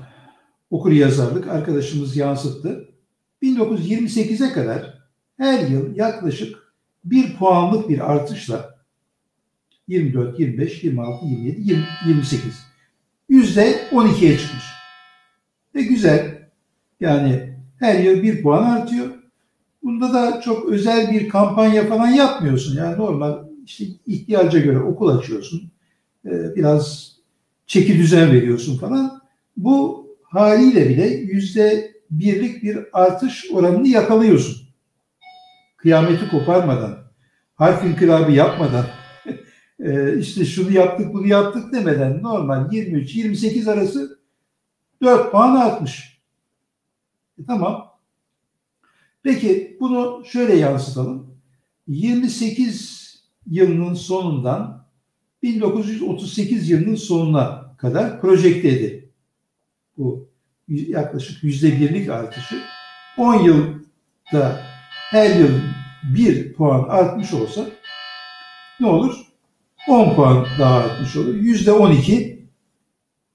okur 0.71 0.93
yazarlık 0.93 1.49
arkadaşımız 1.49 2.17
yansıttı. 2.17 2.89
1928'e 3.43 4.53
kadar 4.53 5.03
her 5.37 5.69
yıl 5.69 5.97
yaklaşık 5.97 6.75
bir 7.05 7.37
puanlık 7.37 7.89
bir 7.89 8.13
artışla 8.13 8.72
24, 9.93 10.41
25, 10.41 10.85
26, 10.85 11.27
27, 11.27 11.61
20, 11.61 11.85
28 12.07 12.67
yüzde 13.29 13.81
12'ye 13.93 14.39
çıkmış. 14.39 14.65
Ve 15.75 15.83
güzel. 15.83 16.49
Yani 17.01 17.57
her 17.79 17.99
yıl 17.99 18.23
bir 18.23 18.43
puan 18.43 18.71
artıyor. 18.71 19.07
Bunda 19.83 20.15
da 20.15 20.41
çok 20.41 20.69
özel 20.69 21.11
bir 21.13 21.29
kampanya 21.29 21.87
falan 21.87 22.09
yapmıyorsun. 22.09 22.77
Yani 22.77 22.99
normal 22.99 23.39
işte 23.65 23.85
ihtiyaca 24.07 24.59
göre 24.59 24.79
okul 24.79 25.09
açıyorsun. 25.09 25.71
Biraz 26.25 27.17
çeki 27.67 27.99
düzen 27.99 28.33
veriyorsun 28.33 28.79
falan. 28.79 29.23
Bu 29.57 30.07
haliyle 30.23 30.89
bile 30.89 31.07
yüzde 31.07 31.93
birlik 32.11 32.63
bir 32.63 32.79
artış 32.93 33.51
oranını 33.53 33.89
yakalıyorsun. 33.89 34.69
Kıyameti 35.77 36.31
koparmadan, 36.31 36.99
harf 37.55 37.85
inkılabı 37.85 38.33
yapmadan, 38.33 38.85
işte 40.19 40.45
şunu 40.45 40.73
yaptık 40.73 41.15
bunu 41.15 41.27
yaptık 41.27 41.73
demeden 41.73 42.23
normal 42.23 42.73
23-28 42.73 43.71
arası 43.71 44.19
4 45.03 45.33
puan 45.33 45.57
artmış. 45.57 46.19
E, 47.39 47.45
tamam. 47.47 47.93
Peki 49.23 49.77
bunu 49.81 50.25
şöyle 50.27 50.57
yansıtalım. 50.57 51.35
28 51.89 53.03
yılının 53.47 53.95
sonundan 53.95 54.87
1938 55.43 56.71
yılının 56.71 56.95
sonuna 56.95 57.75
kadar 57.79 58.21
projekte 58.21 58.69
edildi. 58.69 59.11
Bu 59.99 60.29
yaklaşık 60.69 61.45
yüzde 61.45 61.81
birlik 61.81 62.09
artışı 62.09 62.63
10 63.19 63.35
yılda 63.35 64.61
her 65.11 65.37
yıl 65.37 65.59
bir 66.15 66.53
puan 66.53 66.89
artmış 66.89 67.33
olsa 67.33 67.67
ne 68.81 68.87
olur? 68.87 69.22
10 69.89 70.15
puan 70.15 70.47
daha 70.59 70.75
artmış 70.75 71.17
olur. 71.17 71.35
Yüzde 71.35 71.73
12, 71.73 72.47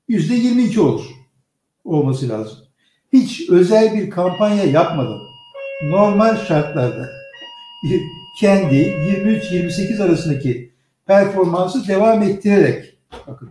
yüzde 0.08 0.36
22 0.36 0.82
olur. 0.82 1.06
Olması 1.86 2.30
lazım. 2.30 2.58
Hiç 3.14 3.50
özel 3.50 3.94
bir 3.94 4.10
kampanya 4.10 4.64
yapmadan 4.64 5.20
normal 5.84 6.46
şartlarda 6.46 7.10
kendi 8.40 8.76
23-28 8.76 10.04
arasındaki 10.04 10.72
performansı 11.06 11.88
devam 11.88 12.24
ettirerek 12.24 12.98
bakın 13.28 13.50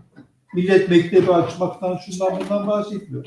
millet 0.54 0.90
mektebi 0.90 1.32
açmaktan 1.32 1.96
şundan 1.96 2.40
bundan 2.40 2.66
bahsetmiyor. 2.66 3.26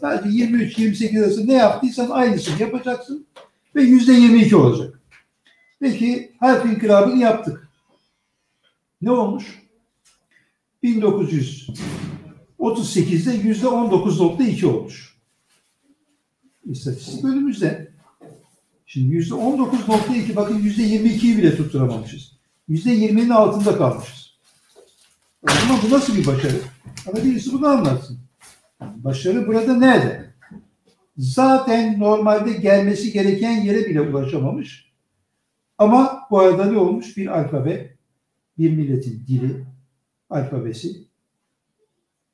Sadece 0.00 0.44
23-28 0.44 1.24
arasında 1.24 1.46
ne 1.46 1.58
yaptıysan 1.58 2.10
aynısını 2.10 2.62
yapacaksın 2.62 3.26
ve 3.74 3.82
yüzde 3.82 4.12
22 4.12 4.56
olacak. 4.56 5.00
Peki 5.80 6.32
harf 6.40 6.66
inkılabını 6.66 7.18
yaptık. 7.18 7.67
Ne 9.02 9.10
olmuş? 9.10 9.62
1938'de 10.84 13.32
yüzde 13.32 13.66
19.2 13.66 14.66
olmuş. 14.66 15.18
İstatistik 16.64 17.24
önümüzde. 17.24 17.92
Şimdi 18.86 19.14
yüzde 19.14 19.34
19.2 19.34 20.36
bakın 20.36 20.58
yüzde 20.58 20.82
22'yi 20.82 21.38
bile 21.38 21.56
tutturamamışız. 21.56 22.38
Yüzde 22.68 22.94
20'nin 22.94 23.30
altında 23.30 23.78
kalmışız. 23.78 24.38
O 25.42 25.46
zaman 25.52 25.78
bu 25.86 25.90
nasıl 25.94 26.16
bir 26.16 26.26
başarı? 26.26 26.60
Bana 27.06 27.24
birisi 27.24 27.52
bunu 27.52 27.66
anlatsın. 27.66 28.18
Başarı 28.80 29.46
burada 29.46 29.76
nerede? 29.76 30.34
Zaten 31.16 32.00
normalde 32.00 32.52
gelmesi 32.52 33.12
gereken 33.12 33.60
yere 33.60 33.86
bile 33.86 34.00
ulaşamamış. 34.00 34.92
Ama 35.78 36.26
bu 36.30 36.38
arada 36.38 36.64
ne 36.64 36.78
olmuş? 36.78 37.16
Bir 37.16 37.38
alfabe, 37.38 37.97
bir 38.58 38.70
milletin 38.70 39.26
dili, 39.26 39.66
alfabesi 40.30 41.08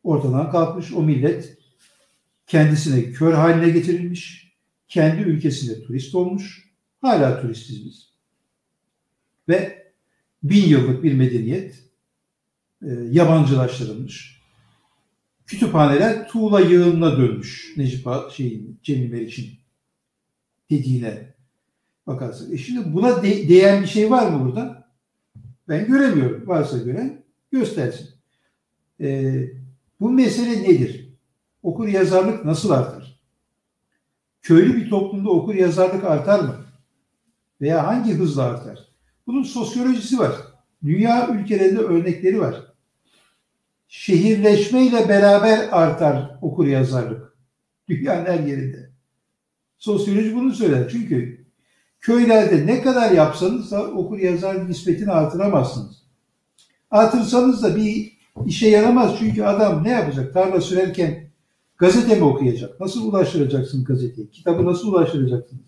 ortadan 0.03 0.51
kalkmış. 0.51 0.93
O 0.93 1.03
millet 1.03 1.59
kendisine 2.47 3.13
kör 3.13 3.33
haline 3.33 3.71
getirilmiş. 3.71 4.55
Kendi 4.89 5.23
ülkesinde 5.23 5.83
turist 5.83 6.15
olmuş. 6.15 6.71
Hala 7.01 7.41
turistiz 7.41 7.85
biz. 7.85 8.11
Ve 9.49 9.85
bin 10.43 10.69
yıllık 10.69 11.03
bir 11.03 11.15
medeniyet 11.15 11.85
e, 12.83 12.91
yabancılaştırılmış. 13.11 14.41
Kütüphaneler 15.47 16.29
tuğla 16.29 16.61
yığınına 16.61 17.19
dönmüş 17.19 17.75
Necip 17.77 18.07
şeyin, 18.33 18.81
Cemil 18.83 19.11
Meriç'in 19.11 19.51
dediğine 20.71 21.35
bakarsın. 22.07 22.53
E 22.55 22.59
şimdi 22.59 22.95
buna 22.95 23.23
de, 23.23 23.49
değen 23.49 23.83
bir 23.83 23.89
şey 23.89 24.11
var 24.11 24.33
mı 24.33 24.45
burada? 24.45 24.74
Ben 25.69 25.87
göremiyorum. 25.87 26.49
Varsa 26.49 26.79
gören 26.79 27.23
göstersin. 27.51 28.09
E, 29.01 29.35
bu 30.01 30.11
mesele 30.11 30.63
nedir? 30.63 31.09
Okur 31.63 31.89
yazarlık 31.89 32.45
nasıl 32.45 32.71
artar? 32.71 33.21
Köylü 34.43 34.77
bir 34.77 34.91
toplumda 34.91 35.31
okur 35.31 35.55
yazarlık 35.55 36.05
artar 36.05 36.41
mı? 36.41 36.57
Veya 37.61 37.87
hangi 37.87 38.15
hızla 38.15 38.43
artar? 38.43 38.79
Bunun 39.27 39.43
sosyolojisi 39.43 40.19
var. 40.19 40.33
Dünya 40.85 41.29
ülkelerinde 41.29 41.81
örnekleri 41.81 42.41
var. 42.41 42.75
Şehirleşmeyle 43.89 45.09
beraber 45.09 45.69
artar 45.73 46.39
okur 46.43 46.67
yazarlık. 46.67 47.37
Dünyanın 47.89 48.27
her 48.27 48.41
yerinde. 48.41 48.91
Sosyoloji 49.79 50.35
bunu 50.35 50.53
söyler. 50.53 50.89
Çünkü 50.89 51.44
köylerde 52.05 52.67
ne 52.67 52.83
kadar 52.83 53.11
yapsanız 53.11 53.71
da 53.71 53.85
okur 53.85 54.19
yazar 54.19 54.69
nispetini 54.69 55.11
artıramazsınız. 55.11 56.03
Artırsanız 56.91 57.63
da 57.63 57.77
bir 57.77 58.13
işe 58.47 58.69
yaramaz. 58.69 59.15
Çünkü 59.19 59.43
adam 59.43 59.85
ne 59.85 59.91
yapacak? 59.91 60.35
Tarla 60.35 60.61
sürerken 60.61 61.31
gazete 61.79 62.15
mi 62.15 62.25
okuyacak? 62.25 62.81
Nasıl 62.81 63.09
ulaştıracaksın 63.09 63.85
gazeteyi? 63.85 64.31
Kitabı 64.31 64.65
nasıl 64.65 64.89
ulaştıracaksınız? 64.89 65.63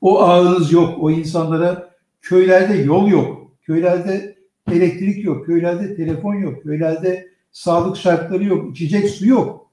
O 0.00 0.20
ağınız 0.22 0.72
yok. 0.72 0.98
O 1.00 1.10
insanlara 1.10 1.90
köylerde 2.22 2.74
yol 2.74 3.08
yok. 3.08 3.52
Köylerde 3.62 4.36
elektrik 4.72 5.24
yok. 5.24 5.46
Köylerde 5.46 5.96
telefon 5.96 6.34
yok. 6.34 6.62
Köylerde 6.62 7.28
sağlık 7.52 7.96
şartları 7.96 8.44
yok. 8.44 8.70
içecek 8.70 9.10
su 9.10 9.26
yok. 9.26 9.70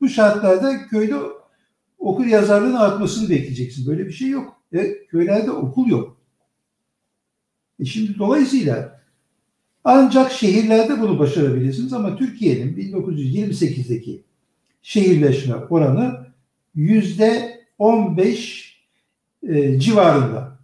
Bu 0.00 0.08
şartlarda 0.08 0.86
köyde 0.88 1.16
okur 1.98 2.26
yazarlığın 2.26 2.74
artmasını 2.74 3.30
bekleyeceksin. 3.30 3.86
Böyle 3.86 4.06
bir 4.06 4.12
şey 4.12 4.28
yok. 4.28 4.59
E, 4.74 5.06
köylerde 5.06 5.50
okul 5.50 5.88
yok. 5.88 6.16
E 7.80 7.84
şimdi 7.84 8.18
dolayısıyla 8.18 9.00
ancak 9.84 10.32
şehirlerde 10.32 11.00
bunu 11.00 11.18
başarabilirsiniz 11.18 11.92
ama 11.92 12.16
Türkiye'nin 12.16 12.76
1928'deki 12.76 14.22
şehirleşme 14.82 15.54
oranı 15.54 16.26
yüzde 16.74 17.60
15 17.78 18.70
e, 19.48 19.80
civarında. 19.80 20.58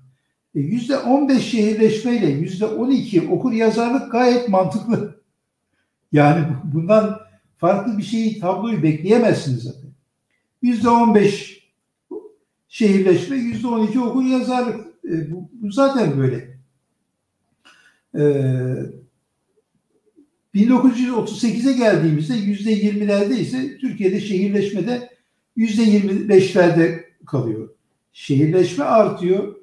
E, 0.55 0.61
yüzde 0.61 0.99
15 0.99 1.43
şehirleşmeyle 1.43 2.27
yüzde 2.27 2.67
12 2.67 3.29
okur 3.29 3.53
yazarlık 3.53 4.13
gayet 4.13 4.49
mantıklı. 4.49 5.17
Yani 6.13 6.47
bundan 6.65 7.21
farklı 7.57 7.99
bir 7.99 8.03
şeyi 8.03 8.41
tabloyu 8.41 8.83
bekleyemezsiniz 8.83 9.63
zaten. 9.63 9.91
Yüzde 10.63 10.89
15 10.89 11.66
şehirleşme, 12.77 13.37
yüzde 13.37 13.67
12 13.67 14.01
okur 14.01 14.25
yazarlık. 14.25 14.87
E, 15.05 15.33
bu, 15.33 15.51
bu 15.53 15.71
zaten 15.71 16.19
böyle. 16.19 16.59
E, 18.15 18.23
1938'e 20.55 21.73
geldiğimizde 21.73 22.35
yüzde 22.35 22.73
20'lerde 22.73 23.35
ise 23.35 23.79
Türkiye'de 23.79 24.21
şehirleşmede 24.21 25.11
yüzde 25.57 25.83
25'lerde 25.83 27.05
kalıyor. 27.27 27.69
Şehirleşme 28.13 28.85
artıyor. 28.85 29.57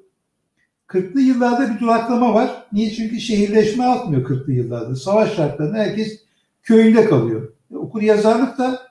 40'lı 0.88 1.20
yıllarda 1.20 1.74
bir 1.74 1.80
duraklama 1.80 2.34
var. 2.34 2.66
Niye? 2.72 2.90
Çünkü 2.90 3.20
şehirleşme 3.20 3.84
artmıyor 3.84 4.24
40'lı 4.28 4.52
yıllarda. 4.52 4.96
Savaş 4.96 5.36
şartlarında 5.36 5.78
herkes 5.78 6.24
köyünde 6.62 7.04
kalıyor. 7.04 7.52
E, 7.72 7.76
okur 7.76 8.02
yazarlık 8.02 8.58
da 8.58 8.82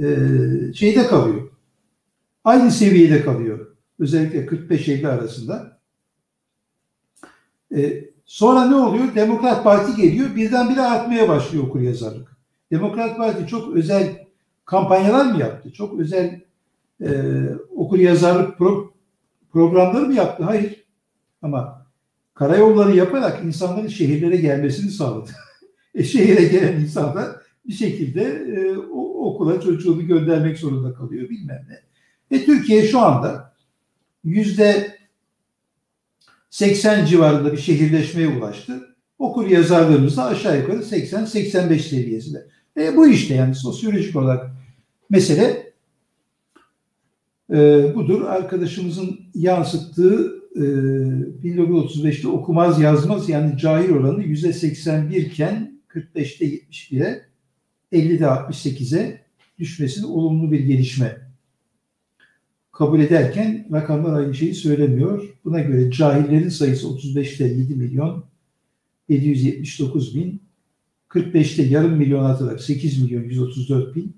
e, 0.00 0.06
şeyde 0.74 1.06
kalıyor. 1.06 1.47
Aynı 2.48 2.70
seviyede 2.70 3.24
kalıyor. 3.24 3.66
Özellikle 3.98 4.46
45-50 4.46 5.08
arasında. 5.08 5.78
E, 7.76 8.04
sonra 8.24 8.64
ne 8.64 8.74
oluyor? 8.74 9.14
Demokrat 9.14 9.64
Parti 9.64 10.02
geliyor. 10.02 10.36
Birdenbire 10.36 10.80
artmaya 10.80 11.28
başlıyor 11.28 11.64
okur 11.64 11.80
yazarlık. 11.80 12.36
Demokrat 12.70 13.16
Parti 13.16 13.46
çok 13.46 13.76
özel 13.76 14.26
kampanyalar 14.64 15.32
mı 15.32 15.40
yaptı? 15.40 15.72
Çok 15.72 16.00
özel 16.00 16.40
e, 17.00 17.08
okur 17.76 17.98
yazarlık 17.98 18.58
pro, 18.58 18.92
programları 19.52 20.06
mı 20.06 20.14
yaptı? 20.14 20.44
Hayır. 20.44 20.84
Ama 21.42 21.86
karayolları 22.34 22.96
yaparak 22.96 23.44
insanların 23.44 23.88
şehirlere 23.88 24.36
gelmesini 24.36 24.90
sağladı. 24.90 25.30
e, 25.94 26.04
şehire 26.04 26.44
gelen 26.44 26.80
insanlar 26.80 27.28
bir 27.66 27.72
şekilde 27.72 28.22
e, 28.22 28.76
o, 28.78 29.30
okula 29.30 29.60
çocuğunu 29.60 30.06
göndermek 30.06 30.58
zorunda 30.58 30.94
kalıyor 30.94 31.28
bilmem 31.28 31.66
ne. 31.68 31.87
Ve 32.32 32.44
Türkiye 32.44 32.86
şu 32.88 33.00
anda 33.00 33.54
yüzde 34.24 34.98
80 36.50 37.06
civarında 37.06 37.52
bir 37.52 37.58
şehirleşmeye 37.58 38.28
ulaştı. 38.28 38.96
Okur 39.18 39.46
yazarlığımız 39.46 40.16
da 40.16 40.24
aşağı 40.24 40.58
yukarı 40.60 40.78
80-85 40.78 41.78
seviyesinde. 41.78 42.46
E, 42.76 42.96
bu 42.96 43.08
işte 43.08 43.34
yani 43.34 43.54
sosyolojik 43.54 44.16
olarak 44.16 44.50
mesele 45.10 45.72
e, 47.50 47.56
budur. 47.94 48.22
Arkadaşımızın 48.22 49.20
yansıttığı 49.34 50.38
e, 50.56 50.60
1935'te 50.60 52.28
okumaz 52.28 52.80
yazmaz 52.80 53.28
yani 53.28 53.58
cahil 53.58 53.90
oranı 53.90 54.22
%81 54.22 55.16
iken 55.16 55.80
45'te 55.88 56.44
71'e 56.44 57.28
50'de 57.92 58.24
68'e 58.24 59.20
düşmesinin 59.58 60.06
olumlu 60.06 60.52
bir 60.52 60.60
gelişme 60.60 61.27
kabul 62.78 63.00
ederken 63.00 63.68
rakamlar 63.72 64.20
aynı 64.20 64.34
şeyi 64.34 64.54
söylemiyor. 64.54 65.36
Buna 65.44 65.60
göre 65.60 65.90
cahillerin 65.90 66.48
sayısı 66.48 66.86
35'te 66.86 67.44
7 67.44 67.74
milyon 67.74 68.24
779 69.08 70.16
bin 70.16 70.42
45'te 71.08 71.62
yarım 71.62 71.92
milyon 71.92 72.24
atarak 72.24 72.62
8 72.62 73.02
milyon 73.02 73.22
134 73.22 73.96
bin 73.96 74.16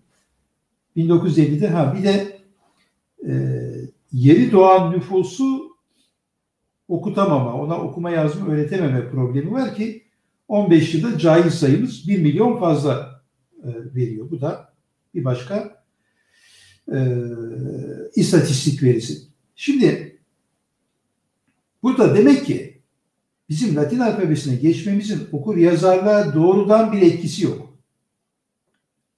1950'de 0.96 1.68
ha 1.68 1.96
bir 1.98 2.04
de 2.04 2.38
e, 3.28 3.32
yeni 4.12 4.52
doğan 4.52 4.92
nüfusu 4.92 5.76
okutamama, 6.88 7.54
ona 7.54 7.80
okuma 7.82 8.10
yazma 8.10 8.46
öğretememe 8.46 9.10
problemi 9.10 9.52
var 9.52 9.74
ki 9.74 10.02
15 10.48 10.94
yılda 10.94 11.18
cahil 11.18 11.50
sayımız 11.50 12.08
1 12.08 12.22
milyon 12.22 12.58
fazla 12.58 13.22
e, 13.62 13.68
veriyor. 13.94 14.30
Bu 14.30 14.40
da 14.40 14.72
bir 15.14 15.24
başka 15.24 15.79
e, 16.90 16.98
istatistik 18.14 18.82
verisi. 18.82 19.18
Şimdi 19.56 20.18
burada 21.82 22.16
demek 22.16 22.46
ki 22.46 22.80
bizim 23.48 23.76
Latin 23.76 23.98
alfabesine 23.98 24.54
geçmemizin 24.54 25.28
okur 25.32 25.56
yazarlığa 25.56 26.34
doğrudan 26.34 26.92
bir 26.92 27.02
etkisi 27.02 27.44
yok. 27.44 27.78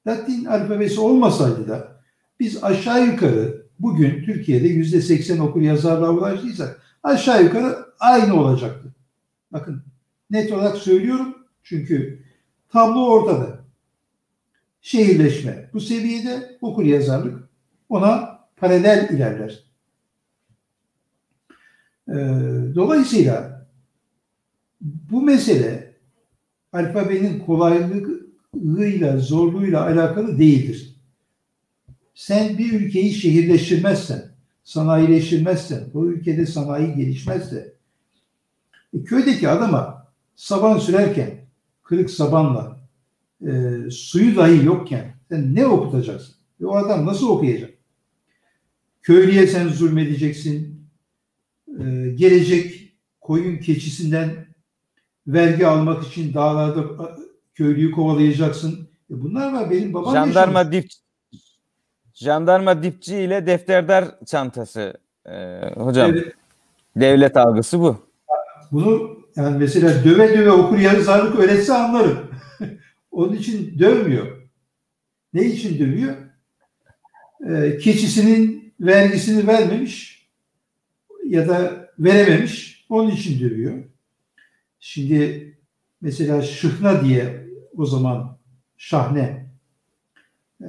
Latin 0.06 0.44
alfabesi 0.44 1.00
olmasaydı 1.00 1.68
da 1.68 2.02
biz 2.40 2.64
aşağı 2.64 3.06
yukarı 3.06 3.66
bugün 3.78 4.24
Türkiye'de 4.24 4.68
yüzde 4.68 5.00
seksen 5.00 5.38
okur 5.38 5.60
yazarlığa 5.60 6.10
ulaştıysak 6.10 6.82
aşağı 7.02 7.44
yukarı 7.44 7.76
aynı 8.00 8.40
olacaktı. 8.40 8.94
Bakın 9.52 9.82
net 10.30 10.52
olarak 10.52 10.76
söylüyorum 10.76 11.36
çünkü 11.62 12.22
tablo 12.68 13.06
ortada. 13.06 13.62
Şehirleşme 14.80 15.70
bu 15.72 15.80
seviyede 15.80 16.58
okur 16.60 16.84
yazarlık 16.84 17.48
ona 17.92 18.38
paralel 18.56 19.08
ilerler. 19.10 19.64
Ee, 22.08 22.14
dolayısıyla 22.74 23.66
bu 24.80 25.22
mesele 25.22 25.94
alfabenin 26.72 27.38
kolaylığıyla, 27.38 29.18
zorluğuyla 29.18 29.86
alakalı 29.86 30.38
değildir. 30.38 30.96
Sen 32.14 32.58
bir 32.58 32.72
ülkeyi 32.72 33.12
şehirleştirmezsen, 33.12 34.22
sanayileştirmezsen, 34.64 35.84
o 35.94 36.04
ülkede 36.04 36.46
sanayi 36.46 36.94
gelişmezse, 36.94 37.74
e, 38.94 39.04
köydeki 39.04 39.48
adama 39.48 40.06
saban 40.36 40.78
sürerken, 40.78 41.30
kırık 41.82 42.10
sabanla, 42.10 42.80
e, 43.46 43.50
suyu 43.90 44.36
dahi 44.36 44.64
yokken 44.64 45.14
sen 45.28 45.54
ne 45.54 45.66
okutacaksın? 45.66 46.34
E, 46.60 46.64
o 46.64 46.76
adam 46.76 47.06
nasıl 47.06 47.28
okuyacak? 47.28 47.81
Köylüye 49.02 49.46
sen 49.46 49.68
zulmedeceksin, 49.68 50.86
e, 51.68 52.08
gelecek 52.14 52.92
koyun 53.20 53.58
keçisinden 53.58 54.46
vergi 55.26 55.66
almak 55.66 56.06
için 56.06 56.34
dağlarda 56.34 57.10
köylüyü 57.54 57.90
kovalayacaksın. 57.90 58.88
E 59.10 59.22
bunlar 59.22 59.52
var 59.52 59.70
benim 59.70 59.94
babam 59.94 60.14
Jandarma 60.14 60.58
yaşamış. 60.58 60.82
dip 60.82 60.90
Jandarma 62.14 62.82
dipçi 62.82 63.16
ile 63.16 63.46
defterdar 63.46 64.24
çantası 64.26 64.94
e, 65.26 65.60
hocam. 65.76 66.10
Evet. 66.10 66.34
Devlet 66.96 67.36
algısı 67.36 67.80
bu. 67.80 67.96
Bunu 68.72 69.18
yani 69.36 69.58
mesela 69.58 70.04
döve 70.04 70.38
döve 70.38 70.50
okur 70.50 70.78
yazarlık 70.78 71.38
öğretse 71.38 71.74
anlarım. 71.74 72.18
Onun 73.10 73.32
için 73.32 73.78
dövmüyor. 73.78 74.26
Ne 75.32 75.44
için 75.44 75.78
dövüyor? 75.78 76.16
Ee, 77.50 77.78
keçisinin 77.78 78.61
vergisini 78.82 79.46
vermemiş 79.46 80.26
ya 81.24 81.48
da 81.48 81.88
verememiş. 81.98 82.72
Onun 82.88 83.10
için 83.10 83.40
dövüyor. 83.40 83.84
Şimdi 84.80 85.56
mesela 86.00 86.42
şıhna 86.42 87.04
diye 87.04 87.48
o 87.76 87.86
zaman 87.86 88.38
şahne 88.76 89.46
e, 90.60 90.66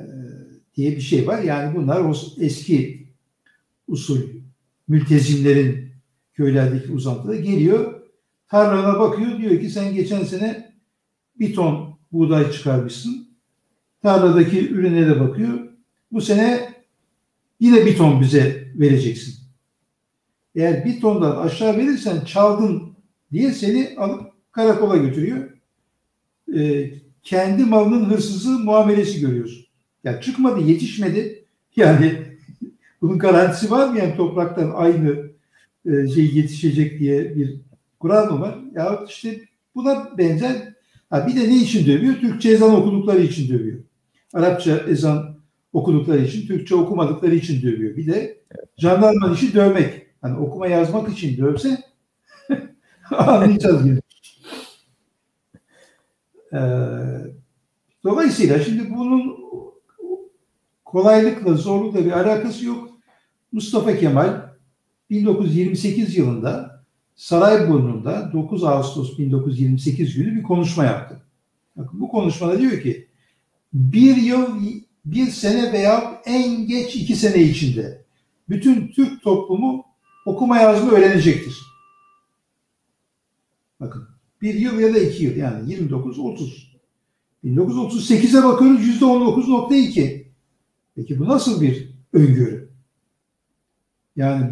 diye 0.75 0.91
bir 0.91 1.01
şey 1.01 1.27
var. 1.27 1.41
Yani 1.41 1.75
bunlar 1.75 1.99
o 1.99 2.13
eski 2.39 3.07
usul 3.87 4.19
mültezimlerin 4.87 5.91
köylerdeki 6.33 6.91
uzantıda 6.91 7.35
geliyor. 7.35 8.01
Tarlana 8.47 8.99
bakıyor 8.99 9.37
diyor 9.37 9.61
ki 9.61 9.69
sen 9.69 9.93
geçen 9.93 10.23
sene 10.23 10.73
bir 11.39 11.53
ton 11.53 11.97
buğday 12.11 12.51
çıkarmışsın. 12.51 13.27
Tarladaki 14.01 14.69
ürüne 14.69 15.07
de 15.07 15.19
bakıyor. 15.19 15.59
Bu 16.11 16.21
sene 16.21 16.72
yine 17.63 17.85
bir 17.85 17.97
ton 17.97 18.21
bize 18.21 18.67
vereceksin. 18.75 19.35
Eğer 20.55 20.85
bir 20.85 21.01
tondan 21.01 21.37
aşağı 21.37 21.77
verirsen 21.77 22.25
çaldın 22.25 22.93
diye 23.31 23.51
seni 23.51 23.95
alıp 23.97 24.31
karakola 24.51 24.97
götürüyor. 24.97 25.49
Ee, 26.55 26.91
kendi 27.23 27.65
malının 27.65 28.05
hırsızı 28.05 28.49
muamelesi 28.49 29.21
görüyorsun. 29.21 29.65
Ya 30.03 30.21
çıkmadı, 30.21 30.61
yetişmedi. 30.61 31.39
Yani 31.75 32.13
bunun 33.01 33.19
garantisi 33.19 33.71
var 33.71 33.89
mı 33.89 33.97
yani 33.97 34.15
topraktan 34.17 34.71
aynı 34.75 35.31
e, 35.85 36.07
şey 36.07 36.35
yetişecek 36.35 36.99
diye 36.99 37.35
bir 37.35 37.61
kural 37.99 38.31
mı 38.31 38.41
var? 38.41 38.59
Ya 38.75 39.05
işte 39.07 39.41
buna 39.75 40.17
benzer. 40.17 40.73
Ha 41.09 41.27
bir 41.27 41.35
de 41.35 41.49
ne 41.49 41.57
için 41.57 41.85
dövüyor? 41.85 42.15
Türkçe 42.15 42.49
ezan 42.49 42.75
okudukları 42.75 43.21
için 43.21 43.49
dövüyor. 43.53 43.79
Arapça 44.33 44.77
ezan 44.77 45.32
okudukları 45.73 46.21
için, 46.21 46.47
Türkçe 46.47 46.75
okumadıkları 46.75 47.35
için 47.35 47.61
dövüyor. 47.61 47.97
Bir 47.97 48.07
de 48.07 48.37
jandarmanın 48.77 49.33
işi 49.33 49.53
dövmek. 49.53 50.07
Hani 50.21 50.37
okuma 50.37 50.67
yazmak 50.67 51.09
için 51.09 51.37
dövse 51.37 51.77
anlayacağız 53.11 53.83
gibi. 53.83 54.01
Ee, 56.53 56.57
dolayısıyla 58.03 58.59
şimdi 58.59 58.89
bunun 58.89 59.35
kolaylıkla, 60.85 61.53
zorlukla 61.53 62.05
bir 62.05 62.11
alakası 62.11 62.65
yok. 62.65 62.89
Mustafa 63.51 63.97
Kemal 63.97 64.41
1928 65.09 66.17
yılında 66.17 66.83
Sarayburnu'nda 67.15 68.33
9 68.33 68.63
Ağustos 68.63 69.17
1928 69.17 70.15
günü 70.15 70.35
bir 70.35 70.43
konuşma 70.43 70.83
yaptı. 70.83 71.21
Bakın 71.75 72.01
bu 72.01 72.09
konuşmada 72.09 72.59
diyor 72.59 72.81
ki 72.81 73.07
bir 73.73 74.15
yıl, 74.15 74.47
bir 75.05 75.27
sene 75.27 75.73
veya 75.73 76.21
en 76.25 76.67
geç 76.67 76.95
iki 76.95 77.15
sene 77.15 77.43
içinde 77.43 78.05
bütün 78.49 78.87
Türk 78.87 79.23
toplumu 79.23 79.85
okuma 80.25 80.57
yazma 80.57 80.91
öğrenecektir. 80.91 81.57
Bakın 83.79 84.07
bir 84.41 84.53
yıl 84.53 84.79
ya 84.79 84.93
da 84.93 84.99
iki 84.99 85.23
yıl 85.23 85.35
yani 85.35 85.73
29-30. 85.73 86.73
1938'e 87.43 88.43
bakıyoruz 88.43 89.01
%19.2. 89.01 90.23
Peki 90.95 91.19
bu 91.19 91.27
nasıl 91.27 91.61
bir 91.61 91.89
öngörü? 92.13 92.69
Yani 94.15 94.51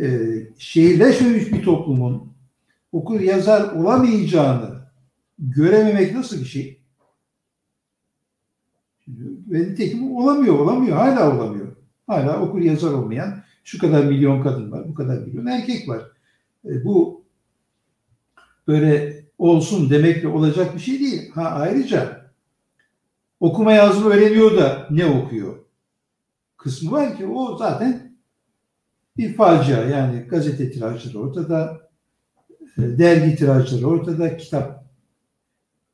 e, 0.00 0.28
şehirleşmemiş 0.58 1.52
bir 1.52 1.62
toplumun 1.62 2.32
okur 2.92 3.20
yazar 3.20 3.72
olamayacağını 3.72 4.82
görememek 5.38 6.14
nasıl 6.14 6.40
bir 6.40 6.46
şey? 6.46 6.81
Ve 9.52 9.58
nitekim 9.58 10.16
olamıyor, 10.16 10.58
olamıyor, 10.58 10.96
hala 10.96 11.36
olamıyor. 11.36 11.76
Hala 12.06 12.40
okur 12.40 12.60
yazar 12.60 12.92
olmayan 12.92 13.42
şu 13.64 13.78
kadar 13.78 14.04
milyon 14.04 14.42
kadın 14.42 14.72
var, 14.72 14.88
bu 14.88 14.94
kadar 14.94 15.18
milyon 15.18 15.46
erkek 15.46 15.88
var. 15.88 16.02
E, 16.64 16.84
bu 16.84 17.24
böyle 18.68 19.24
olsun 19.38 19.90
demekle 19.90 20.28
olacak 20.28 20.74
bir 20.74 20.80
şey 20.80 21.00
değil. 21.00 21.30
Ha 21.30 21.42
ayrıca 21.42 22.30
okuma 23.40 23.72
yazma 23.72 24.10
öğreniyor 24.10 24.56
da 24.56 24.86
ne 24.90 25.06
okuyor? 25.06 25.58
Kısmı 26.56 26.90
var 26.90 27.16
ki 27.16 27.26
o 27.26 27.56
zaten 27.56 28.16
bir 29.16 29.34
facia. 29.34 29.84
Yani 29.84 30.18
gazete 30.18 30.70
tirajları 30.70 31.18
ortada, 31.18 31.88
e, 32.78 32.82
dergi 32.98 33.36
tirajları 33.36 33.86
ortada, 33.86 34.36
kitap 34.36 34.81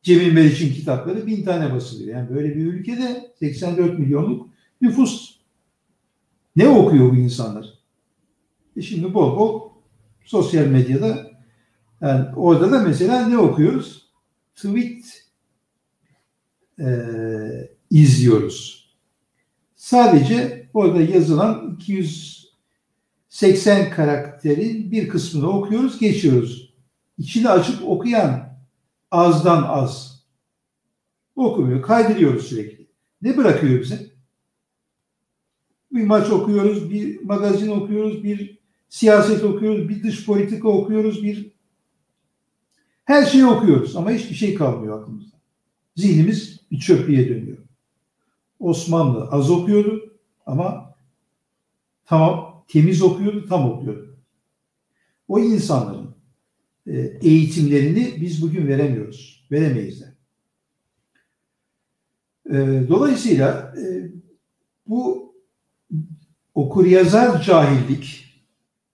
Cemil 0.03 0.32
Meriç'in 0.32 0.72
kitapları 0.72 1.26
bin 1.26 1.44
tane 1.44 1.74
basılıyor. 1.74 2.16
Yani 2.16 2.30
böyle 2.30 2.57
bir 2.57 2.66
ülkede 2.66 3.32
84 3.38 3.99
milyonluk 3.99 4.49
nüfus 4.80 5.38
ne 6.57 6.68
okuyor 6.68 7.11
bu 7.11 7.16
insanlar? 7.16 7.66
E 8.76 8.82
şimdi 8.82 9.14
bol 9.14 9.36
bol 9.36 9.70
sosyal 10.24 10.66
medyada 10.66 11.30
yani 12.01 12.26
orada 12.36 12.72
da 12.72 12.80
mesela 12.80 13.28
ne 13.28 13.38
okuyoruz? 13.38 14.09
Tweet 14.57 15.28
e, 16.80 16.86
izliyoruz. 17.90 18.88
Sadece 19.76 20.68
orada 20.74 21.01
yazılan 21.01 21.76
280 21.80 23.90
karakterin 23.90 24.92
bir 24.92 25.09
kısmını 25.09 25.51
okuyoruz, 25.51 25.99
geçiyoruz. 25.99 26.74
İçini 27.18 27.49
açıp 27.49 27.88
okuyan 27.88 28.47
azdan 29.11 29.62
az. 29.62 30.18
Okumuyor, 31.36 31.82
kaydırıyoruz 31.82 32.46
sürekli. 32.46 32.86
Ne 33.22 33.36
bırakıyor 33.36 33.80
bize? 33.80 34.11
Bir 35.92 36.04
maç 36.04 36.30
okuyoruz, 36.30 36.90
bir 36.90 37.22
magazin 37.22 37.70
okuyoruz, 37.70 38.24
bir 38.24 38.59
siyaset 38.88 39.44
okuyoruz, 39.44 39.88
bir 39.88 40.02
dış 40.02 40.26
politika 40.26 40.68
okuyoruz, 40.68 41.22
bir 41.22 41.52
her 43.04 43.26
şeyi 43.26 43.46
okuyoruz 43.46 43.96
ama 43.96 44.11
hiçbir 44.11 44.34
şey 44.34 44.54
kalmıyor 44.54 45.02
aklımızda. 45.02 45.36
Zihnimiz 45.96 46.61
bir 46.70 46.78
çöplüğe 46.78 47.28
dönüyor. 47.28 47.59
Osmanlı 48.61 49.28
az 49.30 49.50
okuyordu 49.50 50.14
ama 50.46 50.94
tamam 52.04 52.64
temiz 52.68 53.02
okuyordu, 53.02 53.48
tam 53.48 53.70
okuyordu. 53.70 54.16
O 55.28 55.38
insanların 55.38 56.07
eğitimlerini 57.22 58.14
biz 58.20 58.43
bugün 58.43 58.68
veremiyoruz. 58.68 59.47
Veremeyiz 59.51 60.01
de. 60.01 60.14
E, 62.51 62.89
dolayısıyla 62.89 63.74
e, 63.82 64.11
bu 64.86 65.34
okur 66.55 66.86
yazar 66.86 67.43
cahillik 67.43 68.24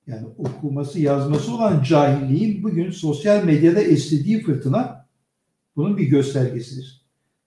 yani 0.06 0.26
okuması 0.38 1.00
yazması 1.00 1.54
olan 1.54 1.82
cahilliğin 1.82 2.62
bugün 2.62 2.90
sosyal 2.90 3.44
medyada 3.44 3.82
istediği 3.82 4.42
fırtına 4.42 5.06
bunun 5.76 5.96
bir 5.96 6.06
göstergesidir. 6.06 7.04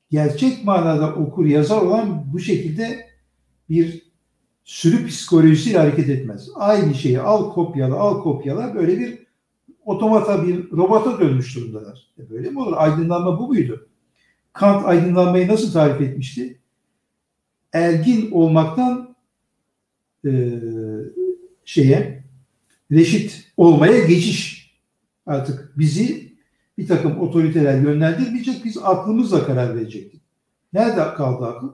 Gerçek 0.10 0.64
manada 0.66 1.16
okur 1.16 1.46
yazar 1.46 1.82
olan 1.82 2.34
bu 2.34 2.40
şekilde 2.40 3.08
bir 3.70 4.08
sürü 4.64 5.08
psikolojisiyle 5.08 5.78
hareket 5.78 6.10
etmez. 6.10 6.50
Aynı 6.56 6.96
şeyi 6.96 7.20
al 7.20 7.54
kopyala 7.54 7.96
al 7.96 8.24
kopyala 8.24 8.76
böyle 8.76 9.00
bir 9.00 9.27
otomata 9.88 10.48
bir 10.48 10.72
robota 10.72 11.20
dönmüş 11.20 11.56
durumdalar. 11.56 12.08
E 12.20 12.30
böyle 12.30 12.50
mi 12.50 12.60
olur? 12.60 12.74
Aydınlanma 12.78 13.40
bu 13.40 13.48
muydu? 13.48 13.88
Kant 14.54 14.86
aydınlanmayı 14.86 15.48
nasıl 15.48 15.72
tarif 15.72 16.02
etmişti? 16.02 16.60
Ergin 17.74 18.32
olmaktan 18.32 19.16
e, 20.26 20.60
şeye 21.66 22.24
reşit 22.92 23.52
olmaya 23.58 24.06
geçiş 24.06 24.58
Artık 25.28 25.74
bizi 25.78 26.34
bir 26.78 26.88
takım 26.88 27.20
otoriteler 27.20 27.82
yönlendirmeyecek, 27.82 28.66
biz 28.66 28.78
aklımızla 28.78 29.46
karar 29.46 29.76
verecektik. 29.76 30.22
Nerede 30.74 31.14
kaldı 31.14 31.46
akıl? 31.46 31.72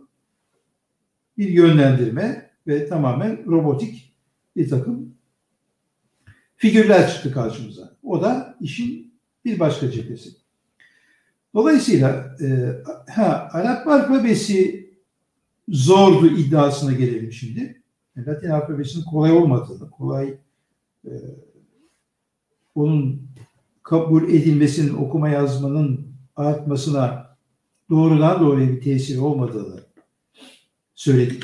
Bir 1.38 1.50
yönlendirme 1.50 2.52
ve 2.68 2.88
tamamen 2.88 3.46
robotik 3.46 4.14
bir 4.56 4.70
takım 4.70 5.13
figürler 6.64 7.10
çıktı 7.14 7.34
karşımıza. 7.34 7.98
O 8.04 8.22
da 8.22 8.58
işin 8.62 9.14
bir 9.46 9.60
başka 9.60 9.92
cephesi. 9.92 10.30
Dolayısıyla 11.54 12.36
e, 12.42 12.48
ha, 13.12 13.50
Arap 13.52 13.88
alfabesi 13.88 14.90
zordu 15.70 16.28
iddiasına 16.28 16.94
gelelim 16.94 17.32
şimdi. 17.32 17.82
Latin 18.18 18.50
alfabesinin 18.50 19.04
kolay 19.04 19.32
olmadığını, 19.32 19.92
kolay 19.92 20.38
e, 21.06 21.12
onun 22.76 23.28
kabul 23.84 24.24
edilmesinin, 24.24 24.94
okuma 24.94 25.30
yazmanın 25.30 26.08
artmasına 26.36 27.36
doğrudan 27.90 28.42
doğruya 28.42 28.70
bir 28.70 28.82
tesiri 28.82 29.20
olmadığını 29.20 29.80
söyledik. 30.96 31.44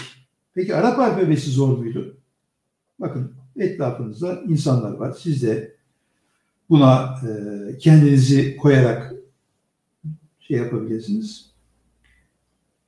Peki 0.54 0.76
Arap 0.76 1.00
alfabesi 1.00 1.52
zor 1.52 1.78
muydu? 1.78 2.18
Bakın 3.00 3.39
etrafınızda 3.60 4.42
insanlar 4.48 4.92
var. 4.92 5.12
Siz 5.12 5.44
de 5.44 5.76
buna 6.70 7.16
e, 7.28 7.78
kendinizi 7.78 8.58
koyarak 8.58 9.14
şey 10.40 10.58
yapabilirsiniz. 10.58 11.52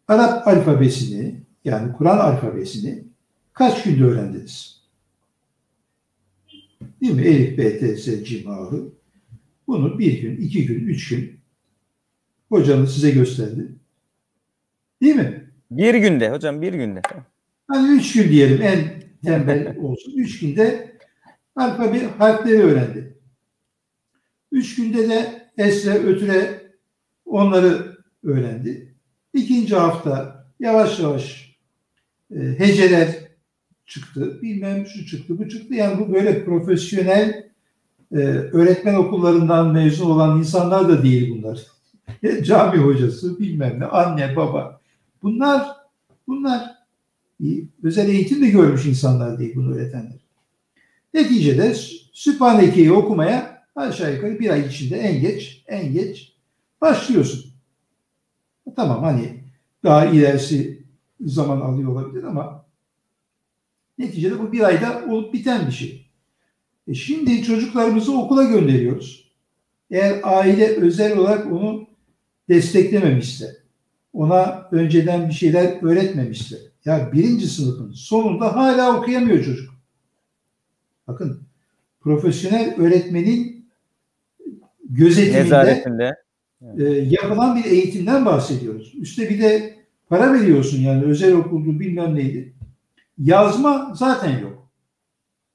Arap 0.07 0.47
alfabesini 0.47 1.41
yani 1.65 1.93
Kur'an 1.93 2.17
alfabesini 2.17 3.03
kaç 3.53 3.84
günde 3.84 4.03
öğrendiniz? 4.03 4.82
Değil 7.01 7.13
mi? 7.13 7.22
Elif, 7.22 7.57
B, 7.57 7.80
T, 7.80 7.97
S, 7.97 8.26
Cim, 8.26 8.49
Ahı. 8.49 8.89
Bunu 9.67 9.99
bir 9.99 10.22
gün, 10.22 10.38
iki 10.38 10.65
gün, 10.65 10.88
üç 10.88 11.09
gün 11.09 11.39
hocanız 12.49 12.93
size 12.93 13.11
gösterdi. 13.11 13.67
Değil 15.01 15.15
mi? 15.15 15.51
Bir 15.72 15.95
günde 15.95 16.32
hocam 16.32 16.61
bir 16.61 16.74
günde. 16.74 17.01
Hani 17.67 17.97
üç 17.97 18.13
gün 18.13 18.30
diyelim 18.30 18.61
en 18.61 19.03
tembel 19.24 19.78
olsun. 19.78 20.13
Üç 20.17 20.39
günde 20.39 20.97
alfabe 21.55 22.07
harfleri 22.17 22.63
öğrendi. 22.63 23.17
Üç 24.51 24.76
günde 24.76 25.09
de 25.09 25.49
esre, 25.57 25.93
ötüre 25.93 26.61
onları 27.26 27.97
öğrendi. 28.24 28.95
İkinci 29.34 29.76
hafta 29.76 30.45
yavaş 30.59 30.99
yavaş 30.99 31.55
e, 32.36 32.39
heceler 32.39 33.32
çıktı. 33.86 34.41
Bilmem 34.41 34.86
şu 34.86 35.05
çıktı, 35.05 35.39
bu 35.39 35.49
çıktı. 35.49 35.74
Yani 35.74 35.99
bu 35.99 36.13
böyle 36.13 36.45
profesyonel 36.45 37.49
e, 38.11 38.17
öğretmen 38.28 38.95
okullarından 38.95 39.74
mezun 39.74 40.09
olan 40.09 40.38
insanlar 40.39 40.89
da 40.89 41.03
değil 41.03 41.36
bunlar. 41.36 41.67
Cami 42.43 42.78
hocası, 42.78 43.39
bilmem 43.39 43.80
ne, 43.80 43.86
anne, 43.86 44.36
baba. 44.36 44.82
Bunlar 45.24 45.67
bunlar 46.28 46.80
özel 47.84 48.10
eğitim 48.10 48.42
de 48.42 48.50
görmüş 48.50 48.86
insanlar 48.86 49.39
değil 49.39 49.56
bunu 49.56 49.76
öğretenler. 49.76 50.20
Neticede 51.14 51.74
Sübhaneke'yi 52.14 52.92
okumaya 52.92 53.64
aşağı 53.76 54.16
yukarı 54.16 54.39
bir 54.39 54.50
ay 54.50 54.68
içinde 54.68 54.98
en 54.98 55.22
geç 55.22 55.64
en 55.68 55.94
geç 55.94 56.34
başlıyorsun. 56.82 57.52
Tamam 58.76 59.04
hani 59.04 59.44
daha 59.84 60.06
ilerisi 60.06 60.84
zaman 61.22 61.62
alıyor 61.62 61.92
olabilir 61.92 62.24
ama 62.24 62.66
neticede 63.98 64.39
bu 64.39 64.52
bir 64.52 64.64
ayda 64.64 65.06
olup 65.10 65.34
biten 65.34 65.68
bir 65.68 65.72
şey. 65.72 66.06
E 66.88 66.94
şimdi 66.94 67.44
çocuklarımızı 67.44 68.18
okula 68.18 68.44
gönderiyoruz. 68.44 69.32
Eğer 69.92 70.20
aile 70.24 70.68
özel 70.68 71.18
olarak 71.18 71.52
onu 71.52 71.88
desteklememişse, 72.50 73.56
ona 74.14 74.70
önceden 74.72 75.30
bir 75.30 75.34
şeyler 75.34 75.84
öğretmemişse, 75.84 76.70
ya 76.86 77.11
birinci 77.13 77.47
sınıfın 77.47 77.91
sonunda 77.91 78.55
hala 78.55 78.97
okuyamıyor 78.97 79.43
çocuk. 79.43 79.73
Bakın 81.07 81.43
profesyonel 82.01 82.75
öğretmenin 82.77 83.69
gözetiminde 84.89 85.43
Nezaretinde. 85.43 86.15
e, 86.77 86.84
yapılan 86.84 87.55
bir 87.55 87.65
eğitimden 87.65 88.25
bahsediyoruz. 88.25 88.95
Üste 88.95 89.29
bir 89.29 89.41
de 89.41 89.75
para 90.09 90.34
veriyorsun 90.34 90.82
yani 90.82 91.03
özel 91.03 91.34
okuldu 91.34 91.79
bilmem 91.79 92.15
neydi. 92.15 92.53
Yazma 93.17 93.93
zaten 93.95 94.39
yok. 94.39 94.69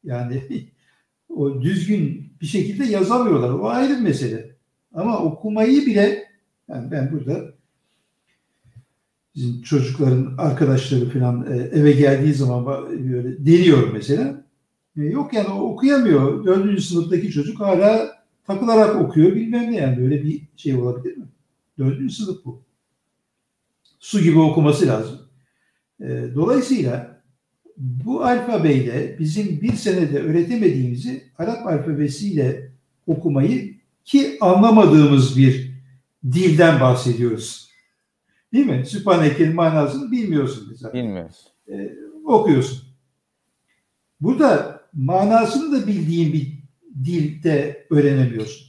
Yani 0.04 0.42
o 1.28 1.62
düzgün 1.62 2.32
bir 2.40 2.46
şekilde 2.46 2.84
yazamıyorlar. 2.84 3.50
O 3.50 3.68
ayrı 3.68 3.96
bir 3.96 4.02
mesele. 4.02 4.56
Ama 4.94 5.18
okumayı 5.18 5.86
bile 5.86 6.24
yani 6.68 6.90
ben 6.90 7.12
burada 7.12 7.56
bizim 9.37 9.62
çocukların 9.62 10.34
arkadaşları 10.39 11.11
falan 11.11 11.47
e, 11.53 11.57
eve 11.57 11.93
geldiği 11.93 12.34
zaman 12.34 12.66
böyle 13.12 13.47
deniyorum 13.47 13.91
mesela. 13.93 14.45
E, 14.97 15.03
yok 15.03 15.32
yani 15.32 15.49
okuyamıyor. 15.49 16.45
Dördüncü 16.45 16.82
sınıftaki 16.82 17.30
çocuk 17.30 17.61
hala 17.61 18.16
takılarak 18.47 18.97
okuyor 18.97 19.34
bilmem 19.34 19.72
ne 19.72 19.76
yani 19.76 20.03
böyle 20.03 20.24
bir 20.24 20.43
şey 20.57 20.74
olabilir 20.74 21.16
mi? 21.16 21.24
Dördüncü 21.78 22.14
sınıf 22.14 22.45
bu. 22.45 22.62
Su 24.01 24.20
gibi 24.20 24.39
okuması 24.39 24.87
lazım. 24.87 25.18
E, 26.01 26.24
dolayısıyla 26.34 27.22
bu 27.76 28.24
alfabeyle 28.24 29.16
bizim 29.18 29.61
bir 29.61 29.72
senede 29.72 30.18
öğretemediğimizi 30.18 31.24
Arap 31.39 31.66
alfabesiyle 31.66 32.70
okumayı 33.07 33.74
ki 34.05 34.37
anlamadığımız 34.41 35.39
bir 35.39 35.72
dilden 36.32 36.80
bahsediyoruz. 36.80 37.65
Değil 38.53 38.66
mi? 38.66 38.86
Sübhaneke'nin 38.86 39.55
manasını 39.55 40.11
bilmiyorsun 40.11 40.66
mesela. 40.70 40.92
Bilmiyoruz. 40.92 41.53
Ee, 41.68 41.92
okuyorsun. 42.24 42.82
Burada 44.20 44.80
manasını 44.92 45.72
da 45.72 45.86
bildiğin 45.86 46.32
bir 46.32 46.59
dilde 47.05 47.86
öğrenemiyorsun. 47.90 48.66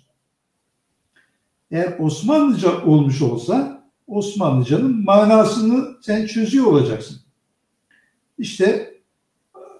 Eğer 1.71 1.95
Osmanlıca 1.99 2.85
olmuş 2.85 3.21
olsa 3.21 3.83
Osmanlıcanın 4.07 5.05
manasını 5.05 5.97
sen 6.01 6.25
çözüyor 6.25 6.65
olacaksın. 6.65 7.17
İşte 8.37 8.93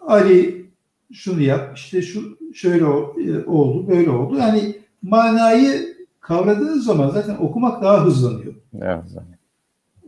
Ali 0.01 0.65
şunu 1.13 1.41
yap, 1.41 1.77
işte 1.77 2.01
şu 2.01 2.37
şöyle 2.53 2.83
e, 2.83 3.45
oldu, 3.45 3.87
böyle 3.87 4.09
oldu. 4.09 4.37
Yani 4.37 4.75
manayı 5.01 5.97
kavradığınız 6.19 6.85
zaman 6.85 7.09
zaten 7.09 7.35
okumak 7.35 7.81
daha 7.83 8.05
hızlanıyor. 8.05 8.53
Evet. 8.81 9.03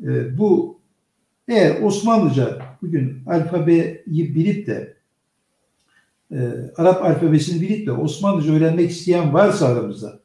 E, 0.03 0.37
bu 0.37 0.79
eğer 1.47 1.81
Osmanlıca 1.81 2.61
bugün 2.81 3.23
alfabeyi 3.27 4.03
bilip 4.07 4.67
de 4.67 4.97
e, 6.31 6.37
Arap 6.77 7.03
alfabesini 7.03 7.61
bilip 7.61 7.87
de 7.87 7.91
Osmanlıca 7.91 8.53
öğrenmek 8.53 8.91
isteyen 8.91 9.33
varsa 9.33 9.67
aramızda 9.67 10.19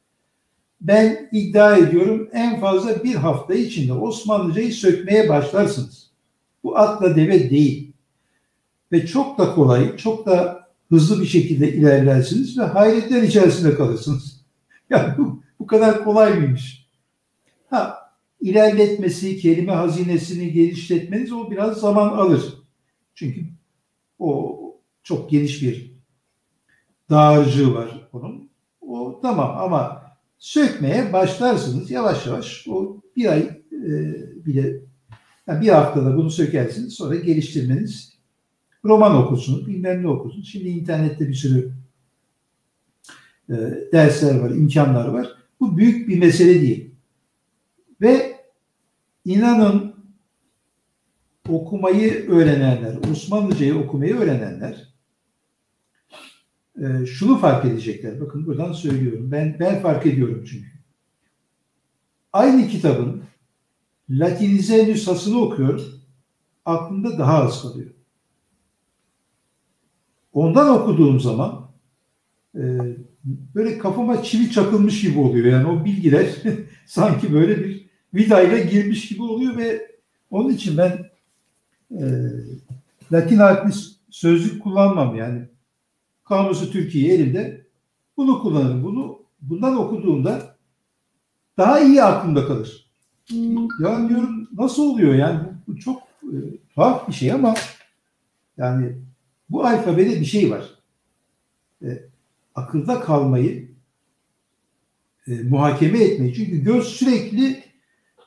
ben 0.81 1.29
iddia 1.31 1.77
ediyorum 1.77 2.29
en 2.33 2.59
fazla 2.59 3.03
bir 3.03 3.15
hafta 3.15 3.53
içinde 3.53 3.93
Osmanlıcayı 3.93 4.73
sökmeye 4.73 5.29
başlarsınız. 5.29 6.11
Bu 6.63 6.77
atla 6.77 7.15
deve 7.15 7.49
değil. 7.49 7.91
Ve 8.91 9.05
çok 9.05 9.37
da 9.37 9.55
kolay, 9.55 9.97
çok 9.97 10.25
da 10.25 10.67
hızlı 10.89 11.21
bir 11.21 11.27
şekilde 11.27 11.73
ilerlersiniz 11.73 12.57
ve 12.57 12.63
hayretler 12.63 13.23
içerisinde 13.23 13.75
kalırsınız. 13.75 14.35
Yani 14.89 15.17
bu, 15.17 15.43
bu 15.59 15.67
kadar 15.67 16.03
kolay 16.03 16.39
mıymış? 16.39 16.87
Ha, 17.69 18.04
ilerletmesi, 18.45 19.37
kelime 19.37 19.71
hazinesini 19.71 20.51
genişletmeniz 20.53 21.31
o 21.31 21.51
biraz 21.51 21.77
zaman 21.77 22.09
alır. 22.09 22.53
Çünkü 23.15 23.45
o 24.19 24.59
çok 25.03 25.29
geniş 25.29 25.61
bir 25.61 25.91
dağarcığı 27.09 27.73
var 27.73 28.09
onun. 28.13 28.49
O 28.81 29.19
tamam 29.21 29.57
ama 29.57 30.03
sökmeye 30.37 31.13
başlarsınız 31.13 31.91
yavaş 31.91 32.27
yavaş. 32.27 32.67
O 32.67 33.01
bir 33.15 33.25
ay 33.25 33.39
e, 33.71 33.91
bile 34.45 34.79
yani 35.47 35.61
bir 35.61 35.69
haftada 35.69 36.17
bunu 36.17 36.29
sökersiniz 36.29 36.93
sonra 36.93 37.15
geliştirmeniz 37.15 38.13
roman 38.83 39.15
okursunuz, 39.15 39.67
bilmem 39.67 40.03
ne 40.03 40.07
okursunuz. 40.07 40.49
Şimdi 40.51 40.67
internette 40.69 41.27
bir 41.27 41.33
sürü 41.33 41.71
e, 43.49 43.53
dersler 43.91 44.39
var, 44.39 44.49
imkanlar 44.49 45.07
var. 45.07 45.27
Bu 45.59 45.77
büyük 45.77 46.09
bir 46.09 46.19
mesele 46.19 46.61
değil. 46.61 46.91
Ve 48.01 48.34
inanın 49.25 49.95
okumayı 51.49 52.29
öğrenenler, 52.29 52.97
Osmanlıcayı 53.11 53.75
okumayı 53.75 54.15
öğrenenler 54.15 54.93
e, 56.81 57.05
şunu 57.05 57.37
fark 57.37 57.65
edecekler. 57.65 58.21
Bakın 58.21 58.45
buradan 58.45 58.73
söylüyorum. 58.73 59.31
Ben 59.31 59.57
ben 59.59 59.81
fark 59.81 60.05
ediyorum 60.05 60.45
çünkü. 60.49 60.69
Aynı 62.33 62.67
kitabın 62.67 63.23
Latinize 64.09 64.87
nüshasını 64.87 65.39
okuyor. 65.39 65.81
Aklımda 66.65 67.17
daha 67.17 67.43
az 67.43 67.61
kalıyor. 67.61 67.91
Ondan 70.33 70.69
okuduğum 70.69 71.19
zaman 71.19 71.71
e, 72.55 72.61
böyle 73.55 73.77
kafama 73.77 74.23
çivi 74.23 74.51
çakılmış 74.51 75.01
gibi 75.01 75.19
oluyor. 75.19 75.45
Yani 75.45 75.67
o 75.67 75.85
bilgiler 75.85 76.35
sanki 76.85 77.33
böyle 77.33 77.63
bir 77.63 77.84
vidayla 78.15 78.57
girmiş 78.57 79.07
gibi 79.07 79.23
oluyor 79.23 79.57
ve 79.57 79.91
onun 80.31 80.49
için 80.49 80.77
ben 80.77 81.09
e, 81.91 82.03
Latin 83.11 83.37
harfli 83.37 83.79
sözlük 84.09 84.63
kullanmam 84.63 85.15
yani. 85.15 85.41
Kamusu 86.23 86.71
Türkiye 86.71 87.13
elimde 87.13 87.65
bunu 88.17 88.41
kullanırım. 88.41 88.83
Bunu 88.83 89.19
bundan 89.41 89.77
okuduğumda 89.77 90.55
daha 91.57 91.79
iyi 91.79 92.03
aklımda 92.03 92.47
kalır. 92.47 92.85
Ya 93.79 94.09
diyorum 94.09 94.49
nasıl 94.57 94.83
oluyor 94.83 95.15
yani 95.15 95.39
bu, 95.39 95.73
bu 95.73 95.79
çok 95.79 96.01
e, 96.23 96.37
tuhaf 96.75 97.07
bir 97.07 97.13
şey 97.13 97.31
ama 97.31 97.55
yani 98.57 98.95
bu 99.49 99.65
alfabede 99.65 100.19
bir 100.19 100.25
şey 100.25 100.51
var. 100.51 100.65
E, 101.83 101.87
akılda 102.55 102.99
kalmayı 102.99 103.71
e, 105.27 105.31
muhakeme 105.31 105.99
etmeyi. 105.99 106.33
Çünkü 106.33 106.63
göz 106.63 106.87
sürekli 106.87 107.63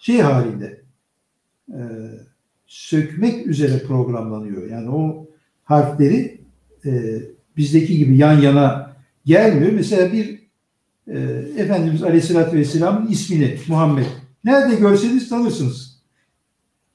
şey 0.00 0.20
halinde 0.20 0.82
e, 1.68 1.80
sökmek 2.66 3.46
üzere 3.46 3.78
programlanıyor. 3.78 4.70
Yani 4.70 4.90
o 4.90 5.28
harfleri 5.64 6.40
e, 6.84 7.22
bizdeki 7.56 7.98
gibi 7.98 8.16
yan 8.16 8.40
yana 8.40 8.96
gelmiyor. 9.24 9.72
Mesela 9.72 10.12
bir 10.12 10.38
e, 11.06 11.18
Efendimiz 11.56 12.02
Aleyhisselatü 12.02 12.56
Vesselam'ın 12.56 13.06
ismini 13.06 13.58
Muhammed 13.68 14.06
nerede 14.44 14.74
görseniz 14.74 15.28
tanırsınız. 15.28 16.02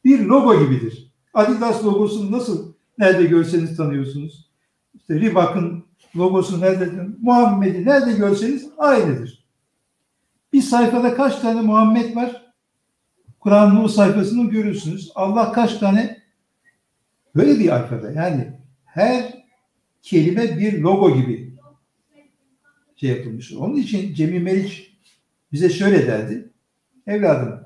Bir 0.05 0.25
logo 0.25 0.65
gibidir. 0.65 1.13
Adidas 1.33 1.85
logosunu 1.85 2.31
nasıl 2.31 2.73
nerede 2.97 3.23
görseniz 3.23 3.77
tanıyorsunuz. 3.77 4.49
İşte 4.95 5.21
Reebok'un 5.21 5.85
logosu 6.15 6.61
nerede, 6.61 6.89
Muhammed'i 7.21 7.85
nerede 7.85 8.13
görseniz 8.13 8.69
aynıdır. 8.77 9.45
Bir 10.53 10.61
sayfada 10.61 11.15
kaç 11.15 11.39
tane 11.39 11.61
Muhammed 11.61 12.15
var? 12.15 12.42
Kur'an'ın 13.43 13.83
o 13.83 13.87
sayfasını 13.87 14.49
görürsünüz. 14.49 15.11
Allah 15.15 15.51
kaç 15.51 15.77
tane 15.77 16.21
böyle 17.35 17.59
bir 17.59 17.69
alfabe. 17.69 18.13
Yani 18.15 18.53
her 18.85 19.43
kelime 20.01 20.57
bir 20.57 20.79
logo 20.79 21.15
gibi 21.15 21.53
şey 22.95 23.09
yapılmış. 23.09 23.53
Onun 23.53 23.75
için 23.75 24.13
Cemil 24.13 24.41
Meriç 24.41 24.93
bize 25.51 25.69
şöyle 25.69 26.07
derdi. 26.07 26.49
Evladım 27.07 27.63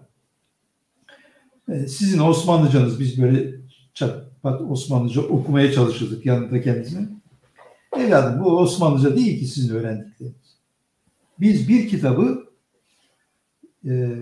e, 1.70 1.88
sizin 1.88 2.20
Osmanlıcanız 2.20 3.00
biz 3.00 3.22
böyle 3.22 3.56
çat 3.94 4.42
pat 4.42 4.62
Osmanlıca 4.62 5.22
okumaya 5.22 5.72
çalışırdık 5.72 6.26
yanında 6.26 6.62
kendisine. 6.62 7.08
Evladım 7.98 8.44
bu 8.44 8.58
Osmanlıca 8.58 9.16
değil 9.16 9.40
ki 9.40 9.46
sizin 9.46 9.76
öğrendikleriniz. 9.76 10.58
Biz 11.40 11.70
bir 11.70 11.90
kitabı 11.90 12.48
e, 13.86 14.14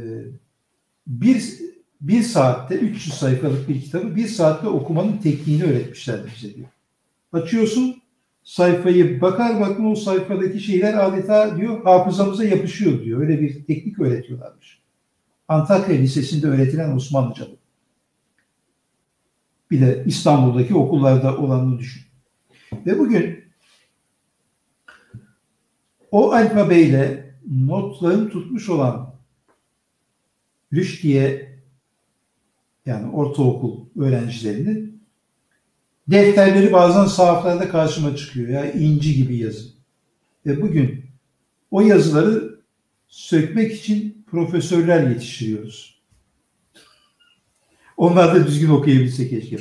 bir, 1.07 1.59
bir 2.01 2.23
saatte 2.23 2.75
300 2.75 3.13
sayfalık 3.13 3.69
bir 3.69 3.81
kitabı 3.81 4.15
bir 4.15 4.27
saatte 4.27 4.67
okumanın 4.67 5.17
tekniğini 5.17 5.63
öğretmişlerdi 5.63 6.27
bize 6.35 6.55
diyor. 6.55 6.67
Açıyorsun 7.33 8.01
sayfayı 8.43 9.21
bakar 9.21 9.61
bakma 9.61 9.89
o 9.89 9.95
sayfadaki 9.95 10.59
şeyler 10.59 11.07
adeta 11.07 11.57
diyor 11.57 11.83
hafızamıza 11.83 12.43
yapışıyor 12.43 13.03
diyor. 13.03 13.21
Öyle 13.21 13.41
bir 13.41 13.65
teknik 13.65 13.99
öğretiyorlarmış. 13.99 14.79
Antakya 15.47 15.95
Lisesi'nde 15.95 16.47
öğretilen 16.47 16.95
Osmanlıca 16.95 17.45
bu. 17.45 17.57
Bir 19.71 19.81
de 19.81 20.03
İstanbul'daki 20.05 20.75
okullarda 20.75 21.37
olanını 21.37 21.79
düşün. 21.79 22.03
Ve 22.85 22.99
bugün 22.99 23.43
o 26.11 26.31
alfabeyle 26.31 27.33
notlarını 27.51 28.29
tutmuş 28.29 28.69
olan 28.69 29.04
Rüşdiye 30.73 31.55
yani 32.85 33.11
ortaokul 33.11 33.85
öğrencilerinin 33.99 35.01
defterleri 36.07 36.73
bazen 36.73 37.05
sahaflarda 37.05 37.69
karşıma 37.69 38.15
çıkıyor 38.15 38.49
ya 38.49 38.71
inci 38.71 39.15
gibi 39.15 39.37
yazı. 39.37 39.69
Ve 40.45 40.61
bugün 40.61 41.05
o 41.71 41.81
yazıları 41.81 42.59
sökmek 43.07 43.73
için 43.73 44.25
profesörler 44.31 45.09
yetiştiriyoruz. 45.09 46.01
Onlar 47.97 48.35
da 48.35 48.47
düzgün 48.47 48.69
okuyabilse 48.69 49.29
keşke. 49.29 49.57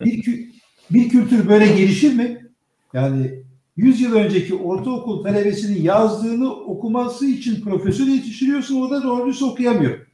Bir, 0.00 0.50
bir 0.90 1.08
kültür 1.08 1.48
böyle 1.48 1.66
gelişir 1.66 2.14
mi? 2.14 2.46
Yani 2.92 3.44
100 3.76 4.00
yıl 4.00 4.14
önceki 4.14 4.54
ortaokul 4.54 5.22
talebesinin 5.22 5.82
yazdığını 5.82 6.54
okuması 6.54 7.26
için 7.26 7.60
profesör 7.60 8.06
yetiştiriyorsun 8.06 8.80
o 8.80 8.90
da 8.90 9.02
doğrusu 9.02 9.50
okuyamıyor. 9.50 10.06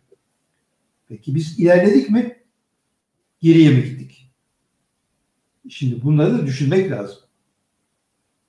Peki 1.11 1.35
biz 1.35 1.59
ilerledik 1.59 2.11
mi? 2.11 2.37
Geriye 3.41 3.71
mi 3.71 3.85
gittik? 3.85 4.31
Şimdi 5.69 6.03
bunları 6.03 6.39
da 6.39 6.47
düşünmek 6.47 6.91
lazım. 6.91 7.19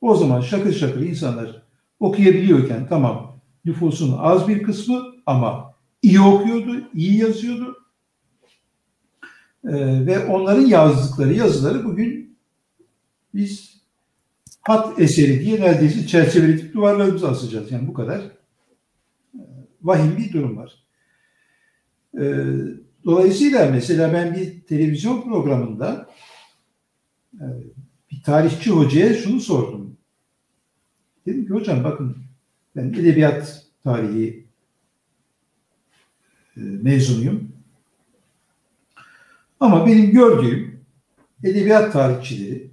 O 0.01 0.15
zaman 0.15 0.41
şakır 0.41 0.73
şakır 0.73 1.01
insanlar 1.01 1.63
okuyabiliyorken 1.99 2.87
tamam 2.87 3.39
nüfusun 3.65 4.17
az 4.17 4.47
bir 4.47 4.63
kısmı 4.63 5.01
ama 5.25 5.73
iyi 6.01 6.21
okuyordu, 6.21 6.89
iyi 6.93 7.17
yazıyordu. 7.17 7.77
Ee, 9.65 10.05
ve 10.05 10.25
onların 10.25 10.65
yazdıkları 10.65 11.33
yazıları 11.33 11.85
bugün 11.85 12.37
biz 13.35 13.81
hat 14.61 14.99
eseri 14.99 15.39
diye 15.39 15.61
neredeyse 15.61 16.07
çerçeveletip 16.07 16.73
duvarlarımıza 16.73 17.29
asacağız. 17.29 17.71
Yani 17.71 17.87
bu 17.87 17.93
kadar 17.93 18.19
e, 19.33 19.41
vahim 19.81 20.17
bir 20.17 20.33
durum 20.33 20.57
var. 20.57 20.81
Ee, 22.21 22.45
dolayısıyla 23.05 23.71
mesela 23.71 24.13
ben 24.13 24.35
bir 24.35 24.61
televizyon 24.61 25.21
programında 25.21 26.09
e, 27.33 27.45
bir 28.11 28.23
tarihçi 28.23 28.71
hocaya 28.71 29.13
şunu 29.13 29.39
sordum. 29.39 29.97
Dedim 31.25 31.45
ki 31.47 31.53
hocam 31.53 31.83
bakın 31.83 32.17
ben 32.75 32.83
edebiyat 32.89 33.65
tarihi 33.83 34.47
e, 36.57 36.61
mezunuyum. 36.61 37.51
Ama 39.59 39.85
benim 39.85 40.11
gördüğüm 40.11 40.85
edebiyat 41.43 41.93
tarihçileri 41.93 42.71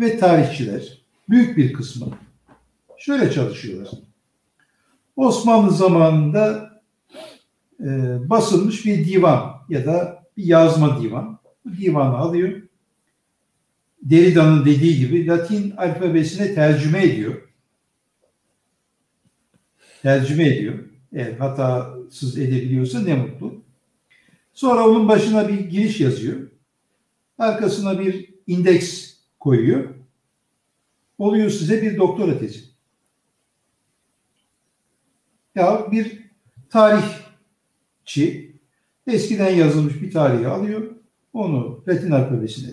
ve 0.00 0.18
tarihçiler 0.18 0.98
büyük 1.28 1.56
bir 1.56 1.72
kısmı 1.72 2.18
şöyle 2.98 3.30
çalışıyorlar. 3.32 3.90
Osmanlı 5.16 5.70
zamanında 5.70 6.71
e, 7.82 7.86
basılmış 8.30 8.86
bir 8.86 9.06
divan 9.06 9.52
ya 9.68 9.86
da 9.86 10.24
bir 10.36 10.44
yazma 10.44 11.02
divan. 11.02 11.38
Bu 11.64 11.76
divanı 11.76 12.16
alıyor. 12.16 12.62
Derrida'nın 14.02 14.64
dediği 14.64 14.98
gibi 14.98 15.26
Latin 15.26 15.70
alfabesine 15.76 16.54
tercüme 16.54 17.04
ediyor. 17.04 17.48
Tercüme 20.02 20.48
ediyor. 20.48 20.78
Eğer 21.12 21.32
hatasız 21.32 22.38
edebiliyorsa 22.38 23.00
ne 23.00 23.14
mutlu. 23.14 23.62
Sonra 24.54 24.88
onun 24.88 25.08
başına 25.08 25.48
bir 25.48 25.60
giriş 25.60 26.00
yazıyor. 26.00 26.50
Arkasına 27.38 28.00
bir 28.00 28.34
indeks 28.46 29.14
koyuyor. 29.40 29.94
Oluyor 31.18 31.50
size 31.50 31.82
bir 31.82 31.96
doktora 31.96 32.38
tezi. 32.38 32.60
Ya 35.54 35.92
bir 35.92 36.22
tarihçi 38.04 38.52
eskiden 39.06 39.50
yazılmış 39.54 40.02
bir 40.02 40.10
tarihi 40.10 40.46
alıyor. 40.46 40.82
Onu 41.32 41.84
Latin 41.88 42.10
alfabesine 42.10 42.70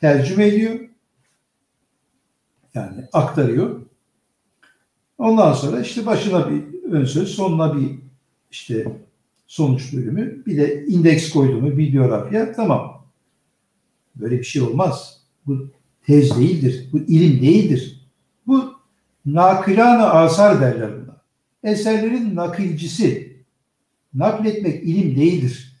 tercüme 0.00 0.46
ediyor. 0.46 0.80
Yani 2.74 3.04
aktarıyor. 3.12 3.80
Ondan 5.18 5.52
sonra 5.52 5.80
işte 5.80 6.06
başına 6.06 6.50
bir 6.50 6.82
ön 6.84 7.04
söz, 7.04 7.28
sonuna 7.28 7.78
bir 7.78 7.98
işte 8.50 8.86
sonuç 9.46 9.92
bölümü, 9.92 10.46
bir 10.46 10.56
de 10.56 10.86
indeks 10.86 11.30
koyduğumu, 11.30 11.78
bibliografya 11.78 12.52
tamam. 12.52 13.06
Böyle 14.16 14.38
bir 14.38 14.44
şey 14.44 14.62
olmaz. 14.62 15.20
Bu 15.46 15.68
tez 16.06 16.38
değildir. 16.38 16.88
Bu 16.92 16.98
ilim 16.98 17.42
değildir. 17.42 18.08
Bu 18.46 18.72
nakılan 19.26 20.24
asar 20.24 20.60
derler 20.60 20.90
buna. 21.02 21.16
Eserlerin 21.72 22.36
nakilcisi. 22.36 23.29
Nakletmek 24.14 24.84
ilim 24.84 25.16
değildir. 25.16 25.76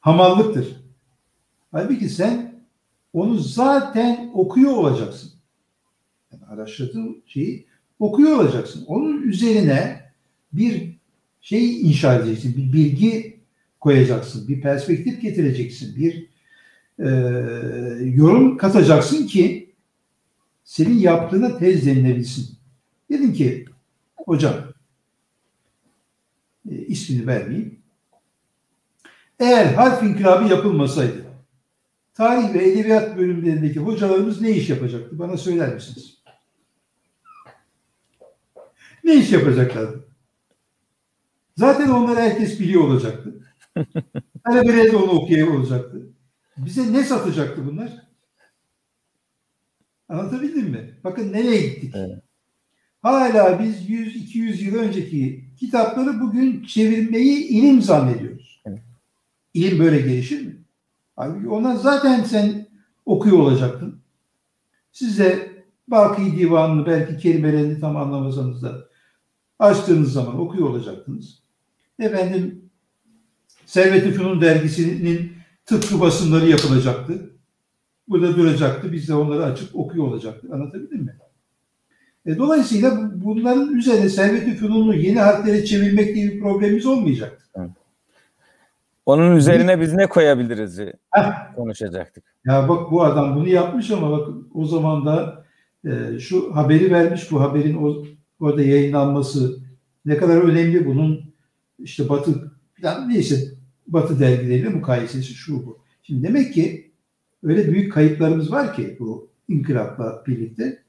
Hamallıktır. 0.00 0.76
Halbuki 1.72 2.08
sen 2.08 2.64
onu 3.12 3.38
zaten 3.38 4.30
okuyor 4.34 4.72
olacaksın. 4.72 5.32
Yani 6.32 6.44
araştırdığın 6.44 7.22
şeyi 7.26 7.66
okuyor 7.98 8.36
olacaksın. 8.40 8.84
Onun 8.86 9.22
üzerine 9.22 10.10
bir 10.52 10.96
şey 11.40 11.80
inşa 11.80 12.14
edeceksin, 12.14 12.56
bir 12.56 12.72
bilgi 12.72 13.40
koyacaksın, 13.80 14.48
bir 14.48 14.60
perspektif 14.60 15.22
getireceksin, 15.22 15.96
bir 15.96 16.26
e, 16.98 17.08
yorum 18.04 18.56
katacaksın 18.56 19.26
ki 19.26 19.74
senin 20.64 20.98
yaptığına 20.98 21.58
tez 21.58 21.86
denilebilsin. 21.86 22.56
Dedim 23.10 23.32
ki 23.32 23.64
hocam 24.16 24.54
e, 26.70 26.74
ismini 26.74 27.26
vermeyeyim. 27.26 27.78
Eğer 29.38 29.74
harf 29.74 30.02
inkılabı 30.02 30.48
yapılmasaydı 30.48 31.26
tarih 32.16 32.54
ve 32.54 32.70
edebiyat 32.70 33.18
bölümlerindeki 33.18 33.80
hocalarımız 33.80 34.40
ne 34.40 34.50
iş 34.50 34.70
yapacaktı? 34.70 35.18
Bana 35.18 35.36
söyler 35.36 35.74
misiniz? 35.74 36.22
Ne 39.04 39.14
iş 39.14 39.32
yapacaklardı? 39.32 40.08
Zaten 41.56 41.88
onları 41.88 42.20
herkes 42.20 42.60
biliyor 42.60 42.82
olacaktı. 42.82 43.34
Talebeler 44.44 44.92
de 44.92 44.96
onu 44.96 45.10
okuyor 45.10 45.48
olacaktı. 45.48 46.06
Bize 46.56 46.92
ne 46.92 47.04
satacaktı 47.04 47.66
bunlar? 47.66 47.92
Anlatabildim 50.08 50.70
mi? 50.70 51.00
Bakın 51.04 51.32
nereye 51.32 51.68
gittik? 51.68 51.94
Evet. 51.96 52.22
Hala 53.02 53.62
biz 53.62 53.90
100-200 53.90 54.64
yıl 54.64 54.74
önceki 54.74 55.45
kitapları 55.56 56.20
bugün 56.20 56.64
çevirmeyi 56.64 57.46
ilim 57.46 57.82
zannediyoruz. 57.82 58.62
Evet. 58.64 58.82
İlim 59.54 59.78
böyle 59.78 60.00
gelişir 60.00 60.46
mi? 60.46 60.56
Halbuki 61.16 61.48
onlar 61.48 61.74
zaten 61.74 62.24
sen 62.24 62.66
okuyor 63.06 63.38
olacaktın. 63.38 64.00
Siz 64.92 65.18
de 65.18 65.56
Baki 65.88 66.38
Divanı'nı 66.38 66.86
belki 66.86 67.18
kelimelerini 67.18 67.80
tam 67.80 67.96
anlamasanız 67.96 68.62
da 68.62 68.88
açtığınız 69.58 70.12
zaman 70.12 70.40
okuyor 70.40 70.70
olacaktınız. 70.70 71.42
Efendim 71.98 72.70
Servet-i 73.66 74.12
Fünun 74.12 74.40
dergisinin 74.40 75.32
tıpkı 75.66 76.00
basımları 76.00 76.48
yapılacaktı. 76.48 77.30
Burada 78.08 78.36
duracaktı. 78.36 78.92
Biz 78.92 79.08
de 79.08 79.14
onları 79.14 79.44
açıp 79.44 79.76
okuyor 79.76 80.06
olacaktık. 80.06 80.52
Anlatabildim 80.52 81.02
mi? 81.02 81.16
E, 82.26 82.38
dolayısıyla 82.38 83.10
bunların 83.14 83.74
üzerine 83.74 84.08
Servet-i 84.08 84.54
Fünun'u 84.54 84.94
yeni 84.94 85.20
harflere 85.20 85.64
çevirmek 85.64 86.14
diye 86.14 86.32
bir 86.32 86.40
problemimiz 86.40 86.86
olmayacaktı. 86.86 87.46
Onun 89.06 89.36
üzerine 89.36 89.80
biz 89.80 89.94
ne 89.94 90.06
koyabiliriz 90.06 90.78
Heh. 91.10 91.54
konuşacaktık. 91.56 92.24
Ya 92.44 92.68
bak 92.68 92.90
bu 92.90 93.04
adam 93.04 93.36
bunu 93.36 93.48
yapmış 93.48 93.90
ama 93.90 94.10
bak 94.10 94.28
o 94.54 94.64
zaman 94.64 95.06
da 95.06 95.44
e, 95.84 96.18
şu 96.18 96.56
haberi 96.56 96.90
vermiş 96.90 97.30
bu 97.30 97.40
haberin 97.40 97.76
o, 97.76 98.04
orada 98.40 98.62
yayınlanması 98.62 99.58
ne 100.06 100.16
kadar 100.16 100.36
önemli 100.36 100.86
bunun 100.86 101.34
işte 101.78 102.08
Batı 102.08 102.52
falan 102.82 103.08
neyse 103.08 103.36
Batı 103.86 104.20
dergileriyle 104.20 104.68
mukayesesi 104.68 105.34
şu 105.34 105.66
bu. 105.66 105.78
Şimdi 106.02 106.28
demek 106.28 106.54
ki 106.54 106.90
öyle 107.42 107.72
büyük 107.72 107.92
kayıplarımız 107.92 108.52
var 108.52 108.74
ki 108.74 108.96
bu 109.00 109.30
inkılapla 109.48 110.22
birlikte 110.26 110.82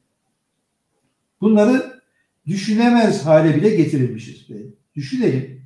bunları 1.42 2.02
düşünemez 2.48 3.26
hale 3.26 3.56
bile 3.56 3.70
getirilmişiz. 3.76 4.48
Düşünelim. 4.96 5.62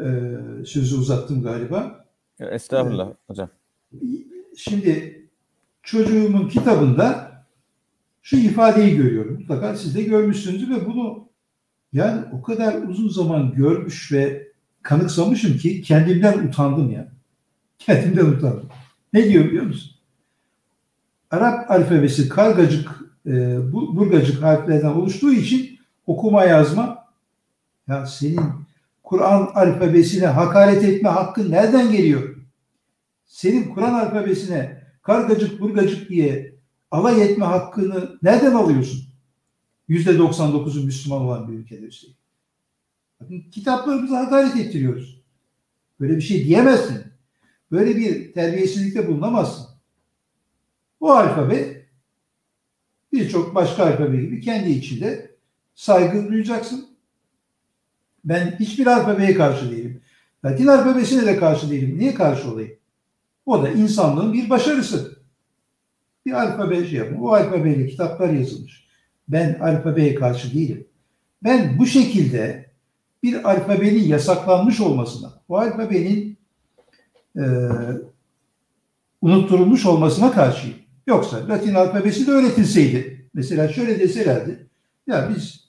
Ee, 0.00 0.64
sözü 0.64 0.96
uzattım 0.96 1.42
galiba. 1.42 2.06
Estağfurullah 2.40 3.14
hocam. 3.26 3.50
Şimdi 4.56 5.24
çocuğumun 5.82 6.48
kitabında 6.48 7.34
şu 8.22 8.36
ifadeyi 8.36 8.96
görüyorum. 8.96 9.38
Mutlaka 9.38 9.76
siz 9.76 9.94
de 9.94 10.02
görmüşsünüz 10.02 10.70
ve 10.70 10.86
bunu 10.86 11.28
yani 11.92 12.24
o 12.32 12.42
kadar 12.42 12.82
uzun 12.82 13.08
zaman 13.08 13.54
görmüş 13.54 14.12
ve 14.12 14.52
kanıksamışım 14.82 15.58
ki 15.58 15.82
kendimden 15.82 16.48
utandım 16.48 16.90
ya. 16.90 17.12
Kendimden 17.78 18.26
utandım. 18.26 18.68
Ne 19.12 19.28
diyor 19.28 19.44
biliyor 19.44 19.64
musun? 19.64 19.90
Arap 21.30 21.70
alfabesi 21.70 22.28
kargacık, 22.28 23.03
e, 23.26 23.58
bu- 23.72 23.96
burgacık 23.96 24.42
harflerden 24.42 24.88
oluştuğu 24.88 25.32
için 25.32 25.78
okuma 26.06 26.44
yazma 26.44 27.04
ya 27.88 28.06
senin 28.06 28.40
Kur'an 29.02 29.50
alfabesine 29.54 30.26
hakaret 30.26 30.84
etme 30.84 31.08
hakkın 31.08 31.50
nereden 31.50 31.92
geliyor? 31.92 32.36
Senin 33.24 33.74
Kur'an 33.74 33.94
alfabesine 33.94 34.82
kargacık 35.02 35.60
burgacık 35.60 36.08
diye 36.08 36.54
alay 36.90 37.22
etme 37.22 37.44
hakkını 37.44 38.18
nereden 38.22 38.54
alıyorsun? 38.54 39.04
Yüzde 39.88 40.10
99'u 40.10 40.84
Müslüman 40.84 41.20
olan 41.20 41.48
bir 41.48 41.52
ülkede 41.52 41.86
üstelik. 41.86 42.16
Bakın 43.20 43.40
kitaplarımıza 43.50 44.18
hakaret 44.18 44.56
ettiriyoruz. 44.56 45.20
Böyle 46.00 46.16
bir 46.16 46.22
şey 46.22 46.44
diyemezsin. 46.44 47.04
Böyle 47.70 47.96
bir 47.96 48.32
terbiyesizlikte 48.32 49.08
bulunamazsın. 49.08 49.66
Bu 51.00 51.12
alfabe 51.12 51.83
birçok 53.14 53.54
başka 53.54 53.84
alfabe 53.84 54.16
gibi 54.16 54.40
kendi 54.40 54.70
içinde 54.70 55.30
saygı 55.74 56.28
duyacaksın. 56.28 56.86
Ben 58.24 58.56
hiçbir 58.60 58.86
alfabeye 58.86 59.34
karşı 59.34 59.70
değilim. 59.70 60.00
Latin 60.44 60.66
alfabesine 60.66 61.26
de 61.26 61.36
karşı 61.36 61.70
değilim. 61.70 61.98
Niye 61.98 62.14
karşı 62.14 62.50
olayım? 62.50 62.76
O 63.46 63.62
da 63.62 63.68
insanlığın 63.68 64.32
bir 64.32 64.50
başarısı. 64.50 65.18
Bir 66.26 66.32
alfabe 66.32 66.84
şey 66.84 66.98
yapın. 66.98 67.16
O 67.16 67.32
alfabeyle 67.32 67.86
kitaplar 67.86 68.28
yazılmış. 68.28 68.84
Ben 69.28 69.58
alfabeye 69.60 70.14
karşı 70.14 70.54
değilim. 70.54 70.86
Ben 71.44 71.78
bu 71.78 71.86
şekilde 71.86 72.70
bir 73.22 73.50
alfabenin 73.50 74.04
yasaklanmış 74.04 74.80
olmasına, 74.80 75.32
o 75.48 75.56
alfabenin 75.56 76.38
e, 77.36 77.42
unutturulmuş 79.20 79.86
olmasına 79.86 80.32
karşıyım. 80.32 80.76
Yoksa 81.06 81.48
Latin 81.48 81.74
alfabesi 81.74 82.26
de 82.26 82.30
öğretilseydi, 82.30 83.28
mesela 83.34 83.68
şöyle 83.68 84.00
deselerdi, 84.00 84.66
ya 85.06 85.30
biz 85.36 85.64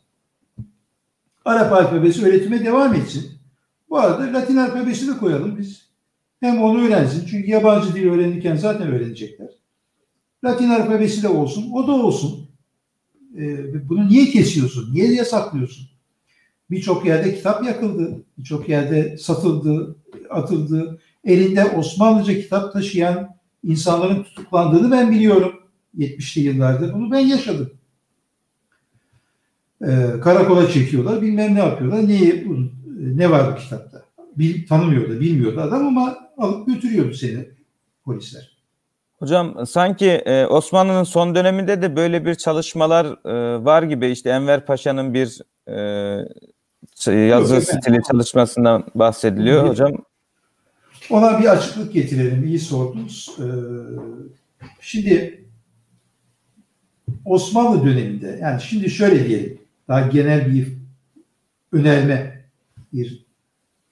Arap 1.46 1.74
alfabesi 1.74 2.26
öğretime 2.26 2.66
devam 2.66 2.94
etsin. 2.94 3.32
Bu 3.90 3.98
arada 3.98 4.34
Latin 4.34 4.58
alfabesini 4.58 5.18
koyalım 5.18 5.58
biz. 5.58 5.86
Hem 6.40 6.62
onu 6.62 6.86
öğrensin. 6.86 7.26
Çünkü 7.26 7.50
yabancı 7.50 7.96
dil 7.96 8.10
öğrenirken 8.10 8.56
zaten 8.56 8.88
öğrenecekler. 8.88 9.50
Latin 10.44 10.70
alfabesi 10.70 11.24
de 11.24 11.28
olsun. 11.28 11.72
O 11.72 11.88
da 11.88 11.92
olsun. 11.92 12.50
Ee, 13.38 13.90
bunu 13.90 14.08
niye 14.08 14.26
kesiyorsun? 14.26 14.94
Niye 14.94 15.14
yasaklıyorsun? 15.14 15.88
Birçok 16.72 17.06
yerde 17.06 17.36
kitap 17.36 17.66
yakıldı. 17.66 18.24
Birçok 18.38 18.70
yerde 18.70 19.18
satıldı, 19.18 19.96
atıldı. 20.30 21.00
Elinde 21.24 21.66
Osmanlıca 21.66 22.34
kitap 22.34 22.74
taşıyan 22.74 23.35
insanların 23.66 24.24
tutuklandığını 24.24 24.92
ben 24.92 25.12
biliyorum. 25.12 25.54
70'li 25.98 26.42
yıllarda. 26.42 26.94
Bunu 26.94 27.12
ben 27.12 27.20
yaşadım. 27.20 27.72
Ee, 29.82 30.20
karakola 30.24 30.70
çekiyorlar. 30.70 31.22
Bilmem 31.22 31.56
ne 31.56 31.60
yapıyorlar. 31.60 32.08
Niye, 32.08 32.46
bu- 32.46 32.72
ne 33.00 33.32
var 33.32 33.52
bu 33.52 33.56
kitapta? 33.60 34.02
Bil, 34.38 34.68
tanımıyordu, 34.68 35.20
bilmiyordu 35.20 35.62
adam 35.62 35.88
ama 35.88 36.18
alıp 36.38 36.68
götürüyordu 36.68 37.14
seni 37.14 37.50
polisler. 38.06 38.56
Hocam 39.20 39.66
sanki 39.68 40.10
e, 40.10 40.46
Osmanlı'nın 40.46 41.04
son 41.04 41.36
döneminde 41.36 41.82
de 41.82 41.96
böyle 41.96 42.26
bir 42.26 42.36
çalışmalar 42.36 43.06
e, 43.26 43.66
var 43.66 43.84
gibi 43.84 44.08
işte 44.08 44.30
Enver 44.30 44.66
Paşa'nın 44.66 45.14
bir 45.14 45.42
e, 45.70 46.18
şey, 46.96 47.16
yazı 47.16 47.56
Yok, 47.56 47.64
stili 47.64 48.00
çalışmasından 48.12 48.84
bahsediliyor 48.96 49.68
hocam. 49.68 49.92
Ona 51.10 51.40
bir 51.40 51.46
açıklık 51.46 51.94
getirelim. 51.94 52.44
İyi 52.44 52.60
sordunuz. 52.60 53.38
Ee, 53.40 53.46
şimdi 54.82 55.46
Osmanlı 57.26 57.86
döneminde 57.86 58.40
yani 58.42 58.62
şimdi 58.62 58.90
şöyle 58.90 59.28
diyelim 59.28 59.62
daha 59.88 60.08
genel 60.08 60.54
bir 60.54 60.74
önerme 61.72 62.46
bir 62.94 63.26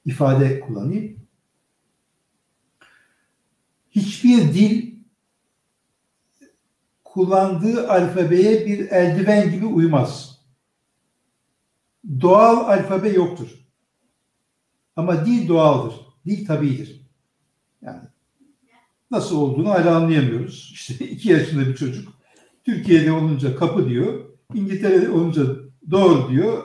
ifade 0.05 0.59
kullanayım. 0.59 1.19
Hiçbir 3.91 4.53
dil 4.53 4.93
kullandığı 7.03 7.89
alfabeye 7.89 8.65
bir 8.65 8.79
eldiven 8.79 9.51
gibi 9.51 9.65
uymaz. 9.65 10.39
Doğal 12.21 12.67
alfabe 12.67 13.09
yoktur. 13.09 13.65
Ama 14.95 15.25
dil 15.25 15.47
doğaldır. 15.47 15.95
Dil 16.25 16.47
tabidir. 16.47 17.02
Yani 17.85 18.01
nasıl 19.11 19.37
olduğunu 19.37 19.69
hala 19.69 19.95
anlayamıyoruz. 19.95 20.71
İşte 20.73 21.05
iki 21.05 21.29
yaşında 21.29 21.67
bir 21.67 21.75
çocuk 21.75 22.13
Türkiye'de 22.65 23.11
olunca 23.11 23.55
kapı 23.55 23.89
diyor. 23.89 24.25
İngiltere'de 24.53 25.09
olunca 25.09 25.43
doğru 25.91 26.31
diyor. 26.31 26.63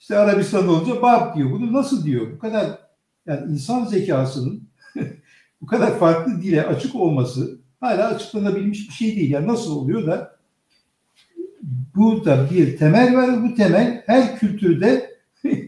İşte 0.00 0.18
Arabistan'da 0.18 0.70
olunca 0.70 1.02
bab 1.02 1.36
diyor. 1.36 1.50
Bunu 1.50 1.72
nasıl 1.72 2.04
diyor? 2.04 2.32
Bu 2.32 2.38
kadar 2.38 2.78
yani 3.26 3.52
insan 3.52 3.84
zekasının 3.84 4.68
bu 5.60 5.66
kadar 5.66 5.98
farklı 5.98 6.42
dile 6.42 6.66
açık 6.66 6.94
olması 6.94 7.58
hala 7.80 8.08
açıklanabilmiş 8.08 8.88
bir 8.88 8.94
şey 8.94 9.16
değil. 9.16 9.30
Yani 9.30 9.46
nasıl 9.46 9.76
oluyor 9.76 10.06
da 10.06 10.36
burada 11.94 12.50
bir 12.50 12.76
temel 12.76 13.16
var. 13.16 13.42
Bu 13.42 13.54
temel 13.54 14.02
her 14.06 14.38
kültürde 14.38 15.16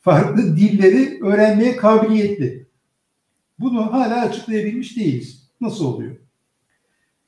farklı 0.00 0.56
dilleri 0.56 1.24
öğrenmeye 1.24 1.76
kabiliyetli. 1.76 2.63
Bunu 3.58 3.92
hala 3.92 4.20
açıklayabilmiş 4.20 4.96
değiliz. 4.96 5.48
Nasıl 5.60 5.84
oluyor? 5.84 6.16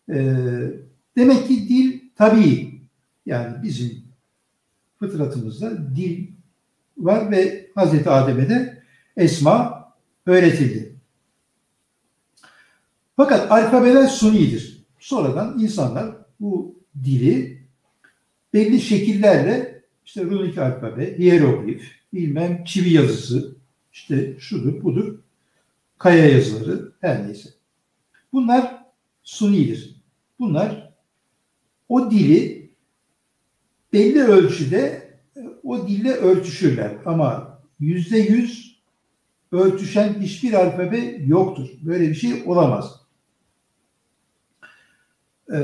Ee, 0.09 0.71
demek 1.17 1.49
ki 1.49 1.69
dil 1.69 2.01
tabii 2.17 2.81
yani 3.27 3.63
bizim 3.63 4.03
fıtratımızda 4.99 5.97
dil 5.97 6.29
var 6.99 7.31
ve 7.31 7.71
Hazreti 7.75 8.11
Adem'e 8.11 8.49
de 8.49 8.83
esma 9.17 9.87
öğretildi. 10.27 10.97
Fakat 13.17 13.53
alfabeler 13.53 14.07
sunidir. 14.07 14.85
Sonradan 14.99 15.59
insanlar 15.59 16.17
bu 16.41 16.79
dili 17.05 17.63
belli 18.55 18.81
şekillerle 18.81 19.83
işte 20.05 20.25
runik 20.25 20.59
alfabe, 20.59 21.19
hieroglif, 21.19 21.93
bilmem 22.13 22.65
çivi 22.65 22.93
yazısı, 22.93 23.57
işte 23.93 24.37
şudur 24.39 24.83
budur, 24.83 25.19
kaya 25.99 26.29
yazıları 26.29 26.93
her 27.01 27.27
neyse. 27.27 27.49
Bunlar 28.33 28.85
sunidir. 29.23 29.97
Bunlar 30.39 30.93
o 31.89 32.11
dili 32.11 32.71
belli 33.93 34.23
ölçüde 34.23 35.07
o 35.63 35.89
dille 35.89 36.13
örtüşürler 36.13 36.93
ama 37.07 37.59
yüzde 37.81 38.19
yüz 38.19 38.81
örtüşen 39.53 40.21
hiçbir 40.21 40.53
alfabe 40.53 40.99
yoktur. 41.27 41.69
Böyle 41.83 42.09
bir 42.09 42.15
şey 42.15 42.43
olamaz. 42.47 43.01
Ee, 45.53 45.59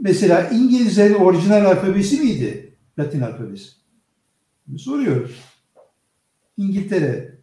mesela 0.00 0.50
İngilizlerin 0.50 1.14
orijinal 1.14 1.64
alfabesi 1.64 2.20
miydi? 2.20 2.76
Latin 2.98 3.20
alfabesi. 3.20 3.70
Soruyorum. 4.76 5.30
İngiltere 6.56 7.35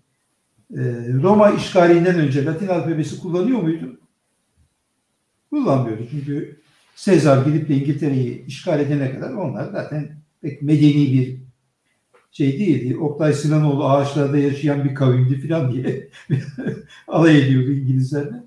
Roma 1.24 1.52
işgalinden 1.52 2.20
önce 2.20 2.46
Latin 2.46 2.68
alfabesi 2.68 3.20
kullanıyor 3.20 3.62
muydu? 3.62 4.00
Kullanmıyordu. 5.50 6.04
Çünkü 6.12 6.64
Sezar 6.96 7.46
gidip 7.46 7.70
de 7.70 7.76
İngiltere'yi 7.76 8.46
işgal 8.46 8.80
edene 8.80 9.16
kadar 9.16 9.34
onlar 9.34 9.72
zaten 9.72 10.18
pek 10.42 10.62
medeni 10.62 11.14
bir 11.14 11.38
şey 12.32 12.60
değildi. 12.60 12.98
Oktay 12.98 13.34
Sinanoğlu 13.34 13.90
ağaçlarda 13.90 14.38
yaşayan 14.38 14.84
bir 14.84 14.96
kavimdi 14.96 15.48
falan 15.48 15.72
diye 15.72 16.10
alay 17.08 17.42
ediyordu 17.42 17.72
İngilizlerle. 17.72 18.44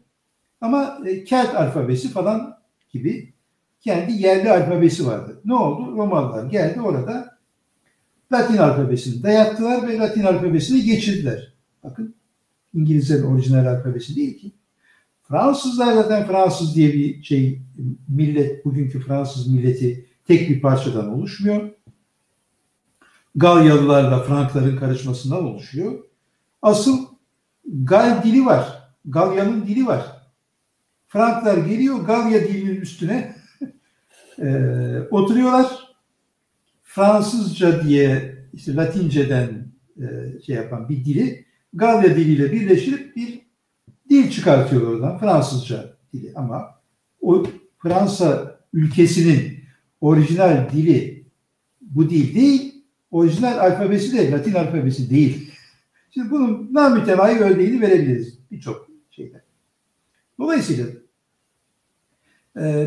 Ama 0.61 0.99
e, 1.07 1.25
Kelt 1.25 1.55
alfabesi 1.55 2.11
falan 2.11 2.59
gibi 2.93 3.33
kendi 3.81 4.13
yerli 4.13 4.51
alfabesi 4.51 5.07
vardı. 5.07 5.41
Ne 5.45 5.55
oldu? 5.55 5.97
Romalılar 5.97 6.51
geldi 6.51 6.81
orada 6.81 7.39
Latin 8.33 8.57
alfabesini 8.57 9.23
dayattılar 9.23 9.89
ve 9.89 9.99
Latin 9.99 10.23
alfabesini 10.23 10.85
geçirdiler. 10.85 11.56
Bakın 11.85 12.15
İngilizlerin 12.75 13.23
orijinal 13.23 13.67
alfabesi 13.67 14.17
değil 14.17 14.39
ki. 14.39 14.53
Fransızlar 15.23 15.93
zaten 15.93 16.27
Fransız 16.27 16.77
diye 16.77 16.93
bir 16.93 17.23
şey 17.23 17.63
millet, 18.09 18.65
bugünkü 18.65 19.01
Fransız 19.01 19.47
milleti 19.47 20.07
tek 20.27 20.51
bir 20.51 20.61
parçadan 20.61 21.09
oluşmuyor. 21.09 21.71
Galyalılarla 23.35 24.23
Frankların 24.23 24.77
karışmasından 24.77 25.45
oluşuyor. 25.45 26.05
Asıl 26.63 27.07
Gal 27.85 28.23
dili 28.25 28.47
var. 28.47 28.93
Galya'nın 29.05 29.67
dili 29.67 29.87
var. 29.87 30.17
Franklar 31.07 31.59
geliyor 31.59 31.97
Galya 31.97 32.49
dilinin 32.49 32.81
üstüne 32.81 33.37
e, 34.39 34.49
oturuyorlar. 35.11 35.97
Fransızca 36.83 37.85
diye 37.85 38.39
işte 38.53 38.75
Latinceden 38.75 39.73
e, 40.01 40.07
şey 40.47 40.57
yapan 40.57 40.89
bir 40.89 41.05
dili 41.05 41.46
Galya 41.77 42.17
diliyle 42.17 42.53
birleştirip 42.53 43.17
bir 43.17 43.41
dil 44.11 44.31
çıkartıyor 44.31 44.83
oradan. 44.83 45.19
Fransızca 45.19 45.97
dili 46.13 46.33
ama 46.35 46.75
o 47.21 47.47
Fransa 47.79 48.61
ülkesinin 48.73 49.59
orijinal 50.01 50.71
dili 50.73 51.25
bu 51.81 52.11
dil 52.11 52.35
değil. 52.35 52.75
Orijinal 53.11 53.59
alfabesi 53.59 54.19
de 54.19 54.31
Latin 54.31 54.55
alfabesi 54.55 55.11
değil. 55.11 55.51
Şimdi 56.11 56.31
bunun 56.31 56.69
namütevayi 56.73 57.39
örneğini 57.39 57.81
verebiliriz 57.81 58.39
birçok 58.51 58.89
şeyde. 59.11 59.43
Dolayısıyla 60.39 60.87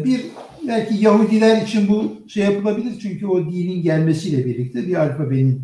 bir 0.05 0.25
belki 0.67 1.03
Yahudiler 1.03 1.61
için 1.61 1.87
bu 1.87 2.29
şey 2.29 2.43
yapılabilir 2.43 2.99
çünkü 2.99 3.27
o 3.27 3.51
dinin 3.51 3.81
gelmesiyle 3.81 4.45
birlikte 4.45 4.87
bir 4.87 4.95
alfabenin 4.95 5.61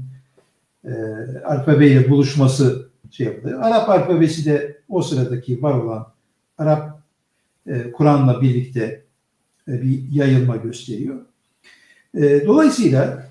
e, 0.83 0.91
alfabeyle 1.45 2.09
buluşması 2.09 2.84
şey 3.15 3.27
yapılıyor. 3.27 3.61
Arap 3.61 3.89
alfabesi 3.89 4.45
de 4.45 4.81
o 4.89 5.01
sıradaki 5.01 5.61
var 5.61 5.73
olan 5.73 6.13
Arap 6.57 7.01
e, 7.67 7.91
Kur'an'la 7.91 8.41
birlikte 8.41 9.03
e, 9.67 9.81
bir 9.81 10.11
yayılma 10.11 10.55
gösteriyor. 10.55 11.25
E, 12.17 12.47
dolayısıyla 12.47 13.27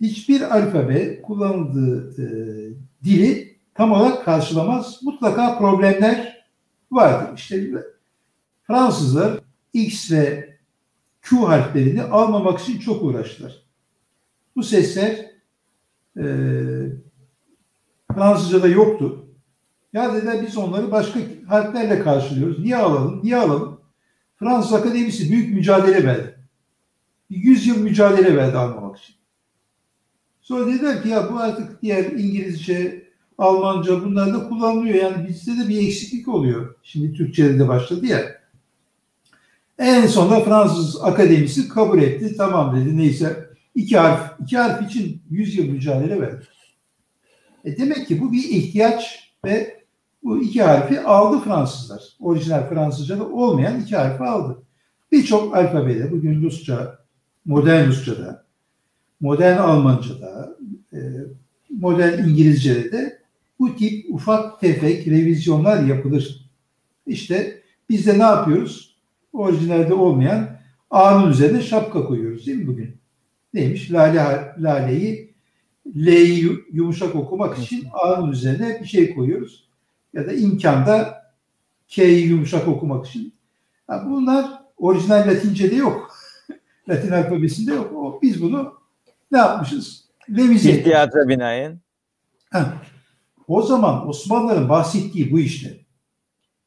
hiçbir 0.00 0.56
alfabe 0.56 1.22
kullanıldığı 1.22 2.22
e, 2.22 2.26
dili 3.04 3.56
tam 3.74 3.92
olarak 3.92 4.24
karşılamaz. 4.24 5.02
Mutlaka 5.02 5.58
problemler 5.58 6.46
vardır. 6.90 7.38
İşte 7.38 7.70
Fransızlar 8.66 9.40
X 9.72 10.12
ve 10.12 10.54
Q 11.22 11.36
harflerini 11.36 12.02
almamak 12.02 12.60
için 12.60 12.78
çok 12.78 13.02
uğraştılar. 13.02 13.62
Bu 14.56 14.62
sesler 14.62 15.30
e, 16.16 16.24
Fransızca'da 18.14 18.68
yoktu. 18.68 19.26
Ya 19.92 20.14
dediler 20.14 20.42
biz 20.46 20.56
onları 20.56 20.92
başka 20.92 21.20
harflerle 21.48 22.02
karşılıyoruz. 22.02 22.58
Niye 22.58 22.76
alalım? 22.76 23.20
Niye 23.22 23.36
alalım? 23.36 23.80
Fransız 24.36 24.72
Akademisi 24.72 25.30
büyük 25.30 25.54
mücadele 25.54 26.06
verdi. 26.06 26.38
100 27.30 27.66
yıl 27.66 27.78
mücadele 27.78 28.36
verdi 28.36 28.56
almamak 28.56 28.98
için. 28.98 29.14
Sonra 30.40 30.66
dediler 30.66 31.02
ki 31.02 31.08
ya 31.08 31.32
bu 31.32 31.38
artık 31.38 31.82
diğer 31.82 32.04
İngilizce, 32.04 33.04
Almanca 33.38 34.04
bunlar 34.04 34.34
da 34.34 34.48
kullanılıyor. 34.48 34.94
Yani 34.94 35.28
bizde 35.28 35.64
de 35.64 35.68
bir 35.68 35.86
eksiklik 35.86 36.28
oluyor. 36.28 36.74
Şimdi 36.82 37.12
Türkçe'de 37.12 37.58
de 37.58 37.68
başladı 37.68 38.06
ya. 38.06 38.20
En 39.78 40.06
sonunda 40.06 40.40
Fransız 40.40 41.02
Akademisi 41.02 41.68
kabul 41.68 42.02
etti. 42.02 42.36
Tamam 42.36 42.76
dedi 42.76 42.96
neyse. 42.96 43.50
iki 43.74 43.98
harf, 43.98 44.32
iki 44.40 44.58
harf 44.58 44.90
için 44.90 45.22
100 45.30 45.56
yıl 45.56 45.68
mücadele 45.68 46.20
verdi. 46.20 46.46
E 47.64 47.76
demek 47.76 48.08
ki 48.08 48.20
bu 48.20 48.32
bir 48.32 48.44
ihtiyaç 48.44 49.30
ve 49.44 49.84
bu 50.22 50.42
iki 50.42 50.62
harfi 50.62 51.00
aldı 51.00 51.44
Fransızlar. 51.44 52.02
Orijinal 52.20 52.68
Fransızca'da 52.68 53.28
olmayan 53.28 53.80
iki 53.80 53.96
harfi 53.96 54.22
aldı. 54.22 54.62
Birçok 55.12 55.56
alfabede, 55.56 56.12
bugün 56.12 56.42
Rusça, 56.42 56.98
modern 57.44 57.86
Rusça'da, 57.88 58.44
modern 59.20 59.58
Almanca'da, 59.58 60.56
e, 60.92 60.98
modern 61.70 62.28
İngilizce'de 62.28 62.92
de 62.92 63.18
bu 63.58 63.76
tip 63.76 64.14
ufak 64.14 64.60
tefek 64.60 65.08
revizyonlar 65.08 65.82
yapılır. 65.82 66.50
İşte 67.06 67.62
biz 67.88 68.06
de 68.06 68.18
ne 68.18 68.22
yapıyoruz? 68.22 68.96
Orijinalde 69.32 69.94
olmayan 69.94 70.56
A'nın 70.90 71.30
üzerine 71.30 71.62
şapka 71.62 72.04
koyuyoruz 72.04 72.46
değil 72.46 72.58
mi 72.58 72.66
bugün? 72.66 72.96
Neymiş? 73.54 73.92
Lale, 73.92 74.54
laleyi 74.58 75.33
L'yi 75.96 76.58
yumuşak 76.72 77.14
okumak 77.14 77.58
için 77.58 77.88
A'nın 77.92 78.32
üzerine 78.32 78.80
bir 78.80 78.86
şey 78.86 79.14
koyuyoruz. 79.14 79.68
Ya 80.12 80.26
da 80.26 80.32
imkanda 80.32 81.24
K'yi 81.88 82.26
yumuşak 82.26 82.68
okumak 82.68 83.06
için. 83.06 83.34
Yani 83.90 84.10
bunlar 84.10 84.46
orijinal 84.76 85.26
Latince'de 85.26 85.74
yok. 85.74 86.16
Latin 86.88 87.12
alfabesinde 87.12 87.74
yok. 87.74 87.92
O, 87.92 88.18
biz 88.22 88.42
bunu 88.42 88.74
ne 89.32 89.38
yapmışız? 89.38 90.04
Revize 90.28 90.70
İhtiyaca 90.70 91.28
binaen. 91.28 91.80
Ha. 92.50 92.74
O 93.48 93.62
zaman 93.62 94.08
Osmanlıların 94.08 94.68
bahsettiği 94.68 95.32
bu 95.32 95.40
işte. 95.40 95.76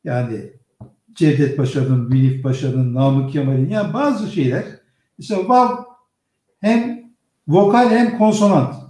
Yani 0.04 0.54
Cevdet 1.14 1.58
Paşa'nın, 1.58 2.12
Vinif 2.12 2.44
Paşa'nın, 2.44 2.94
Namık 2.94 3.32
Kemal'in 3.32 3.70
yani 3.70 3.94
bazı 3.94 4.32
şeyler 4.32 4.66
mesela 5.18 5.50
vav 5.50 5.84
hem 6.62 7.12
vokal 7.48 7.90
hem 7.90 8.18
konsonant 8.18 8.87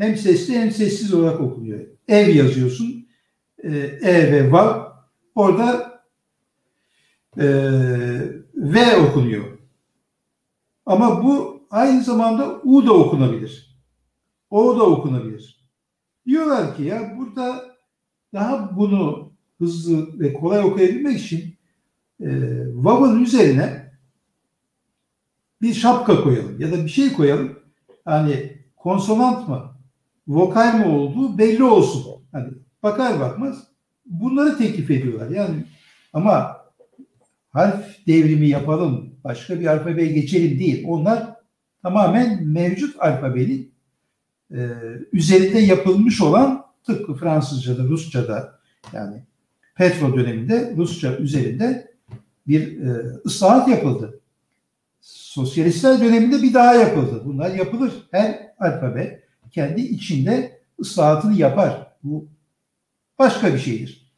hem 0.00 0.16
sesli 0.16 0.58
hem 0.58 0.70
sessiz 0.70 1.14
olarak 1.14 1.40
okunuyor. 1.40 1.80
Ev 2.08 2.28
yazıyorsun. 2.28 3.08
E, 3.58 3.68
e 4.02 4.32
ve 4.32 4.52
vav 4.52 4.92
orada 5.34 6.00
e, 7.36 7.46
V 8.54 8.96
okunuyor. 8.96 9.58
Ama 10.86 11.24
bu 11.24 11.62
aynı 11.70 12.02
zamanda 12.02 12.60
U 12.64 12.86
da 12.86 12.92
okunabilir. 12.92 13.80
O 14.50 14.78
da 14.78 14.82
okunabilir. 14.82 15.60
Diyorlar 16.26 16.76
ki 16.76 16.82
ya 16.82 17.16
burada 17.18 17.64
daha 18.32 18.76
bunu 18.76 19.32
hızlı 19.58 20.20
ve 20.20 20.32
kolay 20.32 20.64
okuyabilmek 20.64 21.20
için 21.20 21.56
e, 22.20 22.28
vav'ın 22.74 23.24
üzerine 23.24 23.92
bir 25.62 25.74
şapka 25.74 26.22
koyalım 26.22 26.60
ya 26.60 26.72
da 26.72 26.84
bir 26.84 26.88
şey 26.88 27.12
koyalım. 27.12 27.58
Yani 28.06 28.58
konsonant 28.76 29.48
mı, 29.48 29.79
vokal 30.30 30.78
mi 30.78 30.84
olduğu 30.84 31.38
belli 31.38 31.64
olsun. 31.64 32.22
Hani 32.32 32.48
bakar 32.82 33.20
bakmaz 33.20 33.64
bunları 34.06 34.58
teklif 34.58 34.90
ediyorlar. 34.90 35.30
Yani 35.30 35.64
ama 36.12 36.56
harf 37.50 38.06
devrimi 38.06 38.48
yapalım, 38.48 39.14
başka 39.24 39.60
bir 39.60 39.66
alfabeye 39.66 40.12
geçelim 40.12 40.58
değil. 40.58 40.84
Onlar 40.88 41.34
tamamen 41.82 42.46
mevcut 42.46 42.96
alfabenin 43.00 43.72
e, 44.50 44.68
üzerinde 45.12 45.58
yapılmış 45.58 46.20
olan 46.20 46.64
tıpkı 46.86 47.14
Fransızca'da, 47.14 47.82
Rusça'da 47.82 48.58
yani 48.92 49.22
Petro 49.74 50.16
döneminde 50.16 50.74
Rusça 50.76 51.16
üzerinde 51.16 51.90
bir 52.46 52.82
e, 52.82 52.90
ıslahat 53.26 53.68
yapıldı. 53.68 54.20
Sosyalistler 55.00 56.00
döneminde 56.00 56.42
bir 56.42 56.54
daha 56.54 56.74
yapıldı. 56.74 57.22
Bunlar 57.24 57.54
yapılır. 57.54 57.92
Her 58.10 58.52
alfabe 58.58 59.19
kendi 59.50 59.80
içinde 59.80 60.60
ıslahatını 60.80 61.38
yapar. 61.38 61.86
Bu 62.02 62.28
başka 63.18 63.54
bir 63.54 63.58
şeydir. 63.58 64.12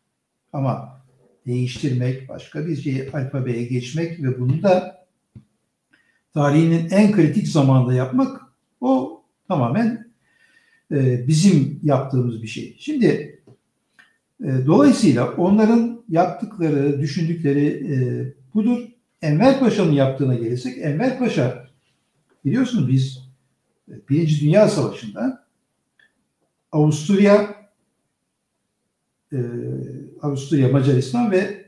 Ama 0.52 1.02
değiştirmek, 1.46 2.28
başka 2.28 2.66
bir 2.66 2.76
şey 2.76 3.08
alfabeye 3.12 3.64
geçmek 3.64 4.22
ve 4.22 4.40
bunu 4.40 4.62
da 4.62 5.06
tarihinin 6.34 6.90
en 6.90 7.12
kritik 7.12 7.48
zamanda 7.48 7.94
yapmak 7.94 8.40
o 8.80 9.22
tamamen 9.48 10.12
e, 10.92 11.28
bizim 11.28 11.80
yaptığımız 11.82 12.42
bir 12.42 12.46
şey. 12.46 12.76
Şimdi 12.78 13.40
e, 14.44 14.46
dolayısıyla 14.66 15.32
onların 15.32 16.04
yaptıkları, 16.08 17.00
düşündükleri 17.00 17.66
e, 17.66 17.96
budur. 18.54 18.88
Enver 19.22 19.60
Paşa'nın 19.60 19.92
yaptığına 19.92 20.34
gelirsek, 20.34 20.78
Enver 20.78 21.18
Paşa 21.18 21.68
biliyorsunuz 22.44 22.88
biz 22.88 23.31
Birinci 23.88 24.40
Dünya 24.40 24.68
Savaşı'nda 24.68 25.46
Avusturya, 26.72 27.54
e, 29.32 29.38
Avusturya, 30.22 30.68
Macaristan 30.68 31.30
ve 31.30 31.62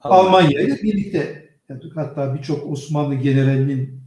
Almanya 0.00 0.60
ile 0.60 0.82
birlikte 0.82 1.48
yaptık. 1.68 1.96
Hatta 1.96 2.34
birçok 2.34 2.72
Osmanlı 2.72 3.14
generalinin 3.14 4.00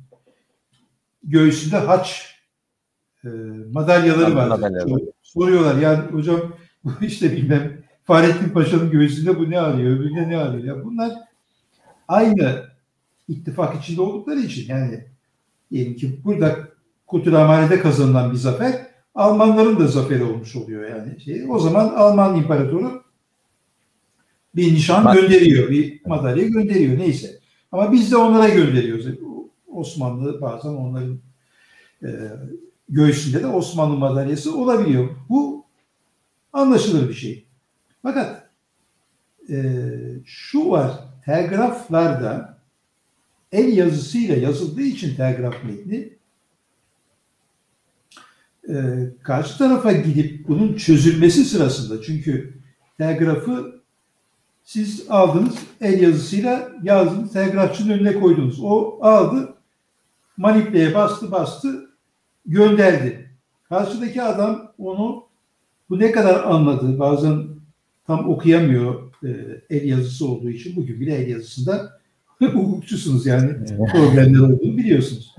göğsünde 1.24 1.78
haç 1.78 2.36
e, 3.24 3.28
madalyaları 3.72 4.36
var. 4.36 4.48
Madalyaları. 4.48 5.12
Soruyorlar 5.22 5.82
yani 5.82 6.12
hocam 6.12 6.54
bu 6.84 6.92
işte 7.02 7.32
bilmem 7.32 7.84
Fahrettin 8.04 8.50
Paşa'nın 8.50 8.92
göğsünde 8.92 9.40
bu 9.40 9.50
ne 9.50 9.60
arıyor, 9.60 9.96
öbüründe 9.96 10.30
ne 10.30 10.38
arıyor? 10.38 10.64
Ya 10.64 10.86
bunlar 10.86 11.14
aynı 12.08 12.66
ittifak 13.28 13.84
içinde 13.84 14.02
oldukları 14.02 14.40
için 14.40 14.70
yani 14.70 15.06
diyelim 15.72 15.96
ki 15.96 16.24
burada 16.24 16.71
Kutulahane'de 17.12 17.80
kazanılan 17.80 18.32
bir 18.32 18.38
zafer 18.38 18.88
Almanların 19.16 19.80
da 19.80 19.88
zaferi 19.88 20.24
olmuş 20.24 20.56
oluyor 20.56 20.90
yani. 20.90 21.22
Şey, 21.22 21.46
o 21.50 21.60
zaman 21.60 21.88
Alman 21.88 22.36
İmparatoru 22.36 23.04
bir 24.56 24.74
nişan 24.74 25.06
Bak- 25.06 25.16
gönderiyor, 25.16 25.70
bir 25.70 26.02
madalya 26.06 26.48
gönderiyor 26.48 27.00
neyse. 27.00 27.40
Ama 27.72 27.92
biz 27.92 28.12
de 28.12 28.18
onlara 28.18 28.50
gönderiyoruz. 28.50 29.06
Osmanlı 29.68 30.42
bazen 30.42 30.70
onların 30.70 31.20
e, 32.04 32.10
göğsünde 32.90 33.44
de 33.44 33.48
Osmanlı 33.48 33.98
madalyası 33.98 34.58
olabiliyor. 34.58 35.10
Bu 35.30 35.66
anlaşılır 36.54 37.10
bir 37.10 37.14
şey. 37.14 37.46
Fakat 38.02 38.50
e, 39.50 39.76
şu 40.26 40.70
var, 40.70 40.92
telgraflarda 41.26 42.58
el 43.52 43.78
yazısıyla 43.78 44.36
yazıldığı 44.36 44.82
için 44.82 45.16
telgraf 45.16 45.64
metni 45.64 45.96
e, 45.96 46.18
karşı 49.24 49.58
tarafa 49.58 49.92
gidip 49.92 50.48
bunun 50.48 50.76
çözülmesi 50.76 51.46
sırasında 51.46 52.02
çünkü 52.02 52.54
telgrafı 52.98 53.82
siz 54.64 55.06
aldınız 55.10 55.56
el 55.82 56.02
yazısıyla 56.02 56.72
yazdınız 56.84 57.34
telgrafçının 57.34 57.94
önüne 57.94 58.20
koydunuz. 58.20 58.60
O 58.64 59.00
aldı 59.02 59.54
manipleye 60.38 60.94
bastı 60.94 61.32
bastı 61.32 61.90
gönderdi. 62.46 63.30
Karşıdaki 63.70 64.22
adam 64.22 64.72
onu 64.78 65.24
bu 65.90 66.00
ne 66.00 66.12
kadar 66.12 66.44
anladı 66.44 67.00
bazen 67.00 67.44
tam 68.08 68.30
okuyamıyor 68.30 69.12
e, 69.24 69.30
el 69.70 69.84
yazısı 69.88 70.28
olduğu 70.28 70.50
için 70.50 70.76
bugün 70.76 71.00
bile 71.00 71.16
el 71.16 71.28
yazısında 71.28 72.00
hukukçusunuz 72.40 73.26
yani 73.26 73.50
problemler 73.92 74.40
olduğunu 74.40 74.78
biliyorsunuz. 74.78 75.36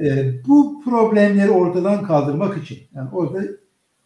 E, 0.00 0.32
bu 0.46 0.82
problemleri 0.84 1.50
ortadan 1.50 2.02
kaldırmak 2.02 2.62
için 2.62 2.78
yani 2.94 3.08
orada 3.12 3.42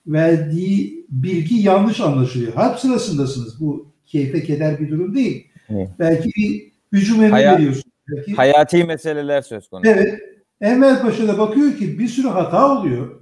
verdiği 0.07 1.07
bilgi 1.09 1.55
yanlış 1.55 2.01
anlaşılıyor. 2.01 2.53
Harp 2.53 2.79
sırasındasınız. 2.81 3.61
Bu 3.61 3.93
keyfe 4.07 4.43
keder 4.43 4.81
bir 4.81 4.91
durum 4.91 5.15
değil. 5.15 5.49
Evet. 5.71 5.89
Belki 5.99 6.31
bir 6.37 6.73
hücum 6.93 7.23
emri 7.23 7.31
Hayat- 7.31 7.59
veriyorsunuz. 7.59 7.87
Belki 8.09 8.35
Hayati 8.35 8.85
meseleler 8.85 9.43
söz 9.43 9.69
konusu. 9.69 9.91
Evet. 9.91 10.21
Enver 10.61 11.03
Paşa 11.03 11.29
da 11.29 11.39
bakıyor 11.39 11.77
ki 11.77 11.99
bir 11.99 12.09
sürü 12.09 12.29
hata 12.29 12.79
oluyor. 12.79 13.21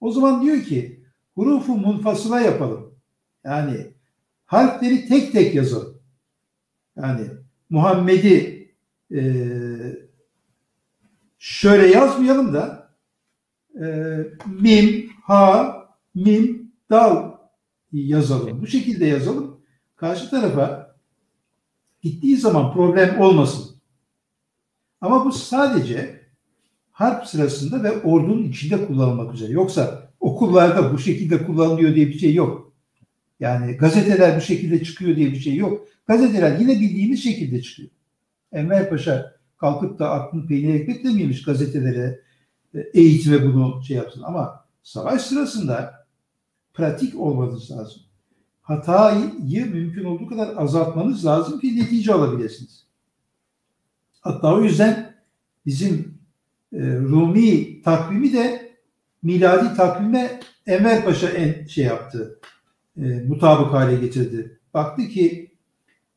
O 0.00 0.10
zaman 0.10 0.42
diyor 0.42 0.60
ki 0.62 1.00
hurufu 1.34 1.76
munfasıla 1.76 2.40
yapalım. 2.40 2.94
Yani 3.44 3.76
harfleri 4.46 5.06
tek 5.08 5.32
tek 5.32 5.54
yazalım. 5.54 5.94
Yani 6.96 7.20
Muhammed'i 7.70 8.68
e, 9.14 9.20
şöyle 11.40 11.86
yazmayalım 11.86 12.54
da 12.54 12.90
e, 13.80 13.86
mim, 14.46 15.10
ha, 15.22 15.76
mim, 16.14 16.72
dal 16.90 17.32
yazalım. 17.92 18.62
Bu 18.62 18.66
şekilde 18.66 19.06
yazalım. 19.06 19.60
Karşı 19.96 20.30
tarafa 20.30 20.96
gittiği 22.02 22.36
zaman 22.36 22.72
problem 22.72 23.20
olmasın. 23.20 23.76
Ama 25.00 25.24
bu 25.24 25.32
sadece 25.32 26.20
harp 26.90 27.26
sırasında 27.26 27.82
ve 27.82 28.02
ordunun 28.02 28.42
içinde 28.42 28.86
kullanılmak 28.86 29.34
üzere. 29.34 29.52
Yoksa 29.52 30.10
okullarda 30.20 30.92
bu 30.92 30.98
şekilde 30.98 31.46
kullanılıyor 31.46 31.94
diye 31.94 32.06
bir 32.06 32.18
şey 32.18 32.34
yok. 32.34 32.72
Yani 33.40 33.72
gazeteler 33.76 34.36
bu 34.36 34.40
şekilde 34.40 34.84
çıkıyor 34.84 35.16
diye 35.16 35.30
bir 35.30 35.40
şey 35.40 35.56
yok. 35.56 35.88
Gazeteler 36.06 36.58
yine 36.58 36.80
bildiğimiz 36.80 37.22
şekilde 37.22 37.62
çıkıyor. 37.62 37.90
Enver 38.52 38.90
Paşa 38.90 39.39
kalkıp 39.60 39.98
da 39.98 40.10
aklını 40.10 40.46
peynir 40.46 40.74
ekmek 40.74 41.04
de 41.04 41.08
miymiş 41.08 41.42
gazetelere 41.42 42.20
e, 42.74 42.80
eğitime 42.94 43.46
bunu 43.46 43.82
şey 43.84 43.96
yapsın. 43.96 44.22
Ama 44.22 44.64
savaş 44.82 45.22
sırasında 45.22 46.06
pratik 46.74 47.20
olmanız 47.20 47.70
lazım. 47.70 48.02
Hatayı 48.62 49.66
mümkün 49.66 50.04
olduğu 50.04 50.26
kadar 50.26 50.56
azaltmanız 50.56 51.26
lazım 51.26 51.60
ki 51.60 51.76
netice 51.76 52.12
alabilirsiniz. 52.12 52.86
Hatta 54.20 54.54
o 54.54 54.62
yüzden 54.62 55.14
bizim 55.66 56.18
e, 56.72 56.78
Rumi 56.96 57.82
takvimi 57.82 58.32
de 58.32 58.72
miladi 59.22 59.76
takvime 59.76 60.40
Enver 60.66 61.04
Paşa 61.04 61.28
en 61.28 61.66
şey 61.66 61.84
yaptı. 61.84 62.40
E, 62.96 63.02
mutabık 63.02 63.72
hale 63.72 63.96
getirdi. 63.96 64.60
Baktı 64.74 65.08
ki 65.08 65.49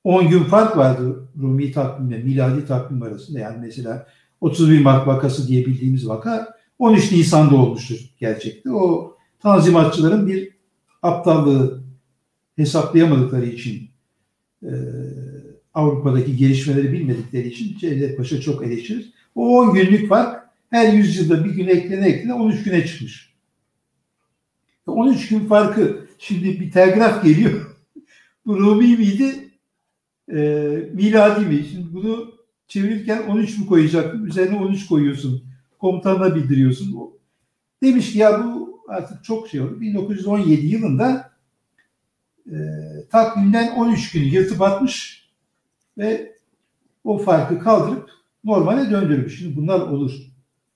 10 0.04 0.30
gün 0.30 0.44
fark 0.44 0.78
vardı 0.78 1.28
Rumi 1.42 1.72
takvimle 1.72 2.18
miladi 2.18 2.66
takvim 2.66 3.04
arasında. 3.04 3.40
Yani 3.40 3.58
mesela 3.62 4.08
31 4.42 4.82
Mart 4.82 5.08
vakası 5.08 5.48
diye 5.48 5.66
bildiğimiz 5.66 6.08
vaka 6.08 6.56
13 6.80 7.12
Nisan'da 7.12 7.56
olmuştur 7.56 8.00
gerçekte. 8.20 8.72
O 8.72 9.18
tanzimatçıların 9.40 10.28
bir 10.28 10.50
aptallığı 11.02 11.84
hesaplayamadıkları 12.56 13.46
için 13.46 13.90
e, 14.64 14.72
Avrupa'daki 15.74 16.38
gelişmeleri 16.38 16.94
bilmedikleri 16.94 17.48
için 17.48 17.78
Cevdet 17.78 18.18
Paşa 18.18 18.42
çok 18.42 18.64
eleştirir. 18.64 19.14
O 19.36 19.60
10 19.60 19.74
günlük 19.74 20.10
fark 20.10 20.50
her 20.70 20.94
yüzyılda 20.94 21.46
bir 21.46 21.50
gün 21.50 21.68
eklene 21.68 22.08
eklene 22.08 22.34
13 22.34 22.64
güne 22.64 22.88
çıkmış. 22.88 23.34
13 24.88 25.28
gün 25.28 25.40
farkı 25.40 26.08
şimdi 26.20 26.60
bir 26.60 26.72
telgraf 26.72 27.24
geliyor. 27.24 27.76
Bu 28.46 28.60
Rumi 28.60 28.98
miydi? 28.98 29.53
E, 30.32 30.40
miladi 30.94 31.46
mi? 31.46 31.66
Şimdi 31.72 31.94
bunu 31.94 32.32
çevirirken 32.68 33.24
13 33.28 33.58
mü 33.58 33.66
koyacaktım? 33.66 34.26
Üzerine 34.26 34.58
13 34.58 34.88
koyuyorsun. 34.88 35.44
Komutanına 35.80 36.36
bildiriyorsun. 36.36 37.14
Demiş 37.84 38.14
ki 38.14 38.20
ya 38.20 38.44
bu 38.44 38.84
artık 38.88 39.24
çok 39.24 39.48
şey 39.48 39.62
oldu. 39.62 39.82
1917 39.82 40.66
yılında 40.66 41.32
e, 42.48 42.56
takvimden 43.12 43.76
13 43.76 44.12
günü 44.12 44.24
yırtıp 44.24 44.62
atmış 44.62 45.28
ve 45.98 46.36
o 47.04 47.18
farkı 47.18 47.60
kaldırıp 47.60 48.10
normale 48.44 48.92
döndürmüş. 48.92 49.40
Şimdi 49.40 49.56
bunlar 49.58 49.80
olur. 49.80 50.12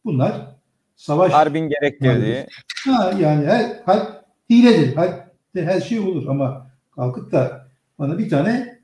Bunlar 0.06 0.56
savaş 0.96 1.34
Harbin 1.34 1.70
gerektirdiği. 1.70 2.46
Ha, 2.86 3.14
yani 3.20 3.46
her 3.46 3.82
harp 3.86 4.26
hiledir. 4.50 4.96
Harpte 4.96 5.66
her 5.66 5.82
şey 5.82 6.00
olur 6.00 6.28
ama 6.28 6.72
kalkıp 6.96 7.32
da 7.32 7.68
bana 8.00 8.18
bir 8.18 8.30
tane 8.30 8.77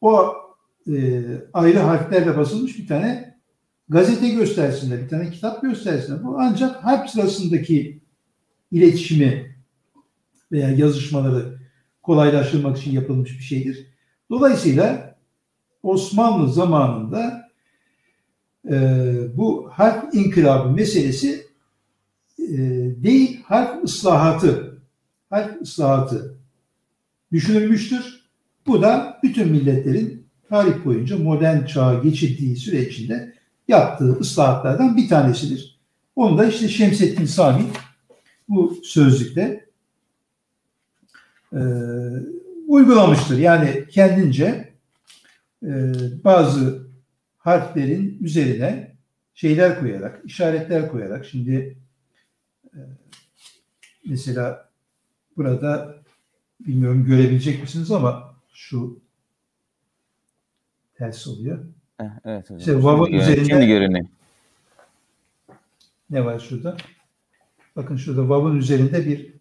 o 0.00 0.34
e, 0.92 1.22
ayrı 1.52 1.78
harflerle 1.78 2.36
basılmış 2.36 2.78
bir 2.78 2.86
tane 2.86 3.38
gazete 3.88 4.28
göstersinler, 4.28 5.02
bir 5.02 5.08
tane 5.08 5.30
kitap 5.30 5.62
göstersinler. 5.62 6.24
Bu 6.24 6.36
ancak 6.38 6.84
harp 6.84 7.10
sırasındaki 7.10 8.00
iletişimi 8.70 9.56
veya 10.52 10.70
yazışmaları 10.70 11.58
kolaylaştırmak 12.02 12.78
için 12.78 12.92
yapılmış 12.92 13.38
bir 13.38 13.44
şeydir. 13.44 13.86
Dolayısıyla 14.30 15.16
Osmanlı 15.82 16.52
zamanında 16.52 17.50
e, 18.70 18.76
bu 19.36 19.70
harf 19.72 20.14
inkılabı 20.14 20.70
meselesi 20.70 21.46
e, 22.38 22.48
değil, 23.02 23.42
harf 23.44 23.84
ıslahatı. 23.84 24.80
Harf 25.30 25.62
ıslahatı 25.62 26.34
düşünülmüştür. 27.32 28.19
Bu 28.66 28.82
da 28.82 29.20
bütün 29.22 29.48
milletlerin 29.48 30.26
tarih 30.48 30.84
boyunca 30.84 31.18
modern 31.18 31.64
çağa 31.64 31.94
geçirdiği 31.94 32.56
süre 32.56 32.82
içinde 32.82 33.34
yaptığı 33.68 34.12
ıslahatlardan 34.12 34.96
bir 34.96 35.08
tanesidir. 35.08 35.80
Onu 36.16 36.38
da 36.38 36.46
işte 36.46 36.68
Şemsettin 36.68 37.24
Sami 37.24 37.62
bu 38.48 38.76
sözlükte 38.84 39.66
e, 41.52 41.60
uygulamıştır. 42.68 43.38
Yani 43.38 43.84
kendince 43.90 44.74
e, 45.62 45.92
bazı 46.24 46.86
harflerin 47.38 48.18
üzerine 48.20 48.96
şeyler 49.34 49.80
koyarak, 49.80 50.20
işaretler 50.24 50.88
koyarak 50.88 51.26
şimdi 51.26 51.76
e, 52.74 52.78
mesela 54.06 54.70
burada 55.36 55.96
bilmiyorum 56.60 57.04
görebilecek 57.04 57.62
misiniz 57.62 57.90
ama 57.90 58.29
şu 58.52 59.00
ters 60.94 61.26
oluyor. 61.28 61.64
Evet 62.24 62.44
hocam. 62.44 62.58
İşte 62.58 62.72
Şimdi, 62.72 63.16
üzerinde- 63.16 63.44
şimdi 63.48 63.66
görünüyor. 63.66 64.06
Ne 66.10 66.24
var 66.24 66.38
şurada? 66.38 66.76
Bakın 67.76 67.96
şurada 67.96 68.28
vav'ın 68.28 68.56
üzerinde 68.56 69.06
bir 69.06 69.34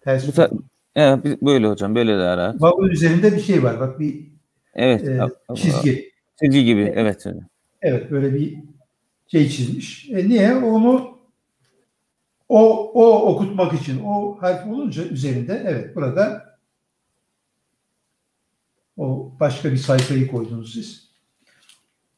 ters. 0.00 0.28
Bu 0.28 0.32
ta- 0.32 0.50
Evet, 0.96 1.42
böyle 1.42 1.66
hocam 1.68 1.94
böyle 1.94 2.18
de 2.18 2.22
ara. 2.22 2.54
Vav'ın 2.58 2.88
üzerinde 2.88 3.36
bir 3.36 3.40
şey 3.40 3.62
var. 3.62 3.80
Bak 3.80 4.00
bir 4.00 4.26
Evet. 4.74 5.08
e, 5.08 5.54
çizgi. 5.54 6.10
Çizgi 6.42 6.64
gibi. 6.64 6.92
Evet 6.96 7.26
hocam. 7.26 7.40
Evet 7.82 8.10
böyle 8.10 8.34
bir 8.34 8.58
şey 9.26 9.48
çizmiş. 9.48 10.10
E 10.10 10.28
niye? 10.28 10.54
Onu 10.54 11.18
o 12.48 12.90
o 12.94 13.32
okutmak 13.34 13.72
için 13.80 14.02
o 14.04 14.36
harf 14.42 14.66
olunca 14.66 15.04
üzerinde 15.04 15.62
evet 15.66 15.96
burada 15.96 16.54
o 18.96 19.32
başka 19.44 19.72
bir 19.72 19.76
sayfayı 19.76 20.26
koydunuz 20.26 20.74
siz. 20.74 21.10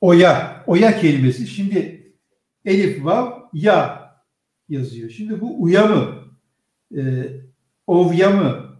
Oya, 0.01 0.64
oya 0.66 1.01
kelimesi. 1.01 1.47
Şimdi 1.47 2.07
elif, 2.64 3.05
vav, 3.05 3.33
ya 3.53 4.11
yazıyor. 4.68 5.11
Şimdi 5.11 5.41
bu 5.41 5.62
uya 5.62 5.87
mı? 5.87 6.14
E, 6.97 7.03
ovya 7.87 8.31
mı? 8.31 8.77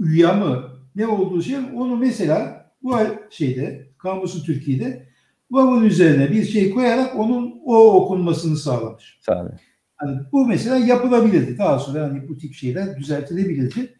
Üya 0.00 0.32
mı? 0.32 0.70
Ne 0.96 1.06
olduğu 1.06 1.42
şey 1.42 1.56
onu 1.74 1.96
mesela 1.96 2.70
bu 2.82 2.96
şeyde 3.30 3.88
Kamusun 3.98 4.44
Türkiye'de 4.44 5.08
vav'ın 5.50 5.84
üzerine 5.84 6.30
bir 6.30 6.44
şey 6.44 6.70
koyarak 6.70 7.18
onun 7.18 7.60
o 7.64 7.92
okunmasını 7.92 8.56
sağlamış. 8.56 9.18
Sağ 9.20 9.40
olun. 9.40 9.52
Hani 9.96 10.18
bu 10.32 10.46
mesela 10.46 10.76
yapılabilirdi. 10.76 11.58
Daha 11.58 11.78
sonra 11.78 12.02
hani 12.02 12.28
bu 12.28 12.38
tip 12.38 12.54
şeyler 12.54 12.96
düzeltilebilirdi. 12.96 13.94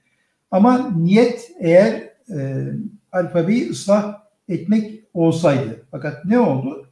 Ama 0.51 0.90
niyet 0.97 1.51
eğer 1.61 1.92
e, 2.36 2.66
alfabeyi 3.17 3.71
ıslah 3.71 4.23
etmek 4.49 5.01
olsaydı. 5.14 5.83
Fakat 5.91 6.25
ne 6.25 6.39
oldu? 6.39 6.87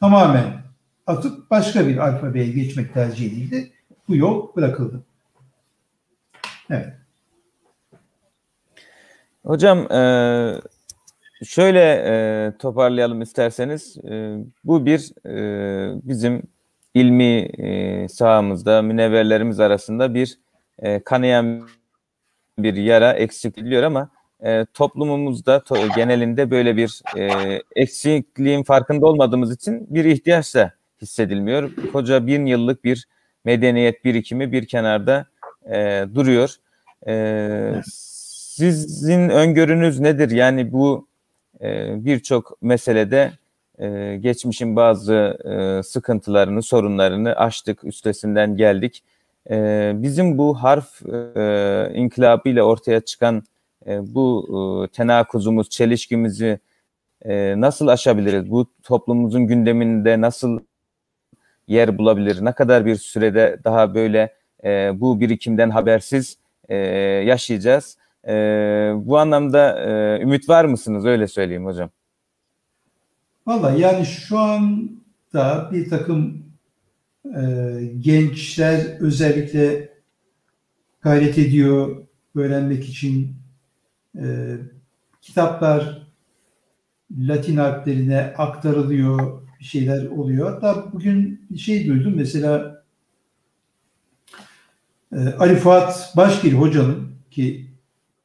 Tamamen 0.00 0.62
atıp 1.06 1.50
başka 1.50 1.88
bir 1.88 1.98
alfabeye 1.98 2.52
geçmek 2.52 2.94
tercih 2.94 3.26
edildi. 3.26 3.72
Bu 4.08 4.16
yol 4.16 4.56
bırakıldı. 4.56 5.02
Evet. 6.70 6.94
Hocam 9.44 9.92
e, 9.92 10.00
şöyle 11.44 11.80
e, 12.06 12.52
toparlayalım 12.58 13.22
isterseniz. 13.22 13.96
E, 14.04 14.36
bu 14.64 14.86
bir 14.86 15.12
bizim 16.04 16.42
ilmi 16.94 17.48
sahamızda 18.08 18.82
münevverlerimiz 18.82 19.60
arasında 19.60 20.14
bir 20.14 20.38
kanayan 21.04 21.68
bir 22.58 22.74
yara 22.74 23.12
eksik 23.12 23.58
ediliyor 23.58 23.82
ama 23.82 24.10
e, 24.44 24.66
toplumumuzda 24.74 25.56
to- 25.56 25.96
genelinde 25.96 26.50
böyle 26.50 26.76
bir 26.76 27.02
e, 27.16 27.30
eksikliğin 27.76 28.62
farkında 28.62 29.06
olmadığımız 29.06 29.52
için 29.52 29.86
bir 29.90 30.04
ihtiyaç 30.04 30.54
da 30.54 30.72
hissedilmiyor. 31.02 31.70
Koca 31.92 32.26
bin 32.26 32.46
yıllık 32.46 32.84
bir 32.84 33.08
medeniyet 33.44 34.04
birikimi 34.04 34.52
bir 34.52 34.66
kenarda 34.66 35.26
e, 35.70 36.04
duruyor. 36.14 36.54
E, 37.06 37.82
sizin 37.84 39.28
öngörünüz 39.28 40.00
nedir? 40.00 40.30
Yani 40.30 40.72
bu 40.72 41.06
e, 41.60 41.94
birçok 42.04 42.62
meselede 42.62 43.32
e, 43.78 44.16
geçmişin 44.20 44.76
bazı 44.76 45.38
e, 45.44 45.82
sıkıntılarını, 45.82 46.62
sorunlarını 46.62 47.36
aştık, 47.36 47.84
üstesinden 47.84 48.56
geldik. 48.56 49.02
E, 49.50 49.92
bizim 49.94 50.38
bu 50.38 50.54
harf 50.54 51.02
e, 51.36 51.92
inkılabıyla 51.94 52.62
ortaya 52.62 53.00
çıkan 53.00 53.42
e, 53.86 54.14
bu 54.14 54.48
e, 54.84 54.92
tenakuzumuz, 54.92 55.70
çelişkimizi 55.70 56.58
e, 57.22 57.60
nasıl 57.60 57.86
aşabiliriz? 57.86 58.50
Bu 58.50 58.66
toplumumuzun 58.82 59.46
gündeminde 59.46 60.20
nasıl 60.20 60.60
yer 61.68 61.98
bulabilir? 61.98 62.44
Ne 62.44 62.52
kadar 62.52 62.86
bir 62.86 62.96
sürede 62.96 63.60
daha 63.64 63.94
böyle 63.94 64.34
e, 64.64 65.00
bu 65.00 65.20
birikimden 65.20 65.70
habersiz 65.70 66.38
e, 66.68 66.76
yaşayacağız? 67.26 67.96
E, 68.28 68.32
bu 68.96 69.18
anlamda 69.18 69.80
e, 69.80 70.20
ümit 70.22 70.48
var 70.48 70.64
mısınız? 70.64 71.06
Öyle 71.06 71.26
söyleyeyim 71.26 71.64
hocam. 71.64 71.90
Vallahi 73.46 73.80
yani 73.80 74.06
şu 74.06 74.38
anda 74.38 75.70
bir 75.72 75.90
takım 75.90 76.44
e, 77.24 77.40
gençler 78.00 78.96
özellikle 79.00 79.88
gayret 81.00 81.38
ediyor 81.38 82.06
öğrenmek 82.34 82.84
için 82.88 83.39
e, 84.18 84.56
kitaplar 85.22 86.06
Latin 87.18 87.56
harflerine 87.56 88.34
aktarılıyor 88.38 89.42
bir 89.60 89.64
şeyler 89.64 90.06
oluyor. 90.06 90.50
Hatta 90.52 90.92
bugün 90.92 91.46
bir 91.50 91.58
şey 91.58 91.86
duydum 91.86 92.12
mesela 92.16 92.84
e, 95.12 95.18
Ali 95.18 95.56
Fuat 95.56 96.12
Başgil 96.16 96.52
hocanın 96.52 97.10
ki 97.30 97.70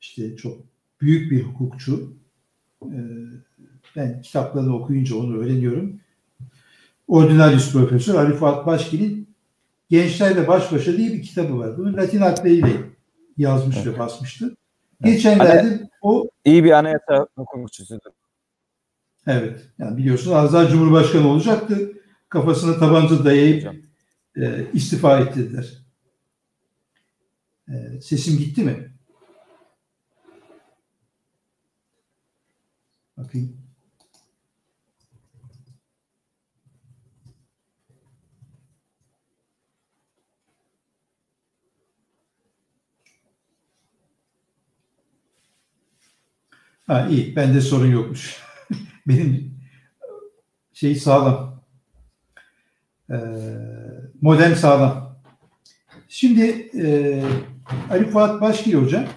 işte 0.01 0.35
çok 0.37 0.57
büyük 1.01 1.31
bir 1.31 1.43
hukukçu 1.43 2.13
e, 2.83 2.99
ben 3.95 4.21
kitapları 4.21 4.73
okuyunca 4.73 5.15
onu 5.15 5.37
öğreniyorum. 5.37 5.99
Ordinarius 7.07 7.73
Profesör 7.73 8.15
Ali 8.15 8.33
Fuat 8.33 8.65
Başgil'in 8.65 9.25
Gençlerle 9.89 10.47
Baş 10.47 10.71
Başa 10.71 10.97
diye 10.97 11.13
bir 11.13 11.21
kitabı 11.21 11.59
var. 11.59 11.77
Bunu 11.77 11.97
Latin 11.97 12.19
harfleriyle 12.19 12.81
yazmış 13.37 13.75
Evet. 13.77 13.87
ve 13.87 13.99
basmıştı. 13.99 14.55
Geçenlerde 15.03 15.89
o 16.01 16.29
İyi 16.45 16.63
bir 16.63 16.71
anayasa 16.71 17.27
hukukçusudur. 17.35 18.11
evet 19.27 19.69
yani 19.77 19.97
biliyorsun 19.97 20.31
Azar 20.31 20.69
Cumhurbaşkanı 20.69 21.27
olacaktı. 21.27 21.91
Kafasına 22.29 22.79
tabanca 22.79 23.25
dayayıp 23.25 23.57
Hocam. 23.57 23.75
e, 24.37 24.65
istifa 24.73 25.19
ettirdiler. 25.19 25.85
E, 27.69 28.01
sesim 28.01 28.37
gitti 28.37 28.63
mi? 28.63 28.91
Bakayım. 33.17 33.64
Ha 46.87 47.07
iyi. 47.07 47.35
Bende 47.35 47.61
sorun 47.61 47.91
yokmuş. 47.91 48.43
Benim 49.07 49.55
şey 50.73 50.95
sağlam. 50.95 51.61
Ee, 53.09 53.15
modem 54.21 54.55
sağlam. 54.55 55.19
Şimdi 56.09 56.41
e, 56.81 57.23
Ali 57.89 58.09
Fuat 58.09 58.41
Başgil 58.41 58.73
Hoca 58.73 59.07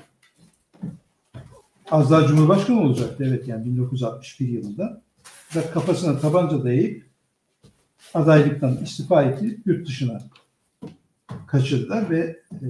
az 1.90 2.10
daha 2.10 2.26
Cumhurbaşkanı 2.26 2.80
olacaktı. 2.80 3.24
Evet 3.28 3.48
yani 3.48 3.64
1961 3.64 4.48
yılında. 4.48 5.02
Da 5.54 5.70
kafasına 5.70 6.18
tabanca 6.18 6.64
dayayıp 6.64 7.06
adaylıktan 8.14 8.76
istifa 8.82 9.22
etti. 9.22 9.60
Yurt 9.66 9.88
dışına 9.88 10.22
kaçırdılar 11.46 12.10
ve 12.10 12.40
e, 12.52 12.66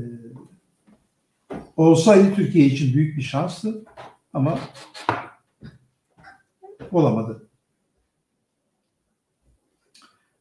olsaydı 1.76 2.34
Türkiye 2.34 2.66
için 2.66 2.94
büyük 2.94 3.16
bir 3.16 3.22
şanstı 3.22 3.84
ama 4.38 4.58
olamadı. 6.92 7.48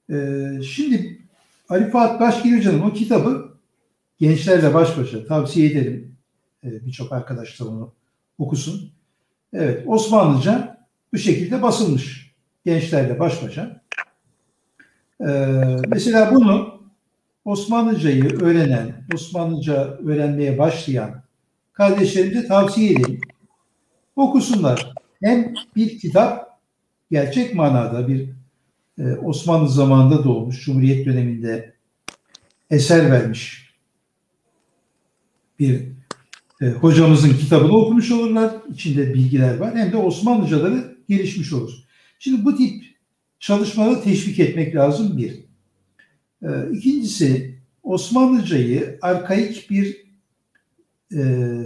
Ee, 0.10 0.61
şimdi 0.64 1.22
Ali 1.69 1.90
Fuat 1.90 2.19
Başgil 2.19 2.57
Hoca'nın 2.57 2.82
o 2.82 2.94
kitabı 2.94 3.57
gençlerle 4.19 4.74
baş 4.74 4.98
başa 4.98 5.26
tavsiye 5.26 5.72
ederim. 5.72 6.15
Ee, 6.64 6.86
Birçok 6.86 7.11
arkadaş 7.11 7.60
da 7.60 7.68
onu 7.68 7.94
okusun. 8.38 8.91
Evet 9.53 9.84
Osmanlıca 9.88 10.78
bu 11.14 11.18
şekilde 11.18 11.61
basılmış. 11.61 12.36
gençlerle 12.65 13.19
baş 13.19 13.44
başa. 13.44 13.82
Ee, 15.22 15.26
mesela 15.88 16.36
bunu 16.36 16.82
Osmanlıcayı 17.45 18.41
öğrenen, 18.41 19.06
Osmanlıca 19.14 19.84
öğrenmeye 19.84 20.57
başlayan 20.57 21.24
kardeşlerimize 21.74 22.48
tavsiye 22.48 22.91
edeyim. 22.91 23.22
Okusunlar. 24.18 24.94
Hem 25.23 25.53
bir 25.76 25.99
kitap 25.99 26.60
gerçek 27.11 27.56
manada 27.56 28.07
bir 28.07 28.30
e, 28.99 29.03
Osmanlı 29.14 29.69
zamanında 29.69 30.23
doğmuş, 30.23 30.65
Cumhuriyet 30.65 31.06
döneminde 31.06 31.73
eser 32.69 33.11
vermiş 33.11 33.73
bir 35.60 35.81
e, 36.61 36.65
hocamızın 36.65 37.38
kitabını 37.38 37.77
okumuş 37.77 38.11
olurlar. 38.11 38.56
İçinde 38.73 39.14
bilgiler 39.14 39.57
var. 39.57 39.76
Hem 39.76 39.91
de 39.91 39.98
Osmanlıcaları 39.98 40.98
gelişmiş 41.10 41.53
olur. 41.53 41.73
Şimdi 42.19 42.45
bu 42.45 42.57
tip 42.57 42.84
çalışmaları 43.39 44.02
teşvik 44.02 44.39
etmek 44.39 44.76
lazım 44.76 45.18
bir. 45.18 45.34
E, 46.41 46.72
ikincisi 46.72 47.57
Osmanlıcayı 47.84 48.99
arkaik 49.02 49.69
bir 49.69 50.06
e, 51.15 51.23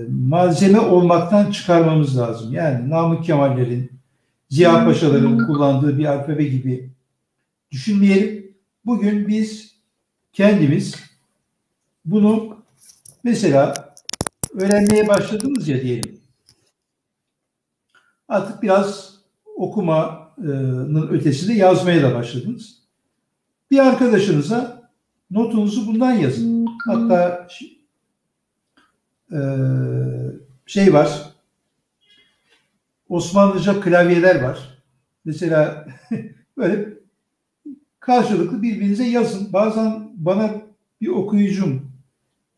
malzeme 0.10 0.80
olmaktan 0.80 1.52
çıkarmamız 1.52 2.18
lazım. 2.18 2.54
Yani 2.54 2.90
Namık 2.90 3.26
Kemal'lerin, 3.26 3.92
Ziya 4.50 4.86
Paşaların 4.86 5.48
kullandığı 5.48 5.98
bir 5.98 6.06
alfabe 6.06 6.44
gibi 6.44 6.90
düşünmeyelim. 7.72 8.58
Bugün 8.86 9.28
biz 9.28 9.76
kendimiz 10.34 10.96
bunu 12.06 12.58
mesela 13.24 13.94
öğrenmeye 14.54 15.08
başladınız 15.08 15.68
ya 15.68 15.82
diyelim. 15.82 16.20
Artık 18.28 18.64
biraz 18.64 19.16
okumanın 19.56 21.08
ötesinde 21.08 21.54
yazmaya 21.54 22.04
da 22.04 22.16
başladınız. 22.16 22.82
Bir 23.72 23.80
arkadaşınıza 23.80 24.90
notunuzu 25.32 25.88
bundan 25.88 26.12
yazın. 26.12 26.68
Hatta 26.86 27.48
şey 30.66 30.94
var, 30.94 31.32
Osmanlıca 33.10 33.82
klavyeler 33.82 34.42
var. 34.42 34.78
Mesela 35.26 35.88
böyle 36.58 36.90
karşılıklı 38.00 38.62
birbirinize 38.62 39.04
yazın. 39.04 39.54
Bazen 39.54 40.10
bana 40.16 40.52
bir 41.02 41.08
okuyucum 41.08 41.92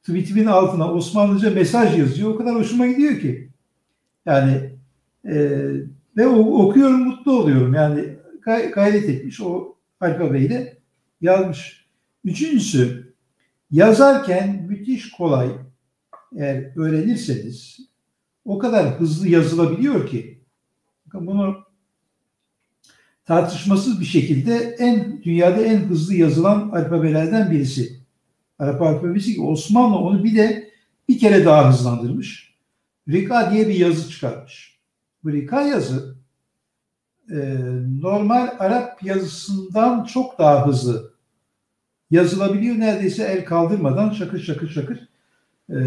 tweetimin 0.01 0.45
altına 0.45 0.93
Osmanlıca 0.93 1.51
mesaj 1.51 1.99
yazıyor. 1.99 2.29
O 2.29 2.37
kadar 2.37 2.55
hoşuma 2.55 2.87
gidiyor 2.87 3.19
ki. 3.19 3.49
Yani 4.25 4.69
e, 5.25 5.35
ve 6.17 6.27
o, 6.27 6.67
okuyorum 6.67 7.03
mutlu 7.03 7.31
oluyorum. 7.31 7.73
Yani 7.73 8.05
gay, 8.41 8.71
gayret 8.71 9.09
etmiş 9.09 9.41
o 9.41 9.75
alfabeyle 9.99 10.77
yazmış. 11.21 11.85
Üçüncüsü 12.25 13.13
yazarken 13.71 14.65
müthiş 14.69 15.11
kolay 15.11 15.49
eğer 16.37 16.77
öğrenirseniz 16.77 17.79
o 18.45 18.59
kadar 18.59 18.99
hızlı 18.99 19.27
yazılabiliyor 19.27 20.07
ki 20.07 20.41
bunu 21.13 21.55
tartışmasız 23.25 23.99
bir 23.99 24.05
şekilde 24.05 24.55
en 24.79 25.23
dünyada 25.23 25.61
en 25.61 25.77
hızlı 25.77 26.15
yazılan 26.15 26.69
alfabelerden 26.69 27.51
birisi. 27.51 27.99
Arap 28.59 28.81
alfabesi 28.81 29.33
ki 29.33 29.41
Osmanlı 29.41 29.97
onu 29.97 30.23
bir 30.23 30.35
de 30.35 30.69
bir 31.09 31.19
kere 31.19 31.45
daha 31.45 31.69
hızlandırmış. 31.69 32.53
Rika 33.09 33.51
diye 33.51 33.67
bir 33.67 33.75
yazı 33.75 34.09
çıkartmış. 34.09 34.79
Bu 35.23 35.31
Rika 35.31 35.61
yazı 35.61 36.15
e, 37.31 37.35
normal 38.01 38.55
Arap 38.59 39.03
yazısından 39.03 40.03
çok 40.03 40.39
daha 40.39 40.67
hızlı 40.67 41.13
yazılabiliyor. 42.11 42.79
Neredeyse 42.79 43.23
el 43.23 43.45
kaldırmadan 43.45 44.09
şakır 44.09 44.39
şakır 44.39 44.69
şakır 44.69 45.12
e, 45.69 45.77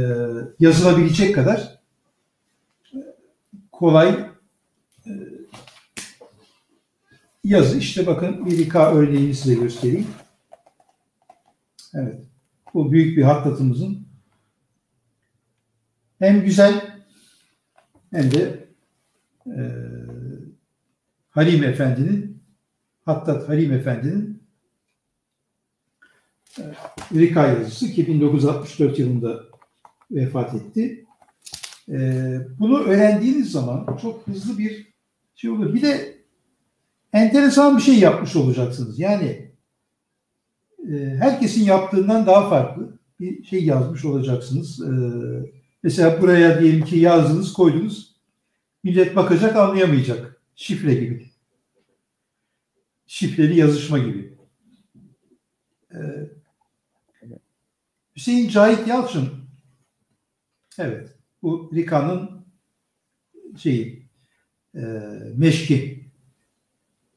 yazılabilecek 0.61 1.35
kadar 1.35 1.79
kolay 3.73 4.31
e, 5.07 5.11
yazı. 7.45 7.79
İşte 7.79 8.07
bakın 8.07 8.47
bir 8.47 8.59
Rika 8.59 8.95
örneğini 8.95 9.35
size 9.35 9.55
göstereyim. 9.55 10.07
Evet. 11.95 12.25
Bu 12.75 12.93
büyük 12.93 13.17
bir 13.17 13.23
hattatımızın 13.23 14.07
hem 16.19 16.45
güzel 16.45 17.03
hem 18.11 18.31
de 18.31 18.69
e, 19.47 19.61
Halim 21.31 21.65
Efendi'nin 21.65 22.43
Hattat 23.05 23.49
Halim 23.49 23.73
Efendi'nin 23.73 24.43
e, 26.59 26.63
Rika 27.15 27.47
yazısı 27.47 27.93
ki 27.93 28.07
1964 28.07 28.99
yılında 28.99 29.56
vefat 30.11 30.55
etti. 30.55 31.07
E, 31.89 31.99
bunu 32.59 32.79
öğrendiğiniz 32.83 33.53
zaman 33.53 33.99
çok 34.03 34.27
hızlı 34.27 34.59
bir 34.59 34.87
şey 35.35 35.51
olur. 35.51 35.75
Bir 35.75 35.83
de 35.83 36.17
enteresan 37.13 37.77
bir 37.77 37.83
şey 37.83 37.99
yapmış 37.99 38.37
olacaksınız. 38.37 38.99
Yani 38.99 39.51
e, 40.93 41.17
herkesin 41.19 41.65
yaptığından 41.65 42.27
daha 42.27 42.49
farklı 42.49 42.99
bir 43.21 43.45
şey 43.45 43.65
yazmış 43.65 44.05
olacaksınız. 44.05 44.81
E, 44.81 44.91
mesela 45.83 46.23
buraya 46.23 46.61
diyelim 46.61 46.85
ki 46.85 46.99
yazdınız, 46.99 47.53
koydunuz. 47.53 48.17
Millet 48.85 49.17
bakacak, 49.17 49.57
anlayamayacak. 49.57 50.41
Şifre 50.55 50.95
gibi. 50.95 51.31
Şifreli 53.07 53.59
yazışma 53.59 53.99
gibi. 53.99 54.37
E, 55.91 55.99
Hüseyin 58.17 58.49
Cahit 58.49 58.89
Yalçın 58.89 59.46
evet 60.79 61.17
bu 61.43 61.71
Rika'nın 61.75 62.47
şeyi 63.57 64.09
e, 64.75 64.81
meşki 65.37 66.11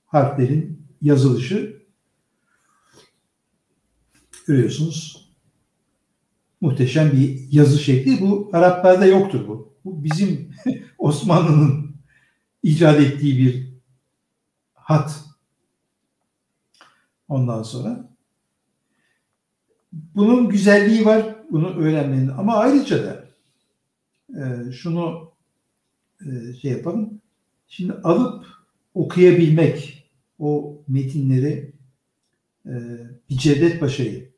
harflerin 0.05 0.87
yazılışı 1.01 1.83
görüyorsunuz. 4.47 5.29
Muhteşem 6.61 7.11
bir 7.11 7.47
yazı 7.51 7.79
şekli. 7.79 8.21
Bu 8.21 8.49
Araplarda 8.53 9.05
yoktur 9.05 9.47
bu. 9.47 9.73
Bu 9.85 10.03
bizim 10.03 10.55
Osmanlı'nın 10.97 11.95
icat 12.63 12.99
ettiği 12.99 13.37
bir 13.37 13.73
hat. 14.73 15.23
Ondan 17.27 17.63
sonra 17.63 18.09
bunun 19.91 20.49
güzelliği 20.49 21.05
var. 21.05 21.35
Bunu 21.51 21.75
öğrenmenin. 21.75 22.27
Ama 22.27 22.55
ayrıca 22.55 23.03
da 23.03 23.18
e, 24.35 24.71
şunu 24.71 25.31
e, 26.25 26.53
şey 26.53 26.71
yapalım. 26.71 27.21
Şimdi 27.67 27.93
alıp 27.93 28.45
okuyabilmek 28.93 30.09
o 30.39 30.81
metinleri 30.87 31.73
e, 32.65 32.73
bir 33.29 33.37
Cevdet 33.37 33.79
Paşa'yı 33.79 34.29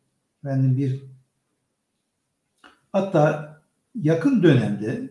efendim 0.43 0.77
bir 0.77 1.03
hatta 2.91 3.51
yakın 4.01 4.43
dönemde 4.43 5.09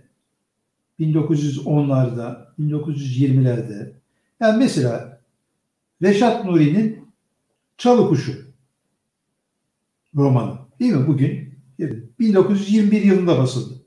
1910'larda 1.01 2.47
1920'lerde 2.59 3.93
yani 4.40 4.59
mesela 4.59 5.20
Reşat 6.02 6.44
Nuri'nin 6.44 7.11
Çalı 7.78 8.09
Kuşu 8.09 8.32
romanı 10.15 10.59
değil 10.81 10.93
mi 10.93 11.07
bugün 11.07 11.55
1921 12.19 13.02
yılında 13.02 13.39
basıldı. 13.39 13.80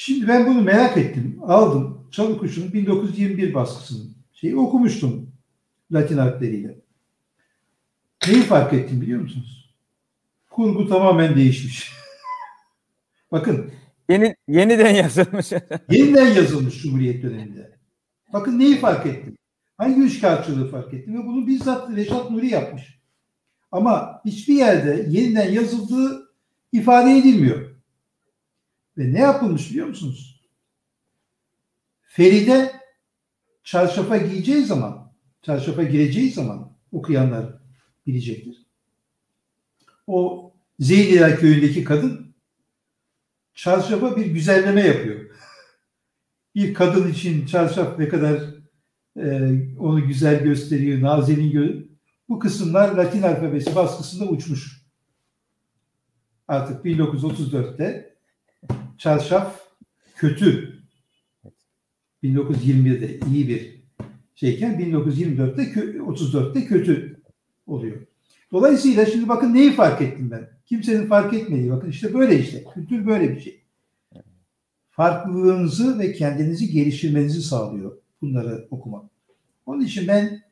Şimdi 0.00 0.28
ben 0.28 0.46
bunu 0.46 0.62
merak 0.62 0.96
ettim. 0.96 1.38
Aldım 1.42 2.08
Çalı 2.10 2.38
Kuşu'nun 2.38 2.72
1921 2.72 3.54
baskısını. 3.54 4.04
Şeyi 4.32 4.56
okumuştum 4.56 5.30
Latin 5.92 6.18
harfleriyle. 6.18 6.78
Neyi 8.28 8.42
fark 8.42 8.72
ettim 8.72 9.00
biliyor 9.00 9.20
musunuz? 9.20 9.74
Kurgu 10.50 10.88
tamamen 10.88 11.36
değişmiş. 11.36 11.92
Bakın. 13.32 13.70
Yeni, 14.08 14.36
yeniden 14.48 14.94
yazılmış. 14.94 15.52
yeniden 15.90 16.26
yazılmış 16.26 16.82
Cumhuriyet 16.82 17.22
döneminde. 17.22 17.78
Bakın 18.32 18.58
neyi 18.58 18.78
fark 18.78 19.06
ettim? 19.06 19.36
Hangi 19.78 20.00
üçkağıtçılığı 20.00 20.70
fark 20.70 20.94
ettim? 20.94 21.14
Ve 21.14 21.26
bunu 21.26 21.46
bizzat 21.46 21.96
Reşat 21.96 22.30
Nuri 22.30 22.46
yapmış. 22.46 22.98
Ama 23.72 24.20
hiçbir 24.24 24.54
yerde 24.54 25.06
yeniden 25.08 25.52
yazıldığı 25.52 26.32
ifade 26.72 27.18
edilmiyor. 27.18 27.67
Ve 28.98 29.12
ne 29.12 29.18
yapılmış 29.18 29.70
biliyor 29.70 29.86
musunuz? 29.86 30.44
Feride 32.02 32.72
çarşafa 33.64 34.16
giyeceği 34.16 34.64
zaman, 34.64 35.12
çarşafa 35.42 35.82
gireceği 35.82 36.30
zaman 36.30 36.76
okuyanlar 36.92 37.58
bilecektir. 38.06 38.66
O 40.06 40.44
Zeydiler 40.80 41.40
köyündeki 41.40 41.84
kadın 41.84 42.34
çarşafa 43.54 44.16
bir 44.16 44.26
güzelleme 44.26 44.80
yapıyor. 44.80 45.30
Bir 46.54 46.74
kadın 46.74 47.10
için 47.12 47.46
çarşaf 47.46 47.98
ne 47.98 48.08
kadar 48.08 48.42
e, 49.16 49.52
onu 49.78 50.06
güzel 50.06 50.42
gösteriyor. 50.42 51.02
Nazenin 51.02 51.50
gö 51.50 51.82
bu 52.28 52.38
kısımlar 52.38 52.94
Latin 52.94 53.22
alfabesi 53.22 53.74
baskısında 53.74 54.24
uçmuş. 54.30 54.82
Artık 56.48 56.84
1934'te 56.84 58.07
çarşaf 58.98 59.60
kötü. 60.16 60.78
1921'de 62.22 63.20
iyi 63.32 63.48
bir 63.48 63.78
şeyken 64.34 64.80
1924'te 64.80 65.62
34'te 65.62 66.66
kötü 66.66 67.22
oluyor. 67.66 67.96
Dolayısıyla 68.52 69.06
şimdi 69.06 69.28
bakın 69.28 69.54
neyi 69.54 69.72
fark 69.72 70.02
ettim 70.02 70.30
ben? 70.30 70.50
Kimsenin 70.66 71.06
fark 71.06 71.34
etmediği 71.34 71.70
bakın 71.70 71.90
işte 71.90 72.14
böyle 72.14 72.38
işte. 72.40 72.64
Kültür 72.74 73.06
böyle 73.06 73.36
bir 73.36 73.40
şey. 73.40 73.62
Farklılığınızı 74.90 75.98
ve 75.98 76.12
kendinizi 76.12 76.70
geliştirmenizi 76.70 77.42
sağlıyor 77.42 77.96
bunları 78.22 78.68
okumak. 78.70 79.10
Onun 79.66 79.80
için 79.80 80.08
ben 80.08 80.42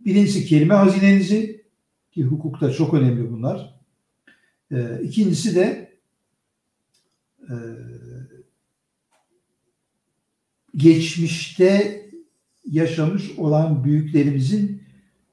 birincisi 0.00 0.46
kelime 0.46 0.74
hazinenizi 0.74 1.64
ki 2.10 2.22
hukukta 2.24 2.72
çok 2.72 2.94
önemli 2.94 3.32
bunlar. 3.32 3.80
Ee, 4.72 5.00
ikincisi 5.02 5.54
de 5.54 5.85
e, 7.50 7.56
geçmişte 10.76 12.02
yaşamış 12.70 13.38
olan 13.38 13.84
büyüklerimizin 13.84 14.82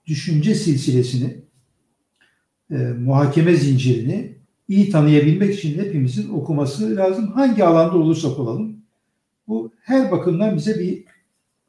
düşünce 0.06 0.56
silsilesini, 0.56 1.38
e, 2.72 2.76
muhakeme 2.77 3.56
zincirini 3.56 4.38
iyi 4.68 4.90
tanıyabilmek 4.90 5.56
için 5.56 5.80
hepimizin 5.80 6.30
okuması 6.30 6.95
lazım. 6.95 7.27
Hangi 7.31 7.64
alanda 7.64 7.98
olursak 7.98 8.40
olalım. 8.40 8.77
Bu 9.48 9.72
her 9.81 10.11
bakımdan 10.11 10.56
bize 10.56 10.80
bir 10.80 11.03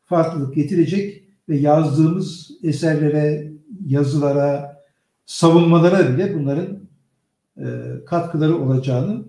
farklılık 0.04 0.54
getirecek 0.54 1.24
ve 1.48 1.56
yazdığımız 1.56 2.50
eserlere, 2.62 3.52
yazılara, 3.86 4.82
savunmalara 5.26 6.14
bile 6.14 6.34
bunların 6.34 6.78
e, 7.56 7.64
katkıları 8.06 8.56
olacağını 8.56 9.24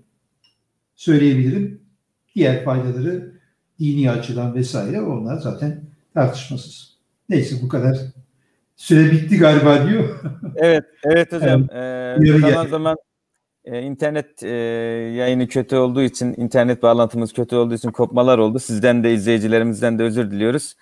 söyleyebilirim. 0.96 1.80
Diğer 2.34 2.64
faydaları 2.64 3.32
dini 3.78 4.10
açıdan 4.10 4.54
vesaire 4.54 5.00
onlar 5.00 5.36
zaten 5.36 5.80
tartışmasız. 6.14 6.96
Neyse 7.28 7.56
bu 7.62 7.68
kadar. 7.68 7.98
Süre 8.76 9.12
bitti 9.12 9.38
galiba 9.38 9.88
diyor. 9.88 10.20
evet, 10.56 10.84
evet 11.04 11.32
hocam. 11.32 11.66
Evet. 11.72 12.34
Ee, 12.34 12.38
zaman 12.38 12.66
zaman 12.66 12.96
e, 13.64 13.82
internet 13.82 14.42
e, 14.42 14.48
yayını 15.16 15.48
kötü 15.48 15.76
olduğu 15.76 16.02
için, 16.02 16.34
internet 16.36 16.82
bağlantımız 16.82 17.32
kötü 17.32 17.56
olduğu 17.56 17.74
için 17.74 17.90
kopmalar 17.90 18.38
oldu. 18.38 18.58
Sizden 18.58 19.04
de 19.04 19.14
izleyicilerimizden 19.14 19.98
de 19.98 20.02
özür 20.02 20.30
diliyoruz. 20.30 20.74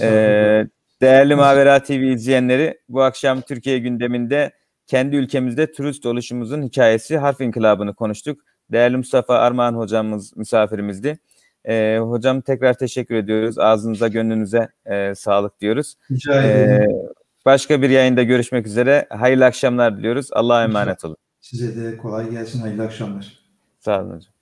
Ee, 0.00 0.66
değerli 1.00 1.34
Mavera 1.34 1.82
TV 1.82 1.92
izleyenleri, 1.92 2.78
bu 2.88 3.02
akşam 3.02 3.40
Türkiye 3.40 3.78
gündeminde 3.78 4.52
kendi 4.86 5.16
ülkemizde 5.16 5.72
turist 5.72 6.06
oluşumuzun 6.06 6.62
hikayesi 6.62 7.18
harf 7.18 7.40
inkılabını 7.40 7.94
konuştuk. 7.94 8.40
Değerli 8.72 8.96
Mustafa 8.96 9.34
Armağan 9.38 9.74
hocamız 9.74 10.36
misafirimizdi. 10.36 11.18
E, 11.64 11.98
hocam 11.98 12.40
tekrar 12.40 12.74
teşekkür 12.74 13.14
ediyoruz. 13.14 13.58
Ağzınıza, 13.58 14.08
gönlünüze 14.08 14.68
e, 14.86 15.14
sağlık 15.14 15.60
diyoruz. 15.60 15.94
Rica 16.10 16.42
ederim. 16.42 16.90
E, 16.90 16.94
başka 17.44 17.82
bir 17.82 17.90
yayında 17.90 18.22
görüşmek 18.22 18.66
üzere. 18.66 19.06
Hayırlı 19.10 19.44
akşamlar 19.44 19.98
diliyoruz. 19.98 20.28
Allah'a 20.32 20.64
emanet 20.64 21.04
olun. 21.04 21.16
Size 21.40 21.84
de 21.84 21.96
kolay 21.96 22.30
gelsin. 22.30 22.60
Hayırlı 22.60 22.82
akşamlar. 22.82 23.38
Sağ 23.80 24.00
olun 24.00 24.10
hocam. 24.16 24.32